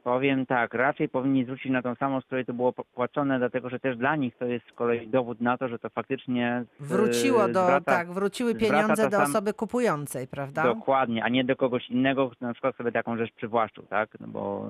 Powiem 0.04 0.46
tak, 0.46 0.74
raczej 0.74 1.08
powinni 1.08 1.44
zwrócić 1.44 1.72
na 1.72 1.82
tą 1.82 1.94
samą, 1.94 2.20
z 2.20 2.24
której 2.24 2.44
to 2.44 2.52
było 2.52 2.72
płacone, 2.72 3.38
dlatego 3.38 3.70
że 3.70 3.80
też 3.80 3.96
dla 3.96 4.16
nich 4.16 4.36
to 4.36 4.44
jest 4.46 4.66
z 4.68 4.72
kolei 4.72 5.08
dowód 5.08 5.40
na 5.40 5.58
to, 5.58 5.68
że 5.68 5.78
to 5.78 5.88
faktycznie 5.88 6.64
z- 6.80 6.86
Wróciło 6.88 7.48
do, 7.48 7.60
zwraca- 7.66 7.84
tak, 7.84 8.12
wróciły 8.12 8.54
pieniądze 8.54 9.04
do 9.10 9.16
sam- 9.16 9.22
osoby 9.22 9.52
kupującej, 9.54 10.26
prawda? 10.28 10.62
Dokładnie, 10.62 11.24
a 11.24 11.28
nie 11.28 11.44
do 11.44 11.56
kogoś 11.56 11.90
innego, 11.90 12.30
kto 12.30 12.46
na 12.46 12.52
przykład 12.52 12.76
sobie 12.76 12.92
taką 12.92 13.16
rzecz 13.16 13.32
przywłaszczył, 13.32 13.84
tak? 13.86 14.08
No 14.20 14.26
bo 14.28 14.66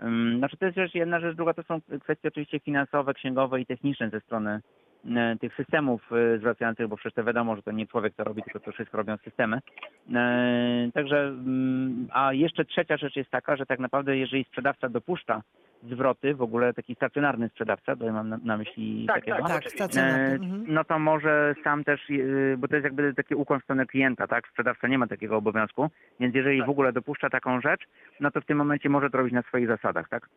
yy, 0.00 0.06
ym, 0.06 0.38
znaczy 0.38 0.56
to 0.56 0.64
jest 0.64 0.76
rzecz 0.78 0.94
jedna 0.94 1.20
rzecz, 1.20 1.36
druga 1.36 1.54
to 1.54 1.62
są 1.62 1.80
kwestie 2.02 2.28
oczywiście 2.28 2.60
finansowe, 2.60 3.14
księgowe 3.14 3.60
i 3.60 3.66
techniczne 3.66 4.10
ze 4.10 4.20
strony 4.20 4.50
yy, 4.52 4.60
tych 5.40 5.54
systemów 5.54 6.02
yy, 6.10 6.38
zwracających, 6.38 6.88
bo 6.88 6.96
przecież 6.96 7.14
to 7.14 7.24
wiadomo, 7.24 7.56
że 7.56 7.62
to 7.62 7.72
nie 7.72 7.86
człowiek 7.86 8.14
to 8.14 8.24
robi, 8.24 8.42
tylko 8.42 8.60
to 8.60 8.72
wszystko 8.72 8.96
robią 8.96 9.16
systemy. 9.16 9.60
Yy, 10.08 10.16
także, 10.94 11.20
mm, 11.20 12.08
a 12.12 12.32
jeszcze 12.32 12.64
trzecia 12.64 12.96
rzecz 12.96 13.16
jest 13.16 13.30
taka, 13.30 13.56
że 13.56 13.66
tak 13.66 13.78
naprawdę 13.78 14.16
jeżeli 14.16 14.44
sprzedawca 14.44 14.88
dopuszcza 14.88 15.42
zwroty, 15.82 16.34
w 16.34 16.42
ogóle 16.42 16.74
taki 16.74 16.94
stacjonarny 16.94 17.48
sprzedawca, 17.48 17.96
to 17.96 18.04
ja 18.04 18.12
mam 18.12 18.28
na, 18.28 18.38
na 18.44 18.56
myśli 18.56 19.04
Tak, 19.06 19.16
takiego, 19.16 19.38
tak, 19.38 19.48
Tak, 19.62 19.72
stacjonarny. 19.72 20.18
E, 20.18 20.32
Mhm. 20.32 20.64
no 20.68 20.84
to 20.84 20.98
może 20.98 21.54
sam 21.64 21.84
też, 21.84 22.00
bo 22.58 22.68
to 22.68 22.76
jest 22.76 22.84
jakby 22.84 23.14
taki 23.14 23.34
ukłon 23.34 23.60
w 23.60 23.64
stronę 23.64 23.86
klienta, 23.86 24.26
tak? 24.26 24.48
Sprzedawca 24.48 24.88
nie 24.88 24.98
ma 24.98 25.06
takiego 25.06 25.36
obowiązku, 25.36 25.90
więc 26.20 26.34
jeżeli 26.34 26.58
Tak. 26.58 26.66
w 26.66 26.70
ogóle 26.70 26.92
dopuszcza 26.92 27.30
taką 27.30 27.60
rzecz, 27.60 27.80
no 28.20 28.30
to 28.30 28.40
w 28.40 28.44
tym 28.46 28.58
momencie 28.58 28.88
może 28.88 29.10
to 29.10 29.18
robić 29.18 29.32
na 29.32 29.42
swoich 29.42 29.66
zasadach, 29.66 30.08
tak? 30.08 30.28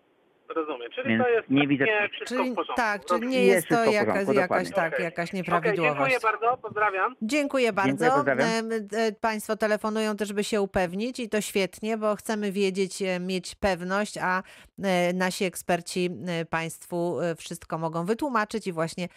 Rozumiem. 0.56 0.92
Czyli 0.96 1.10
Więc 1.10 1.24
to 1.24 1.30
jest 1.30 1.50
nie 1.50 1.68
widzę- 1.68 1.86
wszystko 2.12 2.36
Czyli 2.38 2.52
w 2.52 2.56
porządku. 2.56 2.76
tak, 2.76 3.06
czyli 3.06 3.28
nie 3.28 3.46
Jest 3.46 3.56
jest 3.56 3.68
to 3.68 3.76
wszystko 3.76 3.92
w 3.92 3.94
jakaś, 3.94 4.14
porządku, 4.26 4.34
jakaś, 4.34 4.68
dokładnie. 4.70 4.92
tak, 4.92 5.00
jakaś 5.04 5.34
nieprawidłowość. 5.34 5.98
dziękuję 6.14 6.20
bardzo, 6.20 6.58
pozdrawiam. 6.62 7.16
Dziękuję 7.22 7.74
bardzo. 7.74 8.12
pozdrawiam. 8.12 8.50
Em, 8.50 8.72
e, 8.94 9.12
Państwo 9.12 9.56
telefonują 9.58 10.18
też, 10.18 10.34
by 10.34 10.44
się 10.44 10.62
upewnić 10.62 11.20
i 11.20 11.30
to 11.30 11.42
świetnie, 11.42 11.98
bo 11.98 12.16
chcemy 12.16 12.52
wiedzieć, 12.52 13.02
e, 13.02 13.20
mieć 13.20 13.56
pewność, 13.56 14.18
a 14.18 14.44
e, 14.84 15.14
nasi 15.14 15.46
eksperci 15.46 16.10
Państwu 16.50 17.18
wszystko 17.38 17.78
mogą 17.78 18.06
wytłumaczyć 18.06 18.68
i 18.68 18.72
właśnie 18.72 19.08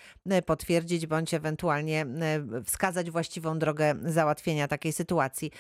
potwierdzić, 0.47 1.07
bądź 1.07 1.35
ewentualnie 1.35 2.07
wskazać 2.65 3.11
właściwą 3.11 3.59
drogę 3.59 3.95
załatwienia 4.03 4.69
takiej 4.69 4.93
sytuacji. 4.93 5.51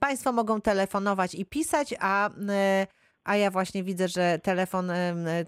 Państwo 0.00 0.32
mogą 0.32 0.60
telefonować 0.60 1.34
i 1.34 1.44
pisać, 1.46 1.94
a 2.00 2.30
a 3.26 3.36
ja 3.36 3.50
właśnie 3.50 3.82
widzę, 3.82 4.08
że 4.08 4.38
telefon, 4.42 4.90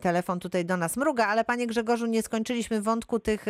telefon 0.01 0.41
tutaj 0.41 0.65
do 0.65 0.77
nas 0.77 0.97
mruga, 0.97 1.27
ale 1.27 1.45
panie 1.45 1.67
Grzegorzu, 1.67 2.07
nie 2.07 2.23
skończyliśmy 2.23 2.83
wątku 2.83 3.19
tych 3.21 3.45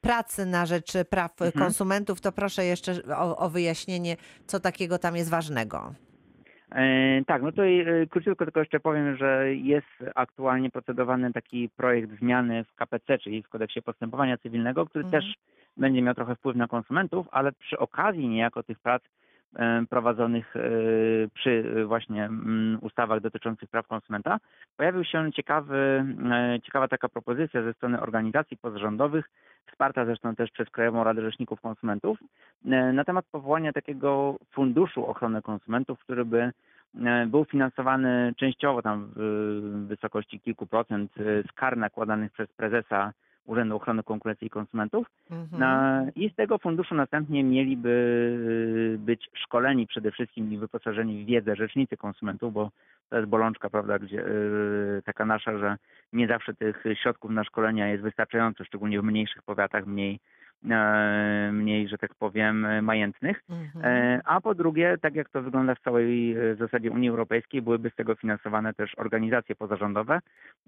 pracy 0.00 0.46
na 0.46 0.66
rzecz 0.66 0.92
praw 1.10 1.32
Mhm. 1.42 1.64
konsumentów, 1.64 2.20
to 2.20 2.32
proszę 2.32 2.64
jeszcze 2.64 2.92
o, 3.16 3.36
o 3.36 3.50
wyjaśnienie, 3.50 4.16
co 4.46 4.60
takiego 4.60 4.98
tam 4.98 5.16
jest 5.16 5.30
ważnego. 5.30 5.94
E, 6.72 7.24
tak, 7.26 7.42
no 7.42 7.52
to 7.52 7.62
e, 7.66 8.06
króciutko 8.10 8.44
tylko 8.44 8.60
jeszcze 8.60 8.80
powiem, 8.80 9.16
że 9.16 9.54
jest 9.54 9.86
aktualnie 10.14 10.70
procedowany 10.70 11.32
taki 11.32 11.68
projekt 11.76 12.18
zmiany 12.18 12.64
w 12.64 12.74
KPC, 12.74 13.18
czyli 13.18 13.42
w 13.42 13.48
kodeksie 13.48 13.82
postępowania 13.82 14.38
cywilnego, 14.38 14.86
który 14.86 15.04
Mhm. 15.04 15.22
też 15.22 15.34
będzie 15.76 16.02
miał 16.02 16.14
trochę 16.14 16.34
wpływ 16.36 16.56
na 16.56 16.68
konsumentów, 16.68 17.26
ale 17.30 17.52
przy 17.52 17.78
okazji 17.78 18.28
niejako 18.28 18.62
tych 18.62 18.78
prac 18.80 19.02
prowadzonych 19.90 20.56
e, 20.56 20.60
przy 21.34 21.64
e, 21.76 21.84
właśnie 21.84 22.24
mm, 22.24 22.78
ustawach 22.80 23.20
dotyczących 23.20 23.70
praw 23.70 23.86
konsumenta, 23.86 24.38
pojawił 24.76 25.04
się 25.04 25.32
ciekawy, 25.32 26.04
e, 26.32 26.58
ciekawa 26.62 26.88
taka 26.88 27.08
propozycja 27.08 27.62
ze 27.62 27.72
strony 27.72 28.00
organizacji 28.00 28.56
pozarządowych, 28.56 29.30
wsparta 29.72 30.04
zresztą 30.04 30.34
też 30.36 30.50
przez 30.50 30.70
Krajową 30.70 31.04
Radę 31.04 31.22
Rzeczników 31.22 31.60
Konsumentów, 31.60 32.18
e, 32.64 32.92
na 32.92 33.04
temat 33.04 33.24
powołania 33.32 33.72
takiego 33.72 34.36
funduszu 34.50 35.06
ochrony 35.06 35.42
konsumentów, 35.42 36.00
który 36.00 36.24
by 36.24 36.52
e, 37.04 37.26
był 37.26 37.44
finansowany 37.44 38.34
częściowo 38.36 38.82
tam 38.82 39.12
w 39.16 39.84
wysokości 39.88 40.40
kilku 40.40 40.66
procent 40.66 41.12
e, 41.18 41.42
z 41.42 41.52
kar 41.52 41.76
nakładanych 41.76 42.32
przez 42.32 42.48
prezesa 42.52 43.12
Urzędu 43.46 43.76
Ochrony 43.76 44.02
Konkurencji 44.02 44.46
i 44.46 44.50
Konsumentów. 44.50 45.06
Mhm. 45.30 45.60
Na, 45.60 46.04
I 46.16 46.30
z 46.30 46.34
tego 46.34 46.58
funduszu 46.58 46.94
następnie 46.94 47.44
mieliby 47.44 48.96
być 48.98 49.30
szkoleni 49.34 49.86
przede 49.86 50.10
wszystkim 50.10 50.52
i 50.52 50.58
wyposażeni 50.58 51.24
w 51.24 51.26
wiedzę 51.26 51.56
rzecznicy 51.56 51.96
konsumentów, 51.96 52.52
bo 52.52 52.70
to 53.08 53.16
jest 53.16 53.28
bolączka, 53.28 53.70
prawda, 53.70 53.98
gdzie 53.98 54.16
yy, 54.16 55.02
taka 55.04 55.26
nasza, 55.26 55.58
że 55.58 55.76
nie 56.12 56.28
zawsze 56.28 56.54
tych 56.54 56.84
środków 57.02 57.30
na 57.30 57.44
szkolenia 57.44 57.88
jest 57.88 58.02
wystarczająco, 58.02 58.64
szczególnie 58.64 59.00
w 59.00 59.04
mniejszych 59.04 59.42
powiatach, 59.42 59.86
mniej, 59.86 60.20
mniej, 61.52 61.88
że 61.88 61.98
tak 61.98 62.14
powiem, 62.14 62.64
e, 62.64 62.82
majętnych. 62.82 63.42
Mhm. 63.50 63.84
E, 63.84 64.20
A 64.24 64.40
po 64.40 64.54
drugie, 64.54 64.98
tak 65.00 65.14
jak 65.14 65.28
to 65.28 65.42
wygląda 65.42 65.74
w 65.74 65.80
całej 65.80 66.36
e, 66.36 66.54
zasadzie 66.54 66.90
Unii 66.90 67.08
Europejskiej, 67.08 67.62
byłyby 67.62 67.90
z 67.90 67.94
tego 67.94 68.14
finansowane 68.14 68.74
też 68.74 68.98
organizacje 68.98 69.54
pozarządowe, 69.54 70.20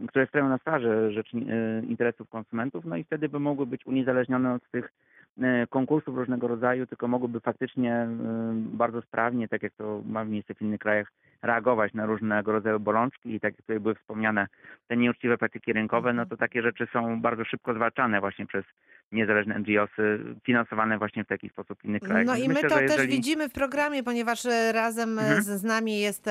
które 0.08 0.26
stoją 0.26 0.48
na 0.48 0.58
straży 0.58 1.24
e, 1.34 1.82
interesów 1.86 2.28
konsumentów, 2.28 2.84
no 2.84 2.96
i 2.96 3.04
wtedy 3.04 3.28
by 3.28 3.40
mogły 3.40 3.66
być 3.66 3.86
uniezależnione 3.86 4.54
od 4.54 4.70
tych 4.70 4.92
e, 5.40 5.66
konkursów 5.66 6.16
różnego 6.16 6.48
rodzaju, 6.48 6.86
tylko 6.86 7.08
mogłyby 7.08 7.40
faktycznie 7.40 7.94
e, 7.94 8.08
bardzo 8.54 9.02
sprawnie, 9.02 9.48
tak 9.48 9.62
jak 9.62 9.72
to 9.72 10.02
ma 10.06 10.24
miejsce 10.24 10.54
w 10.54 10.62
innych 10.62 10.80
krajach, 10.80 11.12
reagować 11.44 11.94
na 11.94 12.06
różnego 12.06 12.52
rodzaju 12.52 12.80
bolączki 12.80 13.34
i 13.34 13.40
tak 13.40 13.52
jak 13.52 13.60
tutaj 13.60 13.80
były 13.80 13.94
wspomniane 13.94 14.46
te 14.88 14.96
nieuczciwe 14.96 15.38
praktyki 15.38 15.72
rynkowe, 15.72 16.12
no 16.12 16.26
to 16.26 16.36
takie 16.36 16.62
rzeczy 16.62 16.86
są 16.92 17.20
bardzo 17.20 17.44
szybko 17.44 17.74
zwalczane 17.74 18.20
właśnie 18.20 18.46
przez 18.46 18.64
niezależne 19.12 19.58
NGOsy 19.58 20.18
finansowane 20.44 20.98
właśnie 20.98 21.24
w 21.24 21.26
taki 21.28 21.48
sposób 21.48 21.78
w 21.80 21.84
innych 21.84 22.02
krajach. 22.02 22.26
No 22.26 22.36
i 22.36 22.48
my 22.48 22.54
myślę, 22.54 22.68
to 22.68 22.74
że 22.74 22.80
też 22.80 22.90
jeżeli... 22.90 23.12
widzimy 23.12 23.48
w 23.48 23.52
programie, 23.52 24.02
ponieważ 24.02 24.44
razem 24.72 25.18
Mhm. 25.18 25.42
z, 25.42 25.62
nami 25.62 26.00
jest 26.00 26.26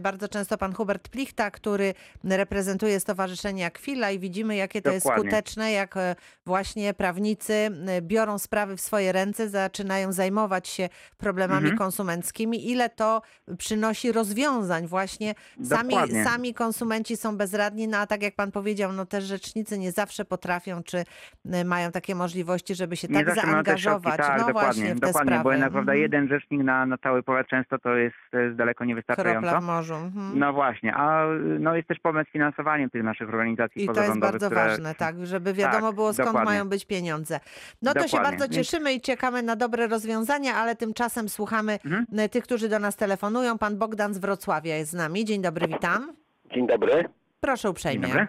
bardzo 0.00 0.28
często 0.28 0.58
pan 0.58 0.72
Hubert 0.74 1.08
Plichta, 1.08 1.50
który 1.50 1.94
reprezentuje 2.24 3.00
Stowarzyszenie 3.00 3.66
Akwila 3.66 4.10
i 4.10 4.18
widzimy, 4.18 4.56
jakie 4.56 4.82
to 4.82 4.90
jest 4.92 5.06
Dokładnie. 5.06 5.30
skuteczne, 5.30 5.72
jak 5.72 5.96
e, 5.96 6.16
właśnie 6.46 6.94
prawnicy 6.94 7.52
e, 7.52 8.02
biorą 8.02 8.38
sprawy 8.38 8.76
w 8.76 8.80
swoje 8.80 9.12
ręce, 9.12 9.48
zaczynają 9.48 10.12
zajmować 10.12 10.68
się 10.68 10.88
problemami 11.16 11.62
Mhm. 11.62 11.78
konsumenckimi, 11.78 12.70
ile 12.70 12.90
to 12.90 13.22
przynosi 13.58 14.12
rozwiązań 14.12 14.55
właśnie. 14.86 15.34
Sami, 15.64 15.88
Dokładnie. 15.90 16.24
sami 16.24 16.54
konsumenci 16.54 17.16
są 17.16 17.36
bezradni, 17.36 17.88
no 17.88 17.98
a 17.98 18.06
tak 18.06 18.22
jak 18.22 18.34
pan 18.34 18.52
powiedział, 18.52 18.92
no 18.92 19.06
też 19.06 19.24
rzecznicy 19.24 19.78
nie 19.78 19.92
zawsze 19.92 20.24
potrafią, 20.24 20.82
czy 20.82 21.04
e, 21.52 21.64
mają 21.64 21.92
takie 21.92 22.14
możliwości, 22.14 22.74
żeby 22.74 22.96
się 22.96 23.08
Nie 23.08 23.14
tak 23.14 23.26
te 23.26 23.32
środki, 23.32 23.50
zaangażować. 23.50 24.16
Tak, 24.16 24.40
no 24.40 24.46
dokładnie, 24.46 24.72
właśnie 24.82 24.94
w 24.94 25.00
te 25.00 25.06
dokładnie, 25.06 25.28
sprawy. 25.30 25.44
bo 25.44 25.52
jednak 25.52 25.72
prawda, 25.72 25.92
Mhm. 25.92 26.02
jeden 26.02 26.28
rzecznik 26.28 26.62
na, 26.62 26.86
na 26.86 26.98
cały 26.98 27.22
powiat 27.22 27.46
często 27.48 27.78
to 27.78 27.94
jest, 27.96 28.16
to 28.30 28.38
jest 28.38 28.56
daleko 28.56 28.76
Kropla 28.78 28.86
niewystarczająco. 28.86 29.60
w 29.60 29.64
morzu. 29.64 29.94
Mhm. 29.94 30.38
No 30.38 30.52
właśnie, 30.52 30.94
a 30.94 31.26
no 31.60 31.76
jest 31.76 31.88
też 31.88 31.98
problem 32.00 32.24
z 32.28 32.32
finansowaniem 32.32 32.90
tych 32.90 33.02
naszych 33.02 33.28
organizacji 33.28 33.84
I 33.84 33.86
to 33.88 34.02
jest 34.02 34.18
bardzo 34.18 34.46
które... 34.46 34.68
ważne, 34.68 34.94
tak, 34.94 35.26
żeby 35.26 35.54
wiadomo 35.54 35.86
Tak, 35.86 35.94
było 35.94 36.12
skąd 36.12 36.28
dokładnie. 36.28 36.50
mają 36.50 36.68
być 36.68 36.84
pieniądze. 36.86 37.40
No 37.82 37.94
to 37.94 38.00
się 38.00 38.06
Dokładnie. 38.16 38.38
bardzo 38.38 38.54
cieszymy 38.54 38.92
i 38.94 39.00
czekamy 39.00 39.42
na 39.42 39.56
dobre 39.56 39.86
rozwiązania, 39.86 40.54
ale 40.54 40.76
tymczasem 40.76 41.28
słuchamy 41.28 41.78
Mhm. 41.84 42.06
e, 42.18 42.28
tych, 42.28 42.44
którzy 42.44 42.68
do 42.68 42.78
nas 42.78 42.96
telefonują. 42.96 43.58
Pan 43.58 43.78
Bogdan 43.78 44.14
z 44.14 44.18
Wrocławia 44.18 44.35
jest 44.64 44.90
z 44.90 44.94
nami. 44.94 45.24
Dzień 45.24 45.42
dobry, 45.42 45.66
witam. 45.68 46.12
Dzień 46.54 46.66
dobry. 46.66 47.04
Proszę 47.40 47.62
Dzień 47.62 47.70
uprzejmie. 47.70 48.08
dobry. 48.08 48.28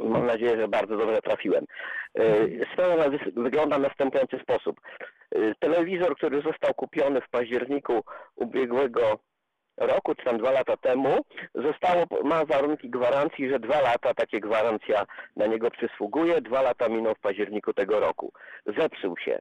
Mam 0.00 0.26
nadzieję, 0.26 0.56
że 0.60 0.68
bardzo 0.68 0.96
dobrze 0.96 1.22
trafiłem. 1.22 1.64
E, 2.14 2.22
Sprawa 2.72 3.04
wygląda 3.36 3.78
w 3.78 3.82
następujący 3.82 4.38
sposób. 4.42 4.80
E, 5.34 5.54
Telewizor, 5.54 6.16
który 6.16 6.42
został 6.42 6.74
kupiony 6.74 7.20
w 7.20 7.28
październiku 7.30 8.04
ubiegłego 8.36 9.18
roku, 9.76 10.14
czy 10.14 10.24
tam 10.24 10.38
dwa 10.38 10.50
lata 10.50 10.76
temu, 10.76 11.16
zostało, 11.54 12.04
ma 12.24 12.44
warunki 12.44 12.90
gwarancji, 12.90 13.48
że 13.50 13.58
dwa 13.60 13.80
lata 13.80 14.14
takie 14.14 14.40
gwarancja 14.40 15.04
na 15.36 15.46
niego 15.46 15.70
przysługuje. 15.70 16.40
Dwa 16.40 16.62
lata 16.62 16.88
minął 16.88 17.14
w 17.14 17.20
październiku 17.20 17.72
tego 17.74 18.00
roku. 18.00 18.32
Zepsuł 18.78 19.16
się. 19.18 19.38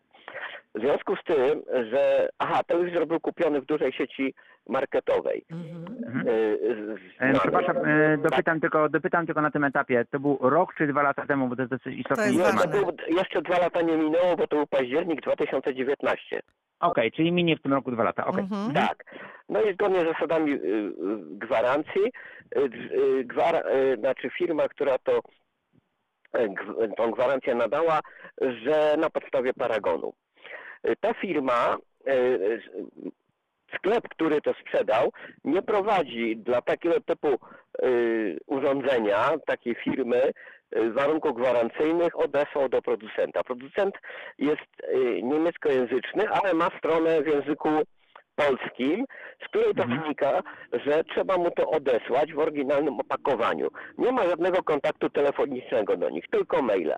W 0.76 0.80
związku 0.80 1.16
z 1.16 1.24
tym, 1.24 1.62
że... 1.92 2.30
Aha, 2.40 2.62
telewizor 2.68 3.08
był 3.08 3.20
kupiony 3.20 3.62
w 3.62 3.66
dużej 3.66 3.94
sieci 3.94 4.34
marketowej. 4.70 5.46
Mhm. 5.52 5.86
Mhm. 6.08 6.28
E, 6.28 6.32
z- 6.76 7.00
E, 7.20 7.34
z- 7.36 7.40
Przepraszam, 7.40 7.78
e, 7.78 8.18
Tak. 8.18 8.30
dopytam 8.30 8.60
tylko, 8.62 8.90
dopytam 8.90 9.26
tylko 9.26 9.42
na 9.42 9.52
tym 9.52 9.64
etapie. 9.64 10.06
To 10.12 10.20
był 10.20 10.38
rok 10.42 10.74
czy 10.78 10.88
dwa 10.88 11.02
lata 11.02 11.26
temu, 11.26 11.48
bo 11.48 11.56
to 11.56 11.62
jest 11.62 11.72
dosyć 11.72 11.98
Nie, 11.98 12.04
to 12.04 12.68
był, 12.70 12.92
jeszcze 13.18 13.42
dwa 13.42 13.58
lata 13.60 13.82
nie 13.82 13.98
minęło, 13.98 14.36
bo 14.38 14.48
to 14.48 14.56
był 14.56 14.68
październik 14.68 15.22
2019. 15.22 16.42
Okej, 16.80 17.12
czyli 17.12 17.32
minie 17.32 17.58
w 17.58 17.62
tym 17.62 17.74
roku 17.74 17.92
dwa 17.92 18.04
lata. 18.04 18.26
Okej. 18.26 18.44
Mhm. 18.44 18.74
Tak. 18.74 19.04
No 19.50 19.62
i 19.62 19.74
zgodnie 19.74 20.00
z 20.02 20.04
zasadami 20.08 20.52
y, 20.52 20.56
y, 20.56 20.94
gwarancji, 21.32 22.02
y, 22.58 22.60
y, 23.20 23.24
gwara, 23.24 23.60
y, 23.60 23.98
znaczy 24.00 24.30
firma, 24.38 24.68
która 24.68 24.98
to 24.98 25.18
y, 25.18 25.22
tą 26.98 27.12
gwarancję 27.12 27.56
nadała, 27.56 28.00
że 28.42 28.96
na 28.98 29.10
podstawie 29.10 29.54
paragonu. 29.54 30.14
Ta 31.00 31.14
firma, 31.14 31.78
y, 32.08 32.12
y, 32.12 32.62
sklep, 33.76 34.10
który 34.10 34.42
to 34.42 34.54
sprzedał, 34.54 35.12
nie 35.44 35.62
prowadzi 35.62 36.38
dla 36.38 36.62
takiego 36.62 37.02
typu 37.02 37.28
y, 37.84 38.40
urządzenia, 38.46 39.32
takiej 39.46 39.76
firmy, 39.76 40.32
warunków 40.94 41.38
gwarancyjnych 41.38 42.20
odesłał 42.20 42.70
do 42.70 42.82
producenta. 42.82 43.44
Producent 43.44 43.96
jest 44.38 44.68
niemieckojęzyczny, 45.24 46.30
ale 46.30 46.54
ma 46.54 46.70
stronę 46.78 47.22
w 47.22 47.28
języku 47.28 47.70
polskim, 48.46 49.06
z 49.46 49.48
której 49.48 49.76
to 49.76 49.84
Mhm. 49.84 50.02
wynika, 50.02 50.44
że 50.86 51.04
trzeba 51.04 51.38
mu 51.38 51.52
to 51.52 51.70
odesłać 51.70 52.34
w 52.34 52.40
oryginalnym 52.40 53.00
opakowaniu. 53.00 53.68
Nie 53.98 54.12
ma 54.12 54.24
żadnego 54.24 54.64
kontaktu 54.64 55.10
telefonicznego 55.10 55.98
do 55.98 56.10
nich, 56.10 56.26
tylko 56.32 56.62
maile. 56.62 56.96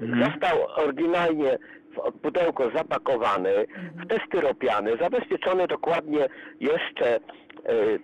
Mhm. 0.00 0.24
Został 0.24 0.66
oryginalnie 0.76 1.58
w 1.96 2.12
pudełko 2.22 2.70
zapakowany, 2.74 3.66
w 3.94 4.06
te 4.08 4.18
styropiany, 4.26 4.96
zabezpieczony 5.00 5.66
dokładnie 5.66 6.26
jeszcze 6.60 7.16
e, 7.16 7.20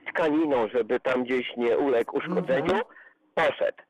tkaniną, 0.08 0.68
żeby 0.68 1.00
tam 1.00 1.24
gdzieś 1.24 1.56
nie 1.56 1.78
uległ 1.78 2.16
uszkodzeniu, 2.16 2.80
poszedł. 3.34 3.82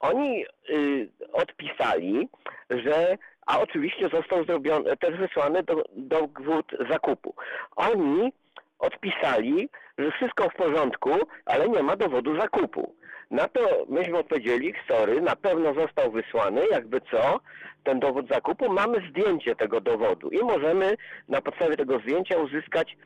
Oni 0.00 0.44
y, 0.70 1.08
odpisali, 1.32 2.28
że 2.70 3.18
a 3.46 3.60
oczywiście 3.60 4.08
został 4.08 4.44
zrobiony, 4.44 4.96
też 4.96 5.16
wysłany 5.16 5.62
do, 5.62 5.84
do 5.96 6.26
gwód 6.26 6.72
zakupu. 6.90 7.34
Oni 7.76 8.32
odpisali, 8.78 9.68
że 9.98 10.10
wszystko 10.10 10.48
w 10.50 10.54
porządku, 10.54 11.10
ale 11.44 11.68
nie 11.68 11.82
ma 11.82 11.96
dowodu 11.96 12.40
zakupu. 12.40 12.94
Na 13.30 13.48
to 13.48 13.60
myśmy 13.88 14.18
odpowiedzieli, 14.18 14.74
sorry, 14.88 15.20
na 15.20 15.36
pewno 15.36 15.74
został 15.74 16.10
wysłany, 16.12 16.60
jakby 16.70 17.00
co, 17.10 17.40
ten 17.84 18.00
dowód 18.00 18.28
zakupu, 18.28 18.72
mamy 18.72 19.08
zdjęcie 19.10 19.56
tego 19.56 19.80
dowodu 19.80 20.28
i 20.30 20.38
możemy 20.44 20.96
na 21.28 21.42
podstawie 21.42 21.76
tego 21.76 21.98
zdjęcia 21.98 22.38
uzyskać 22.38 22.96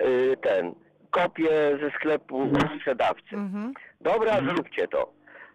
y, 0.00 0.36
ten, 0.42 0.74
kopię 1.10 1.48
ze 1.82 1.90
sklepu 1.90 2.50
sprzedawcy. 2.76 3.34
Mhm. 3.36 3.72
Dobra, 4.00 4.32
Mhm. 4.32 4.56
zróbcie 4.56 4.88
to. 4.88 5.12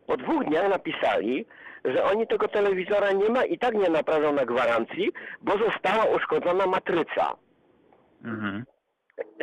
Po 0.07 0.17
dwóch 0.17 0.43
dniach 0.45 0.69
napisali, 0.69 1.45
że 1.85 2.03
oni 2.03 2.27
tego 2.27 2.47
telewizora 2.47 3.11
nie 3.11 3.29
ma 3.29 3.45
i 3.45 3.57
tak 3.59 3.73
nie 3.75 3.89
naprawią 3.89 4.33
na 4.33 4.45
gwarancji, 4.45 5.11
bo 5.41 5.57
została 5.57 6.05
uszkodzona 6.05 6.65
matryca 6.67 7.35
Mhm. 8.25 8.65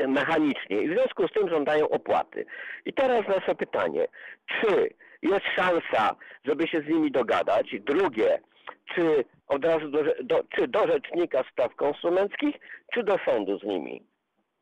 mechanicznie 0.08 0.82
i 0.82 0.88
w 0.88 0.92
związku 0.92 1.28
z 1.28 1.32
tym 1.32 1.48
żądają 1.48 1.88
opłaty. 1.88 2.46
I 2.84 2.92
teraz 2.92 3.28
nasze 3.28 3.54
pytanie, 3.54 4.06
czy 4.46 4.90
jest 5.22 5.46
szansa, 5.56 6.16
żeby 6.44 6.68
się 6.68 6.80
z 6.80 6.88
nimi 6.88 7.10
dogadać? 7.10 7.74
Drugie, 7.80 8.38
czy 8.94 9.24
od 9.48 9.64
razu 9.64 9.88
do, 9.90 10.02
do, 10.22 10.44
czy 10.48 10.68
do 10.68 10.86
Rzecznika 10.86 11.44
Spraw 11.52 11.74
Konsumenckich, 11.74 12.56
czy 12.94 13.02
do 13.02 13.18
sądu 13.26 13.58
z 13.58 13.62
nimi? 13.62 14.02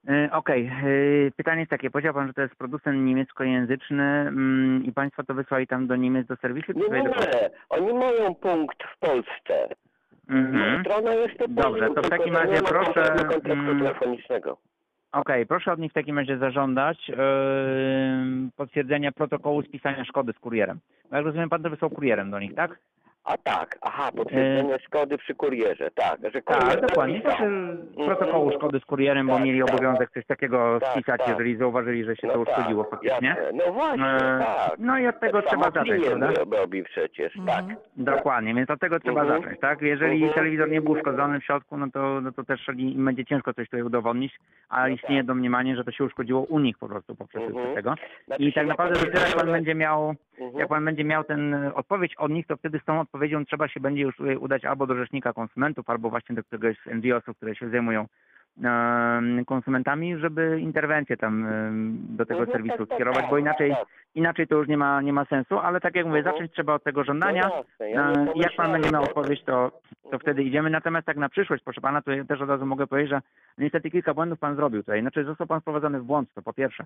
E, 0.09 0.29
Okej, 0.33 0.67
e, 0.67 1.31
pytanie 1.37 1.61
jest 1.61 1.71
takie. 1.71 1.91
Powiedział 1.91 2.15
Pan, 2.15 2.27
że 2.27 2.33
to 2.33 2.43
jest 2.43 2.55
producent 2.55 3.05
niemieckojęzyczny 3.05 4.05
mm, 4.05 4.85
i 4.85 4.93
Państwo 4.93 5.25
to 5.25 5.35
wysłali 5.35 5.67
tam 5.67 5.87
do 5.87 5.97
Niemiec, 5.97 6.27
do 6.27 6.37
serwisu? 6.37 6.73
Nie, 6.73 6.89
nie, 6.89 7.03
nie. 7.03 7.51
Oni 7.69 7.93
mają 7.93 8.35
punkt 8.35 8.83
w 8.83 8.99
Polsce. 8.99 9.75
Mhm. 10.29 10.81
Strona 10.85 11.15
jest 11.15 11.39
to 11.39 11.49
Dobrze, 11.49 11.91
to 11.95 12.03
w 12.03 12.09
takim 12.09 12.37
razie 12.37 12.63
proszę, 12.63 13.03
kontaktu- 13.03 13.53
mm, 13.53 13.79
telefonicznego. 13.79 14.57
Okej, 15.13 15.47
proszę 15.47 15.73
od 15.73 15.79
nich 15.79 15.91
w 15.91 15.95
takim 15.95 16.19
razie 16.19 16.39
zażądać 16.39 17.11
e, 17.11 17.15
potwierdzenia 18.57 19.13
protokołu 19.13 19.63
spisania 19.63 20.05
szkody 20.05 20.33
z 20.33 20.39
kurierem. 20.39 20.79
Bo 21.11 21.17
jak 21.17 21.25
rozumiem, 21.25 21.49
Pan 21.49 21.63
to 21.63 21.71
wysłał 21.71 21.91
kurierem 21.91 22.31
do 22.31 22.41
nich, 22.41 22.55
tak? 22.55 22.79
A 23.25 23.37
tak, 23.39 23.79
aha, 23.83 24.11
potwierdzenie 24.17 24.79
szkody 24.79 25.19
przy 25.19 25.35
kurierze, 25.35 25.91
tak. 25.95 26.19
Że 26.35 26.43
kurier 26.43 26.63
Tak, 26.63 26.81
dokładnie. 26.89 27.21
To 27.21 27.29
napisał. 27.29 27.49
się 27.49 27.77
protokołu 28.07 28.51
szkody 28.53 28.81
z 28.81 28.85
kurierem, 28.85 29.27
bo 29.27 29.35
Tak, 29.35 29.45
mieli 29.45 29.61
tak. 29.61 29.71
obowiązek 29.75 30.11
coś 30.11 30.27
takiego 30.27 30.81
Tak, 30.81 30.91
spisać, 30.93 31.19
tak. 31.21 31.29
jeżeli 31.29 31.57
zauważyli, 31.57 32.05
że 32.05 32.17
się 32.17 32.27
No 32.27 32.33
to 32.33 32.45
tak, 32.45 32.59
uszkodziło 32.59 32.85
faktycznie. 32.85 33.29
jasne. 33.29 33.51
No 33.67 33.73
właśnie, 33.73 34.05
E, 34.07 34.39
tak. 34.39 34.73
No 34.79 34.99
i 34.99 35.07
od 35.07 35.21
tego 35.21 35.43
Tak 35.43 35.51
trzeba 35.51 35.65
zacząć, 35.65 35.89
klient 35.89 36.19
prawda? 36.35 36.57
robi 36.57 36.83
przecież, 36.85 37.33
tak. 37.47 37.59
Mhm. 37.61 37.77
Dokładnie, 37.97 38.55
więc 38.55 38.71
od 38.71 38.81
tego 38.81 39.01
trzeba 39.01 39.21
Mhm. 39.23 39.41
zacząć, 39.43 39.61
tak? 39.61 39.83
Jeżeli 39.83 40.15
Mhm. 40.17 40.33
telewizor 40.33 40.71
nie 40.71 40.81
był 40.81 40.93
uszkodzony 40.93 41.41
w 41.41 41.45
środku, 41.45 41.77
no 41.77 41.87
to, 41.93 42.21
no 42.21 42.33
to 42.33 42.45
też 42.45 42.69
im 42.77 43.05
będzie 43.05 43.25
ciężko 43.25 43.55
coś 43.55 43.67
tutaj 43.67 43.83
udowodnić, 43.83 44.37
a 44.69 44.81
No 44.89 44.89
istnieje 44.95 45.21
tak. 45.21 45.27
domniemanie, 45.27 45.77
że 45.77 45.85
to 45.85 45.91
się 45.93 46.05
uszkodziło 46.05 46.41
u 46.43 46.59
nich 46.59 46.79
po 46.79 46.89
prostu 46.89 47.15
poprzez 47.17 47.43
Mhm. 47.43 47.75
tego. 47.75 47.95
Znaczy 48.27 48.43
I 48.43 48.47
się 48.47 48.53
tak 48.55 48.67
na 48.67 48.73
naprawdę 48.73 49.01
dopiero 49.01 49.21
jak 49.27 49.35
pan 49.37 49.47
będzie 49.53 49.75
miał, 49.75 50.15
Mhm. 50.41 50.61
jak 50.61 50.69
pan 50.69 50.85
będzie 50.85 51.05
miał 51.05 51.25
ten 51.25 51.55
e, 51.55 51.75
odpowiedź 51.75 52.15
od 52.15 52.31
nich, 52.31 52.47
to 52.47 52.57
wtedy 52.57 52.79
z 52.79 52.85
tą 52.85 53.01
odpowiedzią 53.01 53.45
trzeba 53.45 53.69
się 53.69 53.81
będzie 53.81 54.03
już 54.03 54.21
e, 54.21 54.39
udać 54.39 54.65
albo 54.65 54.87
do 54.87 54.95
rzecznika 54.97 55.33
konsumentów, 55.33 55.91
albo 55.91 56.11
właśnie 56.11 56.35
do 56.35 56.45
któregoś 56.45 56.77
z 56.79 56.87
NGO-sów, 56.87 57.37
które 57.37 57.57
się 57.57 57.71
zajmują 57.71 58.07
konsumentami, 59.47 60.17
żeby 60.19 60.61
interwencję 60.61 61.17
tam 61.17 61.47
do 62.17 62.27
tego 62.27 62.41
Mhm, 62.41 62.53
serwisu 62.53 62.79
tak, 62.79 62.89
tak, 62.89 62.97
skierować, 62.97 63.21
tak, 63.21 63.31
bo 63.31 63.39
inaczej, 63.39 63.71
tak. 63.71 63.89
inaczej 64.15 64.47
to 64.47 64.57
już 64.57 64.69
nie 64.69 64.77
ma, 64.77 65.01
nie 65.03 65.13
ma 65.13 65.25
sensu, 65.25 65.59
ale 65.59 65.81
tak 65.81 65.95
jak 65.97 66.07
mówię, 66.07 66.19
Mhm. 66.19 66.35
zacząć 66.37 66.53
trzeba 66.53 66.75
od 66.75 66.85
tego 66.85 67.05
żądania. 67.05 67.43
No 67.49 67.57
jasne, 67.57 67.91
ja 67.91 68.11
E, 68.11 68.27
Jak 68.37 68.57
pan 68.57 68.73
będzie 68.73 68.91
miał 68.91 69.03
odpowiedź, 69.03 69.45
to, 69.45 69.71
to 70.03 70.05
Mhm. 70.05 70.21
wtedy 70.21 70.43
idziemy. 70.43 70.71
Natomiast 70.71 71.07
tak 71.07 71.17
na 71.17 71.29
przyszłość, 71.29 71.65
proszę 71.65 71.81
pana, 71.81 72.03
to 72.03 72.11
ja 72.13 72.25
też 72.25 72.41
od 72.41 72.49
razu 72.49 72.67
mogę 72.67 72.87
powiedzieć, 72.87 73.11
że 73.11 73.21
niestety 73.59 73.91
kilka 73.91 74.15
błędów 74.15 74.39
pan 74.39 74.57
zrobił 74.57 74.81
tutaj. 74.83 75.01
Znaczy 75.01 75.25
został 75.25 75.47
pan 75.47 75.61
wprowadzony 75.61 76.01
w 76.01 76.05
błąd, 76.05 76.29
to 76.35 76.43
po 76.43 76.53
pierwsze, 76.53 76.85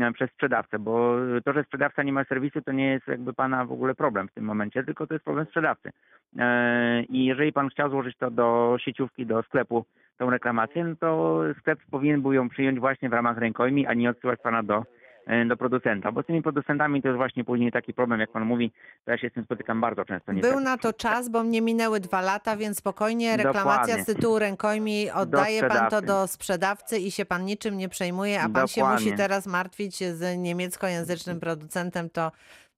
e, 0.00 0.12
przez 0.12 0.30
sprzedawcę, 0.30 0.78
bo 0.78 1.16
to, 1.44 1.52
że 1.52 1.64
sprzedawca 1.64 2.02
nie 2.02 2.12
ma 2.12 2.24
serwisu, 2.24 2.62
to 2.62 2.72
nie 2.72 2.90
jest 2.90 3.08
jakby 3.08 3.32
pana 3.32 3.64
w 3.64 3.72
ogóle 3.72 3.94
problem 3.94 4.28
w 4.28 4.32
tym 4.32 4.44
momencie, 4.44 4.84
tylko 4.84 5.06
to 5.06 5.14
jest 5.14 5.24
problem 5.24 5.46
sprzedawcy. 5.46 5.90
E, 6.38 7.02
I 7.02 7.24
jeżeli 7.24 7.52
pan 7.52 7.68
chciał 7.68 7.90
złożyć 7.90 8.16
to 8.16 8.30
do 8.30 8.76
sieciówki, 8.80 9.26
do 9.26 9.42
sklepu, 9.42 9.84
tą 10.20 10.30
reklamację, 10.30 10.84
no 10.84 10.96
to 11.00 11.40
sklep 11.58 11.78
powinien 11.90 12.22
był 12.22 12.32
ją 12.32 12.48
przyjąć 12.48 12.80
właśnie 12.80 13.08
w 13.08 13.12
ramach 13.12 13.38
rękojmi, 13.38 13.86
a 13.86 13.94
nie 13.94 14.10
odsyłać 14.10 14.40
pana 14.42 14.62
do 14.62 14.84
e, 15.26 15.44
do 15.44 15.56
producenta, 15.56 16.12
bo 16.12 16.22
z 16.22 16.26
tymi 16.26 16.42
producentami 16.42 17.02
to 17.02 17.08
jest 17.08 17.16
właśnie 17.16 17.44
później 17.44 17.72
taki 17.72 17.94
problem, 17.94 18.20
jak 18.20 18.30
pan 18.32 18.44
mówi, 18.44 18.72
to 19.04 19.10
ja 19.10 19.18
się 19.18 19.30
z 19.30 19.32
tym 19.32 19.44
spotykam 19.44 19.80
bardzo 19.80 20.04
często. 20.04 20.32
Był 20.32 20.60
na 20.60 20.76
to 20.78 20.92
czas, 20.92 21.28
bo 21.28 21.42
mnie 21.42 21.62
minęły 21.62 22.00
dwa 22.00 22.20
lata, 22.20 22.56
więc 22.56 22.78
spokojnie 22.78 23.36
reklamacja 23.36 23.80
Dokładnie. 23.80 24.02
z 24.02 24.06
tytułu 24.06 24.38
rękojmi 24.38 25.10
oddaje 25.10 25.62
pan 25.62 25.90
to 25.90 26.02
do 26.02 26.26
sprzedawcy 26.26 26.98
i 26.98 27.10
się 27.10 27.24
pan 27.24 27.44
niczym 27.44 27.78
nie 27.78 27.88
przejmuje, 27.88 28.42
a 28.42 28.48
pan 28.48 28.68
się 28.68 28.80
Dokładnie. 28.80 29.04
musi 29.06 29.16
teraz 29.16 29.46
martwić 29.46 29.96
z 30.04 30.38
niemieckojęzycznym 30.38 31.40
producentem, 31.40 32.10
to, 32.10 32.32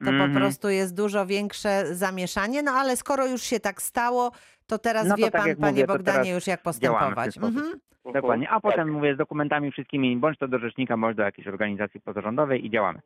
to 0.05 0.11
po 0.11 0.24
Mhm. 0.24 0.34
prostu 0.34 0.68
jest 0.68 0.96
dużo 0.96 1.26
większe 1.26 1.94
zamieszanie. 1.94 2.62
No 2.62 2.72
ale 2.72 2.96
skoro 2.96 3.26
już 3.26 3.42
się 3.42 3.61
tak 3.61 3.82
stało, 3.82 4.30
to 4.66 4.78
teraz 4.78 5.07
No 5.07 5.14
to 5.14 5.16
wie 5.16 5.30
tak 5.30 5.42
pan, 5.42 5.57
panie 5.57 5.72
mówię, 5.72 5.86
Bogdanie, 5.86 6.30
już 6.30 6.46
jak 6.46 6.62
postępować. 6.62 7.36
Mhm. 7.36 7.80
Dokładnie. 8.14 8.48
A 8.50 8.53
Tak. 8.61 8.62
potem 8.62 8.90
mówię 8.92 9.14
z 9.14 9.18
dokumentami 9.18 9.72
wszystkimi, 9.72 10.16
bądź 10.16 10.38
to 10.38 10.48
do 10.48 10.59
rzecznika, 10.59 10.96
bądź 10.96 11.16
do 11.16 11.22
jakiejś 11.22 11.48
organizacji 11.48 12.00
pozarządowej 12.00 12.66
i 12.66 12.70
działamy. 12.70 12.98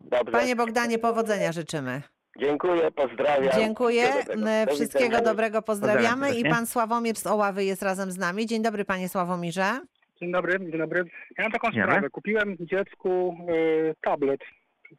Dobrze. 0.00 0.32
Panie 0.32 0.56
Bogdanie, 0.56 0.98
powodzenia 0.98 1.52
życzymy. 1.52 2.02
Dziękuję, 2.38 2.90
pozdrawiam. 2.90 3.52
Dziękuję. 3.54 4.02
Wszystkiego 4.08 4.36
dobrego. 4.36 4.66
Do 4.66 4.74
Wszystkiego 4.74 5.20
dobrego 5.20 5.62
pozdrawiamy. 5.62 6.26
Pozdrawiam 6.26 6.46
I 6.46 6.50
pan 6.50 6.66
Sławomir 6.66 7.16
z 7.16 7.26
Oławy 7.26 7.64
jest 7.64 7.82
razem 7.82 8.10
z 8.12 8.18
nami. 8.18 8.46
Dzień 8.46 8.62
dobry, 8.62 8.84
panie 8.84 9.08
Sławomirze. 9.08 9.80
Dzień 10.20 10.32
dobry, 10.32 10.58
dzień 10.70 10.78
dobry. 10.78 11.04
Ja 11.38 11.44
mam 11.44 11.52
taką 11.52 11.68
sprawę. 11.70 12.10
Kupiłem 12.10 12.56
dziecku 12.60 13.36
y, 13.50 13.94
tablet, 14.02 14.40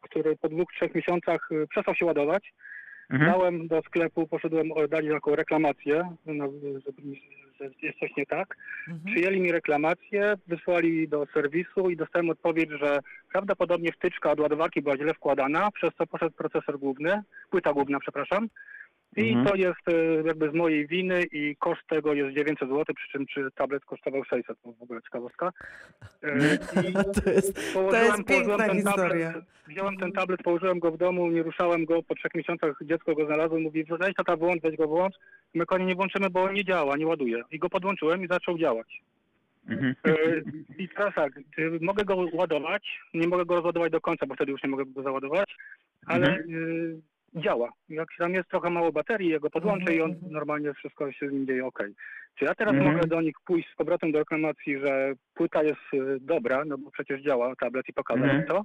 który 0.00 0.36
po 0.36 0.48
dwóch, 0.48 0.72
trzech 0.72 0.94
miesiącach 0.94 1.52
y, 1.52 1.66
przestał 1.66 1.94
się 1.94 2.04
ładować. 2.04 2.52
Mhm. 3.10 3.30
Dałem 3.30 3.68
do 3.68 3.82
sklepu, 3.82 4.26
poszedłem 4.26 4.72
oddać 4.72 5.04
taką 5.08 5.36
reklamację, 5.36 6.16
no, 6.26 6.50
że, 6.62 6.80
że 7.60 7.70
jest 7.82 7.98
coś 7.98 8.16
nie 8.16 8.26
tak. 8.26 8.56
Mhm. 8.88 9.14
Przyjęli 9.14 9.40
mi 9.40 9.52
reklamację, 9.52 10.34
wysłali 10.46 11.08
do 11.08 11.26
serwisu 11.34 11.90
i 11.90 11.96
dostałem 11.96 12.30
odpowiedź, 12.30 12.70
że 12.70 12.98
prawdopodobnie 13.32 13.92
wtyczka 13.92 14.30
od 14.30 14.40
ładowarki 14.40 14.82
była 14.82 14.96
źle 14.96 15.14
wkładana, 15.14 15.70
przez 15.70 15.90
co 15.98 16.06
poszedł 16.06 16.36
procesor 16.36 16.78
główny, 16.78 17.22
płyta 17.50 17.72
główna, 17.72 18.00
przepraszam. 18.00 18.48
I 19.16 19.28
Mhm. 19.28 19.46
to 19.46 19.54
jest 19.54 19.88
e, 19.88 20.26
jakby 20.26 20.50
z 20.50 20.54
mojej 20.54 20.86
winy 20.86 21.22
i 21.32 21.56
koszt 21.56 21.86
tego 21.88 22.14
jest 22.14 22.34
900 22.34 22.68
zł, 22.68 22.84
przy 22.96 23.08
czym 23.12 23.26
czy 23.26 23.48
tablet 23.54 23.84
kosztował 23.84 24.24
600, 24.24 24.62
to 24.62 24.72
w 24.72 24.82
ogóle 24.82 25.02
ciekawostka. 25.02 25.52
I 26.22 26.92
To 27.24 27.30
jest, 27.30 27.74
to 27.74 27.96
jest 27.96 28.24
piękna 28.24 28.74
historia. 28.74 29.26
Tablet, 29.26 29.44
wziąłem 29.68 29.96
ten 29.96 30.12
tablet, 30.12 30.42
położyłem 30.42 30.78
go 30.78 30.90
w 30.90 30.96
domu, 30.96 31.30
nie 31.30 31.42
ruszałem 31.42 31.84
go, 31.84 32.02
po 32.02 32.14
trzech 32.14 32.34
miesiącach 32.34 32.76
dziecko 32.82 33.14
go 33.14 33.26
znalazło, 33.26 33.60
mówi, 33.60 33.84
weź 33.84 34.14
tata 34.14 34.36
wyłącz, 34.36 34.62
weź 34.62 34.76
go 34.76 34.88
wyłącz. 34.88 35.14
My 35.54 35.64
go 35.64 35.78
nie 35.78 35.94
włączymy, 35.94 36.30
bo 36.30 36.42
on 36.42 36.54
nie 36.54 36.64
działa, 36.64 36.96
nie 36.96 37.06
ładuje. 37.06 37.42
I 37.50 37.58
go 37.58 37.68
podłączyłem 37.68 38.24
i 38.24 38.28
zaczął 38.28 38.58
działać. 38.58 39.00
Mhm. 39.68 39.94
E, 40.06 40.12
I 40.78 40.88
teraz 40.88 41.14
tak, 41.14 41.32
mogę 41.80 42.04
go 42.04 42.16
ładować, 42.32 43.00
nie 43.14 43.28
mogę 43.28 43.44
go 43.44 43.54
rozładować 43.54 43.92
do 43.92 44.00
końca, 44.00 44.26
bo 44.26 44.34
wtedy 44.34 44.52
już 44.52 44.62
nie 44.62 44.68
mogę 44.70 44.84
go 44.86 45.02
załadować, 45.02 45.56
ale 46.06 46.26
Mhm. 46.26 47.02
Działa. 47.34 47.68
Jak 47.88 48.08
tam 48.18 48.34
jest 48.34 48.48
trochę 48.48 48.70
mało 48.70 48.92
baterii, 48.92 49.30
ja 49.30 49.38
go 49.38 49.50
podłączę 49.50 49.94
i 49.94 50.00
on 50.00 50.10
Mhm. 50.10 50.32
normalnie 50.32 50.74
wszystko 50.74 51.12
się 51.12 51.28
z 51.28 51.32
nim 51.32 51.46
dzieje 51.46 51.66
ok. 51.66 51.78
Czy 52.38 52.44
ja 52.44 52.54
teraz 52.54 52.74
Mhm. 52.74 52.94
mogę 52.94 53.06
do 53.06 53.20
nich 53.20 53.34
pójść 53.46 53.68
z 53.72 53.76
powrotem 53.76 54.12
do 54.12 54.18
reklamacji, 54.18 54.78
że 54.78 55.12
płyta 55.34 55.62
jest 55.62 55.80
y, 55.94 55.98
dobra, 56.20 56.64
no 56.64 56.78
bo 56.78 56.90
przecież 56.90 57.22
działa 57.22 57.56
tablet 57.56 57.88
i 57.88 57.92
pokazał 57.92 58.24
Mhm. 58.24 58.42
mi 58.42 58.48
to. 58.48 58.62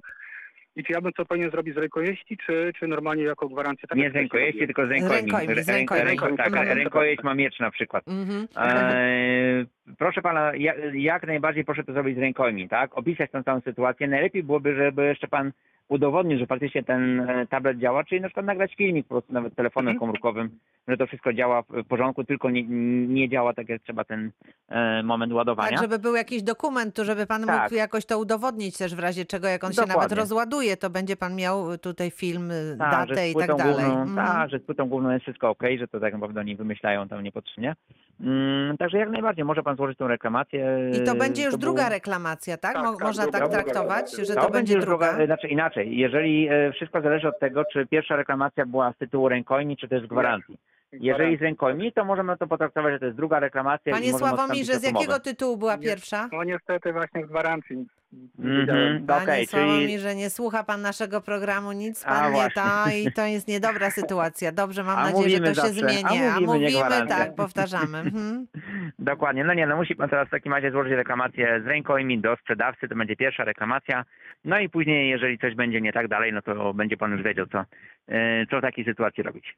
I 0.76 0.84
czy 0.84 0.92
ja 0.92 1.00
bym 1.00 1.12
co 1.12 1.24
powinien 1.24 1.50
zrobić 1.50 1.74
z 1.74 1.78
rękojeści, 1.78 2.36
czy, 2.46 2.72
czy 2.78 2.86
normalnie 2.86 3.22
jako 3.24 3.48
gwarancję? 3.48 3.88
Tak 3.88 3.98
Nie 3.98 4.10
z 4.10 4.14
rękojeści, 4.14 4.58
tylko 4.66 4.86
z 4.86 4.90
rękojmi. 4.90 5.30
Rękojmi, 5.32 5.62
z 5.64 5.68
Rę- 5.68 5.72
rękojmi. 5.72 6.04
ręko- 6.10 6.36
Tak, 6.36 6.52
rękojeść 6.76 7.22
ma 7.22 7.34
miecz 7.34 7.58
na 7.60 7.70
przykład. 7.70 8.04
Mhm. 8.08 8.46
Eee, 8.56 9.66
proszę 9.98 10.22
pana, 10.22 10.52
jak, 10.54 10.76
jak 10.94 11.26
najbardziej 11.26 11.64
proszę 11.64 11.84
to 11.84 11.92
zrobić 11.92 12.16
z 12.16 12.20
rękojmi, 12.20 12.68
tak? 12.68 12.98
Opisać 12.98 13.30
tą 13.30 13.42
całą 13.42 13.60
sytuację. 13.60 14.08
Najlepiej 14.08 14.42
byłoby, 14.42 14.74
żeby 14.74 15.04
jeszcze 15.04 15.28
pan 15.28 15.52
udowodnił, 15.94 16.38
że 16.38 16.46
faktycznie 16.46 16.82
ten 16.82 17.20
e, 17.30 17.46
tablet 17.46 17.78
działa, 17.78 18.04
czyli 18.04 18.20
na 18.20 18.28
przykład 18.28 18.46
nagrać 18.46 18.74
filmik 18.74 19.06
po 19.06 19.14
prostu 19.14 19.32
nawet 19.32 19.54
telefonem 19.54 19.88
Mhm. 19.92 19.98
komórkowym, 20.00 20.50
że 20.88 20.96
to 20.96 21.06
wszystko 21.06 21.32
działa 21.32 21.62
w 21.62 21.84
porządku, 21.88 22.24
tylko 22.24 22.50
nie, 22.50 22.62
nie 23.06 23.28
działa 23.28 23.54
tak 23.54 23.68
jak 23.68 23.82
trzeba 23.82 24.04
ten 24.04 24.30
e, 24.68 25.02
moment 25.02 25.32
ładowania. 25.32 25.70
Tak, 25.70 25.80
żeby 25.80 25.98
był 25.98 26.14
jakiś 26.16 26.42
dokument, 26.42 26.96
tu, 26.96 27.04
żeby 27.04 27.26
pan 27.26 27.46
Tak. 27.46 27.62
mógł 27.62 27.74
jakoś 27.74 28.06
to 28.06 28.18
udowodnić 28.18 28.78
też 28.78 28.94
w 28.94 28.98
razie 28.98 29.24
czego, 29.24 29.48
jak 29.48 29.64
on 29.64 29.70
się 29.72 29.76
Dokładnie. 29.76 30.02
nawet 30.02 30.18
rozładuje, 30.18 30.76
to 30.76 30.90
będzie 30.90 31.16
pan 31.16 31.36
miał 31.36 31.78
tutaj 31.78 32.10
film, 32.10 32.50
Tak, 32.78 33.08
że 33.08 33.14
datę 33.14 33.30
i 33.30 33.34
tak 33.34 33.56
dalej. 33.56 33.84
Główną. 33.96 34.16
Tak, 34.16 34.50
że 34.50 34.58
z 34.58 34.62
płytą 34.62 34.88
główną 34.88 35.10
jest 35.10 35.22
wszystko 35.22 35.48
ok, 35.50 35.62
że 35.78 35.88
to 35.88 36.00
tak 36.00 36.12
naprawdę 36.12 36.40
oni 36.40 36.56
wymyślają 36.56 37.08
tam 37.08 37.22
niepotrzebnie. 37.22 37.74
Mm, 38.20 38.76
także 38.76 38.98
jak 38.98 39.10
najbardziej 39.10 39.44
może 39.44 39.62
pan 39.62 39.76
złożyć 39.76 39.98
tą 39.98 40.08
reklamację. 40.08 40.90
I 41.02 41.04
to 41.04 41.14
będzie 41.14 41.42
już 41.44 41.52
To 41.52 41.58
druga 41.58 41.82
był- 41.82 41.92
reklamacja, 41.92 42.56
tak? 42.56 42.72
Tak, 42.74 42.82
Mo- 42.84 42.92
tak, 42.96 43.06
Można 43.06 43.22
druga- 43.22 43.38
tak 43.38 43.50
traktować, 43.50 44.16
że 44.26 44.34
To, 44.34 44.40
to, 44.40 44.50
będzie 44.50 44.74
już 44.74 44.84
druga? 44.84 45.08
druga, 45.10 45.26
znaczy 45.26 45.48
inaczej, 45.48 45.79
jeżeli 45.84 46.48
e, 46.48 46.72
wszystko 46.72 47.00
zależy 47.00 47.28
od 47.28 47.38
tego, 47.38 47.64
czy 47.72 47.86
pierwsza 47.86 48.16
reklamacja 48.16 48.66
była 48.66 48.92
z 48.92 48.96
tytułu 48.96 49.28
rękojmi, 49.28 49.76
czy 49.76 49.88
też 49.88 50.02
z 50.02 50.06
gwarancji. 50.06 50.58
Jeżeli 50.92 51.36
z 51.36 51.40
rękojmi, 51.42 51.92
to 51.92 52.04
możemy 52.04 52.36
to 52.36 52.46
potraktować, 52.46 52.92
że 52.92 52.98
to 52.98 53.04
jest 53.04 53.16
druga 53.16 53.40
reklamacja 53.40 53.90
i 53.90 53.94
Panie 53.94 54.12
możemy 54.12 54.28
Sławomirze, 54.28 54.72
odstąpić 54.72 54.88
z 54.88 54.90
umowy. 54.90 55.04
jakiego 55.04 55.20
tytułu 55.20 55.56
była 55.56 55.78
pierwsza? 55.78 56.28
No 56.32 56.44
niestety 56.44 56.92
właśnie 56.92 57.24
z 57.26 57.28
gwarancji. 57.28 57.86
Nie 58.12 58.20
Mhm, 58.38 58.60
wiedziałem. 58.60 59.06
Panie 59.06 59.22
Okej, 59.22 59.46
czyli 59.46 59.62
Sławomirze, 59.62 60.14
nie 60.14 60.30
słucha 60.30 60.64
pan 60.64 60.82
naszego 60.82 61.20
programu, 61.20 61.72
nic 61.72 62.04
A, 62.06 62.08
pan 62.08 62.24
nie 62.24 62.30
właśnie. 62.32 62.54
ta 62.62 62.84
i 62.92 63.12
to 63.12 63.26
jest 63.26 63.48
niedobra 63.48 63.90
sytuacja. 63.90 64.52
Dobrze, 64.52 64.84
mam 64.84 64.98
A 64.98 65.02
nadzieję, 65.04 65.22
że 65.30 65.38
mówimy 65.38 65.46
to 65.54 65.54
się 65.54 65.68
zawsze, 65.68 65.86
a 66.04 66.10
zmieni. 66.10 66.46
mówimy, 66.46 66.58
nie 66.64 66.70
gwarancja. 66.70 67.16
tak, 67.16 67.34
powtarzamy. 67.44 67.98
Mhm. 67.98 68.46
Dokładnie, 68.98 69.44
no 69.44 69.54
nie, 69.54 69.66
no 69.66 69.76
musi 69.76 69.94
pan 69.96 70.08
teraz 70.10 70.28
w 70.28 70.30
takim 70.30 70.52
razie 70.52 70.70
złożyć 70.70 70.92
reklamację 70.92 71.60
z 71.64 71.66
rękojmi 71.66 72.18
do 72.20 72.36
sprzedawcy, 72.36 72.88
to 72.88 72.94
będzie 72.96 73.16
pierwsza 73.16 73.44
reklamacja, 73.44 74.04
no 74.44 74.58
i 74.58 74.68
później, 74.68 75.10
jeżeli 75.10 75.38
coś 75.38 75.54
będzie 75.54 75.80
nie 75.80 75.92
tak 75.92 76.08
dalej, 76.08 76.32
no 76.32 76.42
to 76.42 76.74
będzie 76.74 76.96
pan 76.96 77.12
już 77.12 77.22
wiedział, 77.22 77.46
co, 77.46 77.64
e, 78.08 78.46
co 78.46 78.58
w 78.58 78.62
takiej 78.62 78.84
sytuacji 78.84 79.22
robić. 79.22 79.56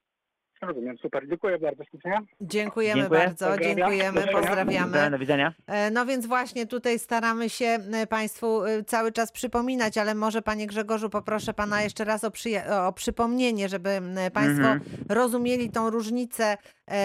Rozumiem, 0.62 0.98
super. 0.98 1.28
Dziękuję 1.28 1.58
bardzo. 1.58 1.84
Ślicznie. 1.84 2.18
Dziękujemy 2.40 3.00
Dziękuję. 3.00 3.20
bardzo, 3.20 3.46
Pozdrawiam. 3.46 3.76
dziękujemy, 3.76 4.26
pozdrawiamy. 4.32 5.10
Do 5.10 5.18
widzenia. 5.18 5.52
E, 5.66 5.90
No 5.90 6.06
więc 6.06 6.26
właśnie 6.26 6.66
tutaj 6.66 6.98
staramy 6.98 7.48
się 7.50 7.78
e, 7.92 8.06
Państwu 8.06 8.64
e, 8.64 8.84
cały 8.84 9.12
czas 9.12 9.32
przypominać, 9.32 9.98
ale 9.98 10.14
może 10.14 10.42
Panie 10.42 10.66
Grzegorzu 10.66 11.10
poproszę 11.10 11.54
Pana 11.54 11.82
jeszcze 11.82 12.04
raz 12.04 12.24
o, 12.24 12.30
przyja- 12.30 12.86
o 12.88 12.92
przypomnienie, 12.92 13.68
żeby 13.68 13.88
Państwo 14.34 14.66
Mhm. 14.68 14.80
rozumieli 15.08 15.70
tą 15.70 15.90
różnicę 15.90 16.56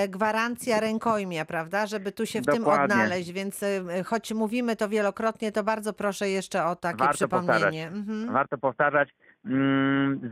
gwarancja 0.09 0.79
rękojmia, 0.79 1.45
prawda? 1.45 1.85
Żeby 1.85 2.11
tu 2.11 2.25
się 2.25 2.41
w 2.41 2.45
tym 2.45 2.57
Dokładnie. 2.57 2.83
odnaleźć, 2.95 3.31
więc 3.31 3.61
choć 4.05 4.33
mówimy 4.33 4.75
to 4.75 4.89
wielokrotnie, 4.89 5.51
to 5.51 5.63
bardzo 5.63 5.93
proszę 5.93 6.29
jeszcze 6.29 6.65
o 6.65 6.75
takie 6.75 6.97
Warto 6.97 7.13
przypomnienie. 7.13 7.87
Mhm. 7.87 8.33
Warto 8.33 8.57
powtarzać 8.57 9.09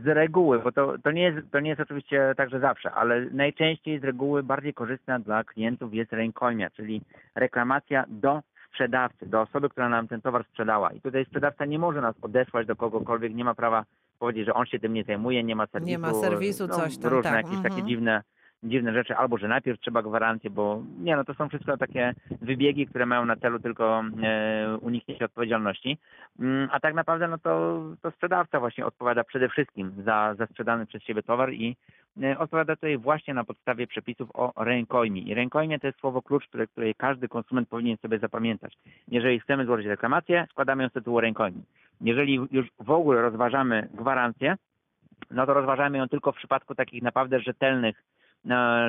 z 0.02 0.06
reguły, 0.06 0.58
bo 0.58 0.72
to, 0.72 0.98
to, 0.98 1.10
nie 1.10 1.22
jest, 1.22 1.50
to 1.50 1.60
nie 1.60 1.70
jest 1.70 1.80
oczywiście 1.80 2.34
tak, 2.36 2.50
że 2.50 2.60
zawsze, 2.60 2.92
ale 2.92 3.26
najczęściej 3.30 4.00
z 4.00 4.04
reguły 4.04 4.42
bardziej 4.42 4.74
korzystna 4.74 5.18
dla 5.18 5.44
klientów 5.44 5.94
jest 5.94 6.12
rękojmia, 6.12 6.70
czyli 6.70 7.02
reklamacja 7.34 8.04
do 8.08 8.42
sprzedawcy, 8.68 9.26
do 9.26 9.40
osoby, 9.40 9.68
która 9.68 9.88
nam 9.88 10.08
ten 10.08 10.20
towar 10.20 10.44
sprzedała. 10.44 10.92
I 10.92 11.00
tutaj 11.00 11.24
sprzedawca 11.24 11.64
nie 11.64 11.78
może 11.78 12.00
nas 12.00 12.14
odesłać 12.22 12.66
do 12.66 12.76
kogokolwiek, 12.76 13.34
nie 13.34 13.44
ma 13.44 13.54
prawa 13.54 13.84
powiedzieć, 14.18 14.46
że 14.46 14.54
on 14.54 14.66
się 14.66 14.78
tym 14.78 14.92
nie 14.92 15.04
zajmuje, 15.04 15.44
nie 15.44 15.56
ma 15.56 15.66
serwisu. 15.66 15.90
Nie 15.90 15.98
ma 15.98 16.14
serwisu, 16.14 16.66
no, 16.66 16.74
coś 16.74 16.98
tam, 16.98 17.12
Różne 17.12 17.30
tak, 17.30 17.36
jakieś 17.36 17.56
mhm. 17.56 17.74
takie 17.74 17.82
dziwne 17.88 18.22
dziwne 18.62 18.92
rzeczy, 18.92 19.16
albo 19.16 19.38
że 19.38 19.48
najpierw 19.48 19.80
trzeba 19.80 20.02
gwarancję, 20.02 20.50
bo 20.50 20.82
nie, 20.98 21.16
no 21.16 21.24
to 21.24 21.34
są 21.34 21.48
wszystko 21.48 21.76
takie 21.76 22.14
wybiegi, 22.40 22.86
które 22.86 23.06
mają 23.06 23.24
na 23.24 23.36
celu 23.36 23.58
tylko 23.58 24.04
e, 24.22 24.78
uniknięcie 24.80 25.24
odpowiedzialności. 25.24 25.98
Mm, 26.40 26.68
A 26.72 26.80
tak 26.80 26.94
naprawdę 26.94 27.28
no 27.28 27.38
to, 27.38 27.82
to 28.02 28.10
sprzedawca 28.10 28.60
właśnie 28.60 28.86
odpowiada 28.86 29.24
przede 29.24 29.48
wszystkim 29.48 29.92
za, 30.04 30.34
za 30.38 30.46
sprzedany 30.46 30.86
przez 30.86 31.02
siebie 31.02 31.22
towar 31.22 31.52
i 31.52 31.76
e, 32.22 32.38
odpowiada 32.38 32.76
tutaj 32.76 32.98
właśnie 32.98 33.34
na 33.34 33.44
podstawie 33.44 33.86
przepisów 33.86 34.28
o 34.34 34.64
rękojmi. 34.64 35.28
I 35.28 35.34
rękojmie 35.34 35.78
to 35.78 35.86
jest 35.86 36.00
słowo 36.00 36.22
klucz, 36.22 36.46
które, 36.48 36.66
które 36.66 36.94
każdy 36.94 37.28
konsument 37.28 37.68
powinien 37.68 37.96
sobie 37.96 38.18
zapamiętać. 38.18 38.78
Jeżeli 39.08 39.40
chcemy 39.40 39.66
złożyć 39.66 39.86
reklamację, 39.86 40.46
składamy 40.50 40.82
ją 40.82 40.88
z 40.88 40.92
tytułu 40.92 41.20
rękojmi. 41.20 41.62
Jeżeli 42.00 42.34
już 42.50 42.66
w 42.80 42.90
ogóle 42.90 43.22
rozważamy 43.22 43.88
gwarancję, 43.94 44.56
no 45.30 45.46
to 45.46 45.54
rozważamy 45.54 45.98
ją 45.98 46.08
tylko 46.08 46.32
w 46.32 46.36
przypadku 46.36 46.74
takich 46.74 47.02
naprawdę 47.02 47.40
rzetelnych, 47.40 48.02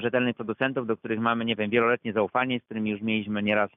rzetelnych 0.02 0.36
producentów, 0.36 0.88
do 0.88 0.98
których 0.98 1.20
mamy, 1.20 1.46
nie 1.46 1.56
wiem, 1.56 1.70
wieloletnie 1.70 2.14
zaufanie, 2.14 2.60
z 2.60 2.64
którymi 2.64 2.92
już 2.92 3.02
mieliśmy 3.02 3.44
nieraz 3.44 3.70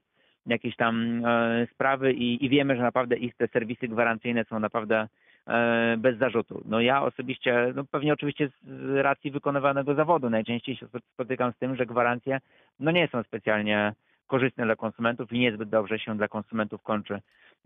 jakieś 0.47 0.77
tam 0.77 1.25
e, 1.27 1.67
sprawy 1.75 2.13
i, 2.13 2.45
i 2.45 2.49
wiemy, 2.49 2.77
że 2.77 2.83
naprawdę 2.83 3.17
ich 3.17 3.37
te 3.37 3.49
serwisy 3.49 3.89
gwarancyjne 3.89 4.45
są 4.45 4.61
naprawdę 4.61 5.09
e, 5.47 5.97
bez 5.99 6.19
zarzutu. 6.19 6.63
No 6.65 6.81
ja 6.81 7.03
osobiście, 7.03 7.73
no 7.75 7.85
pewnie 7.85 8.13
oczywiście 8.13 8.49
z 8.63 8.97
racji 9.03 9.31
wykonywanego 9.31 9.95
zawodu 9.95 10.31
najczęściej 10.31 10.77
się 10.77 10.87
spotykam 11.15 11.53
z 11.53 11.59
tym, 11.59 11.77
że 11.77 11.87
gwarancje 11.87 12.41
no 12.81 12.91
nie 12.91 13.09
są 13.09 13.23
specjalnie 13.23 13.93
korzystne 14.27 14.65
dla 14.65 14.77
konsumentów 14.77 15.33
i 15.33 15.39
niezbyt 15.39 15.69
dobrze 15.69 15.99
się 15.99 16.17
dla 16.17 16.29
konsumentów 16.29 16.83
kończy 16.83 17.21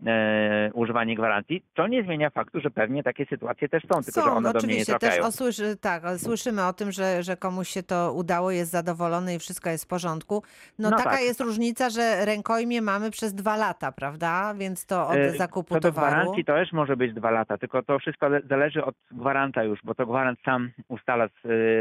e, 0.05 0.69
używanie 0.73 1.15
gwarancji. 1.15 1.63
To 1.73 1.87
nie 1.87 2.03
zmienia 2.03 2.29
faktu, 2.29 2.59
że 2.61 2.69
pewnie 2.71 3.03
takie 3.03 3.25
sytuacje 3.25 3.69
też 3.69 3.83
są, 3.83 4.03
tylko 4.03 4.21
że 4.21 4.27
Są, 4.27 4.35
one 4.35 4.53
do 4.53 4.59
mnie 4.59 4.67
nie 4.67 4.73
oczywiście, 4.73 4.91
też 4.93 4.99
trafiają. 4.99 5.23
osłyszy, 5.25 5.77
tak, 5.81 6.03
słyszymy 6.17 6.65
o 6.67 6.73
tym, 6.73 6.91
że, 6.91 7.23
że 7.23 7.37
komuś 7.37 7.69
się 7.69 7.83
to 7.83 8.13
udało, 8.13 8.51
jest 8.51 8.71
zadowolony 8.71 9.35
i 9.35 9.39
wszystko 9.39 9.69
jest 9.69 9.83
w 9.83 9.87
porządku. 9.87 10.43
No, 10.79 10.89
No 10.89 10.97
taka 10.97 11.09
tak. 11.09 11.21
jest 11.21 11.41
różnica, 11.41 11.89
że 11.89 12.25
rękojmie 12.25 12.81
mamy 12.81 13.11
przez 13.11 13.33
dwa 13.33 13.55
lata, 13.57 13.91
prawda? 13.91 14.53
Więc 14.57 14.85
to 14.85 15.07
od 15.07 15.15
E, 15.15 15.31
zakupu 15.37 15.73
Co 15.73 15.79
do 15.79 15.91
towaru. 15.91 16.07
gwarancji 16.15 16.45
to 16.45 16.53
też 16.53 16.71
może 16.71 16.97
być 16.97 17.13
dwa 17.13 17.31
lata, 17.31 17.57
tylko 17.57 17.83
to 17.83 17.99
wszystko 17.99 18.27
le- 18.29 18.41
zależy 18.49 18.83
od 18.85 18.95
gwaranta 19.11 19.63
już, 19.63 19.79
bo 19.83 19.95
to 19.95 20.05
gwarant 20.05 20.39
sam 20.45 20.71
ustala 20.87 21.25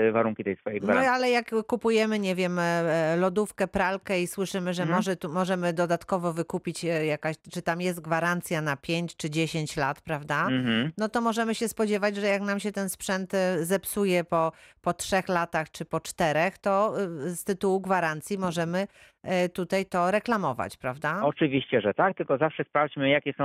e, 0.08 0.12
warunki 0.12 0.44
tej 0.44 0.56
swojej 0.56 0.80
No 0.80 0.84
gwarancji. 0.84 1.10
ale 1.10 1.30
jak 1.30 1.50
kupujemy, 1.66 2.18
nie 2.18 2.34
wiem, 2.34 2.58
e, 2.58 3.16
lodówkę, 3.16 3.68
pralkę 3.68 4.22
i 4.22 4.26
słyszymy, 4.26 4.74
że 4.74 4.82
Mhm. 4.82 4.98
może 4.98 5.16
tu, 5.16 5.28
możemy 5.32 5.72
dodatkowo 5.72 6.32
wykupić 6.32 6.84
jakaś, 6.84 7.36
czy 7.50 7.62
tam 7.62 7.80
jest 7.80 8.00
gwarancja 8.04 8.60
na 8.62 8.76
5 8.76 9.16
czy 9.16 9.30
10 9.30 9.76
lat, 9.76 10.00
prawda? 10.00 10.46
Mhm. 10.46 10.92
No 10.98 11.08
to 11.08 11.20
możemy 11.20 11.54
się 11.54 11.68
spodziewać, 11.68 12.16
że 12.16 12.26
jak 12.26 12.42
nam 12.42 12.60
się 12.60 12.72
ten 12.72 12.88
sprzęt 12.88 13.34
e, 13.34 13.64
zepsuje 13.64 14.24
po, 14.24 14.52
po 14.82 14.92
trzech 14.92 15.28
latach 15.28 15.70
czy 15.70 15.84
po 15.84 16.00
czterech, 16.00 16.58
to 16.58 16.94
e, 17.00 17.30
z 17.30 17.44
tytułu 17.44 17.80
gwarancji 17.80 18.38
możemy 18.38 18.86
e, 19.22 19.48
tutaj 19.48 19.86
to 19.86 20.10
reklamować, 20.10 20.76
prawda? 20.76 21.20
Oczywiście, 21.22 21.80
że 21.80 21.94
tak, 21.94 22.16
tylko 22.16 22.38
zawsze 22.38 22.64
sprawdźmy, 22.64 23.08
jakie 23.08 23.32
są 23.32 23.44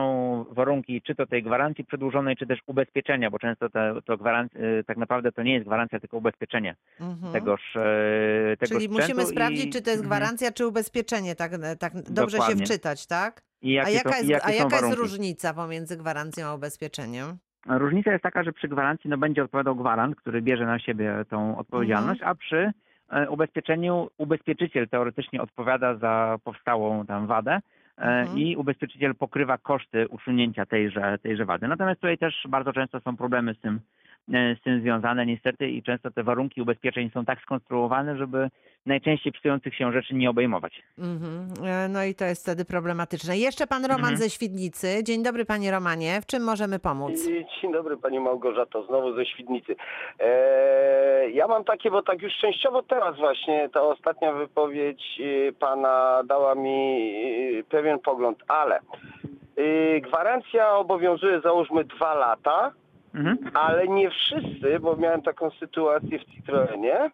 warunki, 0.51 1.01
czy 1.01 1.15
to 1.15 1.25
tej 1.25 1.43
gwarancji 1.43 1.85
przedłużonej, 1.85 2.35
czy 2.35 2.47
też 2.47 2.59
ubezpieczenia, 2.67 3.31
bo 3.31 3.39
często 3.39 3.69
to, 3.69 3.79
to 4.01 4.17
tak 4.87 4.97
naprawdę 4.97 5.31
to 5.31 5.43
nie 5.43 5.53
jest 5.53 5.65
gwarancja, 5.65 5.99
tylko 5.99 6.17
ubezpieczenie 6.17 6.75
Mhm. 6.99 7.33
tegoż, 7.33 7.61
e, 7.75 8.57
tego 8.57 8.73
Czyli 8.79 8.89
musimy 8.89 9.25
sprawdzić, 9.25 9.65
i, 9.65 9.69
czy 9.69 9.81
to 9.81 9.89
jest 9.89 10.03
Mhm. 10.03 10.19
gwarancja, 10.19 10.51
czy 10.51 10.67
ubezpieczenie, 10.67 11.35
tak, 11.35 11.51
tak 11.79 11.93
dobrze 12.11 12.37
się 12.37 12.41
Dokładnie. 12.43 12.65
wczytać, 12.65 13.07
tak? 13.07 13.41
I 13.61 13.71
jakie 13.71 13.89
A 13.89 13.91
jaka 13.91 14.17
jest, 14.17 14.29
jakie 14.29 14.45
a 14.45 14.51
jaka 14.51 14.77
jest 14.79 14.97
różnica 14.97 15.53
pomiędzy 15.53 15.97
gwarancją 15.97 16.47
a 16.47 16.53
ubezpieczeniem? 16.53 17.37
Różnica 17.65 18.11
jest 18.11 18.23
taka, 18.23 18.43
że 18.43 18.53
przy 18.53 18.67
gwarancji 18.67 19.09
no, 19.09 19.17
będzie 19.17 19.43
odpowiadał 19.43 19.75
gwarant, 19.75 20.15
który 20.15 20.41
bierze 20.41 20.65
na 20.65 20.79
siebie 20.79 21.25
tą 21.29 21.57
odpowiedzialność, 21.57 22.21
a 22.23 22.35
przy 22.35 22.71
e, 23.09 23.29
ubezpieczeniu 23.29 24.09
ubezpieczyciel 24.17 24.89
teoretycznie 24.89 25.41
odpowiada 25.41 25.95
za 25.95 26.37
powstałą 26.43 27.05
tam 27.05 27.27
wadę 27.27 27.51
e, 27.51 27.61
Mhm. 27.97 28.37
i 28.37 28.55
ubezpieczyciel 28.55 29.15
pokrywa 29.15 29.57
koszty 29.57 30.07
usunięcia 30.07 30.65
tejże, 30.65 31.17
tejże 31.23 31.45
wady. 31.45 31.67
Natomiast 31.67 32.01
tutaj 32.01 32.17
też 32.17 32.45
bardzo 32.49 32.73
często 32.73 32.99
są 32.99 33.17
problemy 33.17 33.53
z 33.53 33.59
tym, 33.59 33.79
z 34.27 34.61
tym 34.63 34.81
związane 34.81 35.25
niestety 35.25 35.69
i 35.69 35.83
często 35.83 36.11
te 36.11 36.23
warunki 36.23 36.61
ubezpieczeń 36.61 37.09
są 37.13 37.25
tak 37.25 37.41
skonstruowane, 37.41 38.17
żeby 38.17 38.49
najczęściej 38.85 39.33
psujących 39.33 39.75
się 39.75 39.91
rzeczy 39.91 40.15
nie 40.15 40.29
obejmować. 40.29 40.81
Mhm. 40.97 41.47
E, 41.65 41.87
No 41.89 42.03
i 42.03 42.15
to 42.15 42.25
jest 42.25 42.41
wtedy 42.43 42.65
problematyczne. 42.65 43.37
Jeszcze 43.37 43.67
pan 43.67 43.81
Roman 43.85 43.99
Mhm. 43.99 44.17
ze 44.17 44.29
Świdnicy. 44.29 45.03
Dzień 45.03 45.23
dobry 45.23 45.45
panie 45.45 45.71
Romanie. 45.71 46.21
W 46.21 46.25
czym 46.25 46.43
możemy 46.43 46.79
pomóc? 46.79 47.25
Dzień 47.61 47.71
dobry 47.73 47.97
Pani 47.97 48.19
Małgorzato, 48.19 48.83
znowu 48.83 49.13
ze 49.15 49.25
Świdnicy. 49.25 49.75
Eee, 50.19 51.35
ja 51.35 51.47
mam 51.47 51.63
takie, 51.63 51.91
bo 51.91 52.01
tak 52.01 52.21
już 52.21 52.33
częściowo 52.41 52.83
teraz 52.83 53.17
właśnie 53.17 53.69
ta 53.69 53.81
ostatnia 53.81 54.33
wypowiedź 54.33 55.21
Pana 55.59 56.21
dała 56.27 56.55
mi 56.55 57.09
pewien 57.69 57.99
pogląd, 57.99 58.43
ale 58.47 58.79
gwarancja 60.01 60.75
obowiązuje 60.75 61.41
załóżmy 61.41 61.83
dwa 61.83 62.13
lata, 62.13 62.71
Mhm. 63.13 63.37
ale 63.53 63.87
nie 63.87 64.09
wszyscy, 64.09 64.79
bo 64.79 64.95
miałem 64.95 65.21
taką 65.21 65.49
sytuację 65.51 66.19
w 66.19 66.25
Citroenie, 66.25 67.11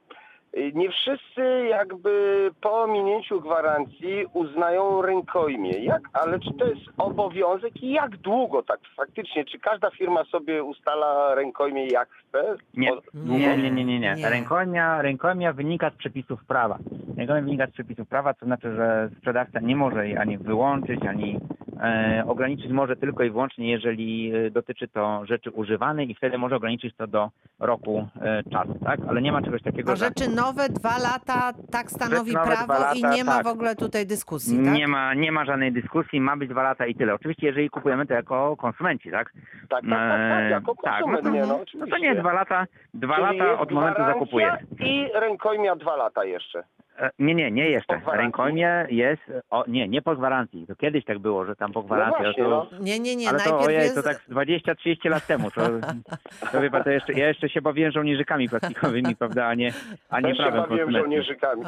nie 0.74 0.90
wszyscy 0.90 1.68
jakby 1.70 2.52
po 2.62 2.88
minięciu 2.88 3.42
gwarancji 3.42 4.26
uznają 4.34 5.02
rękojmie. 5.02 5.72
Jak, 5.72 6.02
ale 6.14 6.40
czy 6.40 6.54
to 6.54 6.66
jest 6.66 6.82
obowiązek 6.98 7.84
i 7.84 7.92
jak 7.92 8.18
długo 8.18 8.64
tak 8.64 8.80
faktycznie? 8.96 9.46
Czy 9.46 9.60
każda 9.60 9.92
firma 9.92 10.24
sobie 10.24 10.64
ustala 10.64 11.36
rękojmie 11.36 11.88
jak 11.88 12.10
chce? 12.10 12.56
Nie. 12.74 12.92
Nie, 13.14 13.58
nie, 13.58 13.72
nie, 13.72 13.86
nie, 13.86 14.00
nie. 14.00 14.30
Rękojmia, 14.30 15.02
rękojmia 15.02 15.54
wynika 15.54 15.90
z 15.90 15.94
przepisów 15.94 16.46
prawa. 16.46 16.78
Rękojmia 17.18 17.42
wynika 17.42 17.68
z 17.68 17.72
przepisów 17.72 18.08
prawa, 18.08 18.34
to 18.34 18.46
znaczy, 18.46 18.76
że 18.76 19.10
sprzedawca 19.18 19.60
nie 19.60 19.76
może 19.76 20.08
jej 20.08 20.18
ani 20.18 20.38
wyłączyć, 20.38 21.06
ani 21.06 21.40
e, 21.82 22.24
ograniczyć 22.28 22.72
może 22.72 22.96
tylko 22.96 23.24
i 23.24 23.30
wyłącznie, 23.30 23.72
jeżeli 23.72 24.36
e, 24.36 24.52
dotyczy 24.52 24.88
to 24.88 25.26
rzeczy 25.26 25.52
używanej 25.52 26.12
i 26.12 26.16
wtedy 26.16 26.38
może 26.38 26.56
ograniczyć 26.56 26.96
to 26.96 27.08
do 27.08 27.30
roku 27.60 28.08
e, 28.22 28.44
czasu, 28.44 28.80
tak? 28.86 29.00
Ale 29.08 29.22
nie 29.22 29.32
ma 29.32 29.42
czegoś 29.42 29.62
takiego, 29.62 29.92
A 29.92 29.96
że 29.96 30.12
rzeczy 30.46 30.58
nowe, 30.58 30.70
dwa 30.70 30.98
lata, 30.98 31.54
tak 31.72 31.92
stanowi 31.92 32.34
prawo 32.34 32.66
dwa 32.66 32.94
i 32.94 33.02
lata, 33.02 33.16
nie 33.16 33.24
ma 33.24 33.32
tak. 33.36 33.44
w 33.44 33.48
ogóle 33.48 33.76
tutaj 33.76 34.06
dyskusji, 34.06 34.64
tak? 34.66 34.74
nie 34.74 34.88
ma, 34.88 35.14
nie 35.14 35.32
ma 35.32 35.46
żadnej 35.46 35.72
dyskusji, 35.72 36.22
ma 36.22 36.38
być 36.38 36.50
dwa 36.50 36.64
lata 36.64 36.86
i 36.86 36.96
tyle. 36.96 37.14
Oczywiście, 37.14 37.48
jeżeli 37.48 37.70
kupujemy 37.70 38.06
to 38.06 38.14
jako 38.14 38.56
konsumenci, 38.58 39.12
tak? 39.12 39.32
Tak, 39.70 39.70
tak, 39.70 39.82
tak, 39.90 40.30
tak, 40.30 40.52
jako 40.52 40.72
E, 40.72 40.76
tak, 40.84 41.02
konsument, 41.02 41.24
no 41.24 41.30
to- 41.30 41.36
nie, 41.36 41.42
no 41.42 41.48
No 41.48 41.60
oczywiście. 41.62 41.92
to 41.92 41.98
nie 41.98 42.16
dwa 42.16 42.34
lata, 42.34 42.66
dwa 42.94 43.16
Czyli 43.16 43.28
lata 43.40 43.50
jest 43.52 43.62
od 43.62 43.72
momentu 43.72 43.96
gwarancja 43.96 44.20
zakupujemy. 44.20 44.58
I 44.80 45.10
rękojmia 45.14 45.76
dwa 45.76 45.96
lata 45.96 46.24
jeszcze. 46.26 46.64
E, 47.00 47.10
Nie, 47.20 47.36
nie, 47.36 47.52
nie 47.52 47.70
jeszcze. 47.70 48.02
Rękojmie 48.14 48.86
jest, 48.90 49.22
o, 49.50 49.64
nie, 49.68 49.88
nie 49.88 50.02
po 50.02 50.16
gwarancji. 50.16 50.68
To 50.68 50.76
kiedyś 50.76 51.06
tak 51.06 51.20
było, 51.20 51.46
że 51.46 51.56
tam 51.56 51.72
po 51.74 51.84
gwarancji. 51.84 52.24
właśnie, 52.26 52.44
to, 52.44 52.50
no. 52.50 52.80
Nie, 52.80 53.00
nie, 53.00 53.16
nie. 53.16 53.30
ale 53.30 53.40
to 53.40 53.60
ojej, 53.60 53.78
jest... 53.80 53.96
to 53.96 54.04
tak 54.04 54.22
20-30 54.30 55.10
lat 55.10 55.28
temu. 55.28 55.52
To, 55.52 55.62
to 56.52 56.62
wie 56.62 56.70
pan, 56.70 56.84
to 56.84 56.90
jeszcze, 56.90 57.14
ja 57.14 57.28
jeszcze 57.28 57.50
się 57.50 57.62
bawiłem 57.62 57.92
żołnierzykami 57.92 58.50
plastikowymi, 58.50 59.16
prawda, 59.20 59.46
a 59.46 59.54
nie, 59.54 59.74
a 60.10 60.20
nie 60.22 60.30
się 60.36 60.44
prawem 60.44 60.62
bawiłem 60.62 60.70
konsumenckim. 60.94 61.02
żołnierzykami. 61.02 61.62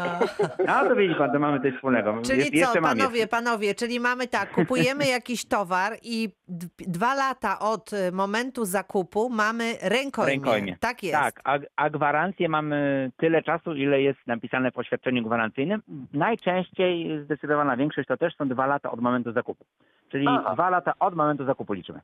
A. 0.67 0.80
A 0.80 0.86
to 0.89 0.95
widzi 0.95 1.15
pan, 1.15 1.32
to 1.32 1.39
mamy 1.39 1.59
coś 1.61 1.73
wspólnego. 1.73 2.21
Czyli 2.25 2.39
Jest- 2.39 2.53
jeszcze 2.53 2.73
co, 2.73 2.82
mam 2.82 2.97
panowie, 2.97 3.19
jeszcze. 3.19 3.28
panowie, 3.38 3.75
czyli 3.75 3.99
mamy 3.99 4.28
tak, 4.28 4.51
kupujemy 4.51 5.07
jakiś 5.17 5.45
towar 5.45 5.93
i 6.03 6.30
d- 6.47 6.67
dwa 6.88 7.15
lata 7.15 7.59
od 7.59 7.93
y, 7.93 8.11
momentu 8.11 8.65
zakupu 8.65 9.30
mamy 9.30 9.73
rękojmie. 9.82 10.32
Rękojmie. 10.32 10.78
Tak 10.80 11.03
jest. 11.03 11.15
Tak, 11.19 11.41
a, 11.43 11.57
a 11.75 11.89
gwarancję 11.89 12.49
mamy 12.49 13.11
tyle 13.17 13.43
czasu, 13.43 13.75
ile 13.75 14.01
jest 14.01 14.19
napisane 14.28 14.71
w 14.71 14.78
oświadczeniu 14.78 15.16
gwarancyjnym. 15.24 15.82
Najczęściej 16.13 17.24
zdecydowana 17.24 17.78
większość 17.78 18.07
to 18.07 18.18
też 18.18 18.36
są 18.36 18.47
dwa 18.47 18.65
lata 18.65 18.91
od 18.91 19.01
momentu 19.01 19.32
zakupu. 19.32 19.65
Czyli 20.09 20.26
Aha. 20.30 20.53
dwa 20.53 20.70
lata 20.70 20.93
od 20.99 21.15
momentu 21.15 21.45
zakupu 21.45 21.74
liczymy. 21.74 21.99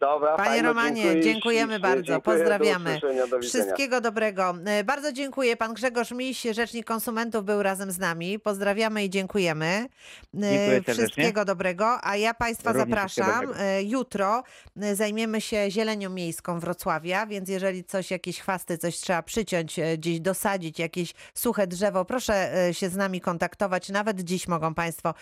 Dobra, 0.00 0.36
Panie 0.36 0.62
Romanie, 0.62 1.02
dziękuję 1.02 1.22
dziękujemy 1.22 1.80
bardzo. 1.80 2.02
dziękuję, 2.02 2.20
Pozdrawiamy. 2.38 3.00
Do 3.00 3.26
do. 3.28 3.42
Wszystkiego 3.42 4.00
dobrego. 4.00 4.54
E, 4.66 4.84
Bardzo 4.84 5.12
dziękuję. 5.12 5.56
Pan 5.56 5.74
Grzegorz 5.74 6.10
Miś, 6.10 6.42
Rzecznik 6.42 6.86
Konsumentów, 6.86 7.44
był 7.44 7.62
razem 7.62 7.90
z 7.92 7.98
nami. 7.98 8.38
Pozdrawiamy 8.38 9.04
i 9.04 9.10
dziękujemy. 9.10 9.66
E, 9.66 9.88
Dziękuję. 10.34 10.94
Wszystkiego 10.94 11.44
dobrego. 11.44 11.98
A 12.02 12.16
ja 12.16 12.34
Państwa 12.34 12.72
Również 12.72 12.88
zapraszam. 12.88 13.54
E, 13.58 13.82
Jutro 13.82 14.42
zajmiemy 14.92 15.40
się 15.40 15.70
zielenią 15.70 16.10
miejską 16.10 16.60
Wrocławia, 16.60 17.26
więc 17.26 17.48
jeżeli 17.48 17.84
coś, 17.84 18.10
jakieś 18.10 18.40
chwasty, 18.40 18.78
coś 18.78 18.96
trzeba 18.96 19.22
przyciąć, 19.22 19.80
gdzieś 19.98 20.20
dosadzić, 20.20 20.78
jakieś 20.78 21.14
suche 21.34 21.66
drzewo, 21.66 22.04
proszę 22.04 22.52
się 22.72 22.88
z 22.88 22.96
nami 22.96 23.20
kontaktować. 23.20 23.88
Nawet 23.88 24.20
dziś 24.20 24.48
mogą 24.48 24.74
Państwo 24.74 25.14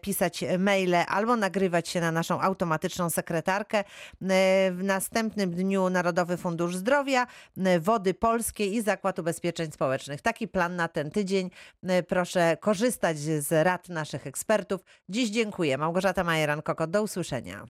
pisać 0.00 0.44
maile 0.58 0.94
albo 1.08 1.36
nagrywać 1.36 1.88
się 1.88 2.00
na 2.00 2.12
naszą 2.12 2.40
automatyczną 2.40 3.10
sekretarkę. 3.10 3.84
E, 4.22 4.70
W 4.72 4.84
następnym 4.84 5.50
dniu 5.50 5.90
Narodowy 5.90 6.36
Fundusz 6.36 6.76
Zdrowia, 6.76 7.26
e, 7.64 7.80
Wody 7.80 8.14
Polskie 8.14 8.66
i 8.66 8.82
Zakład 8.82 9.18
Ubezpieczeń 9.18 9.72
Społecznych. 9.72 10.22
Taki 10.22 10.48
plan 10.48 10.76
na 10.76 10.88
ten 10.88 11.10
tydzień. 11.10 11.50
E, 11.82 12.02
Proszę 12.02 12.56
korzystać 12.60 13.18
z 13.18 13.52
rad 13.66 13.88
naszych 13.88 14.26
ekspertów. 14.26 14.80
Dziś 15.08 15.30
dziękuję. 15.30 15.78
Małgorzata 15.78 16.24
Majeran-Kokot. 16.24 16.86
Do 16.90 17.02
usłyszenia. 17.02 17.66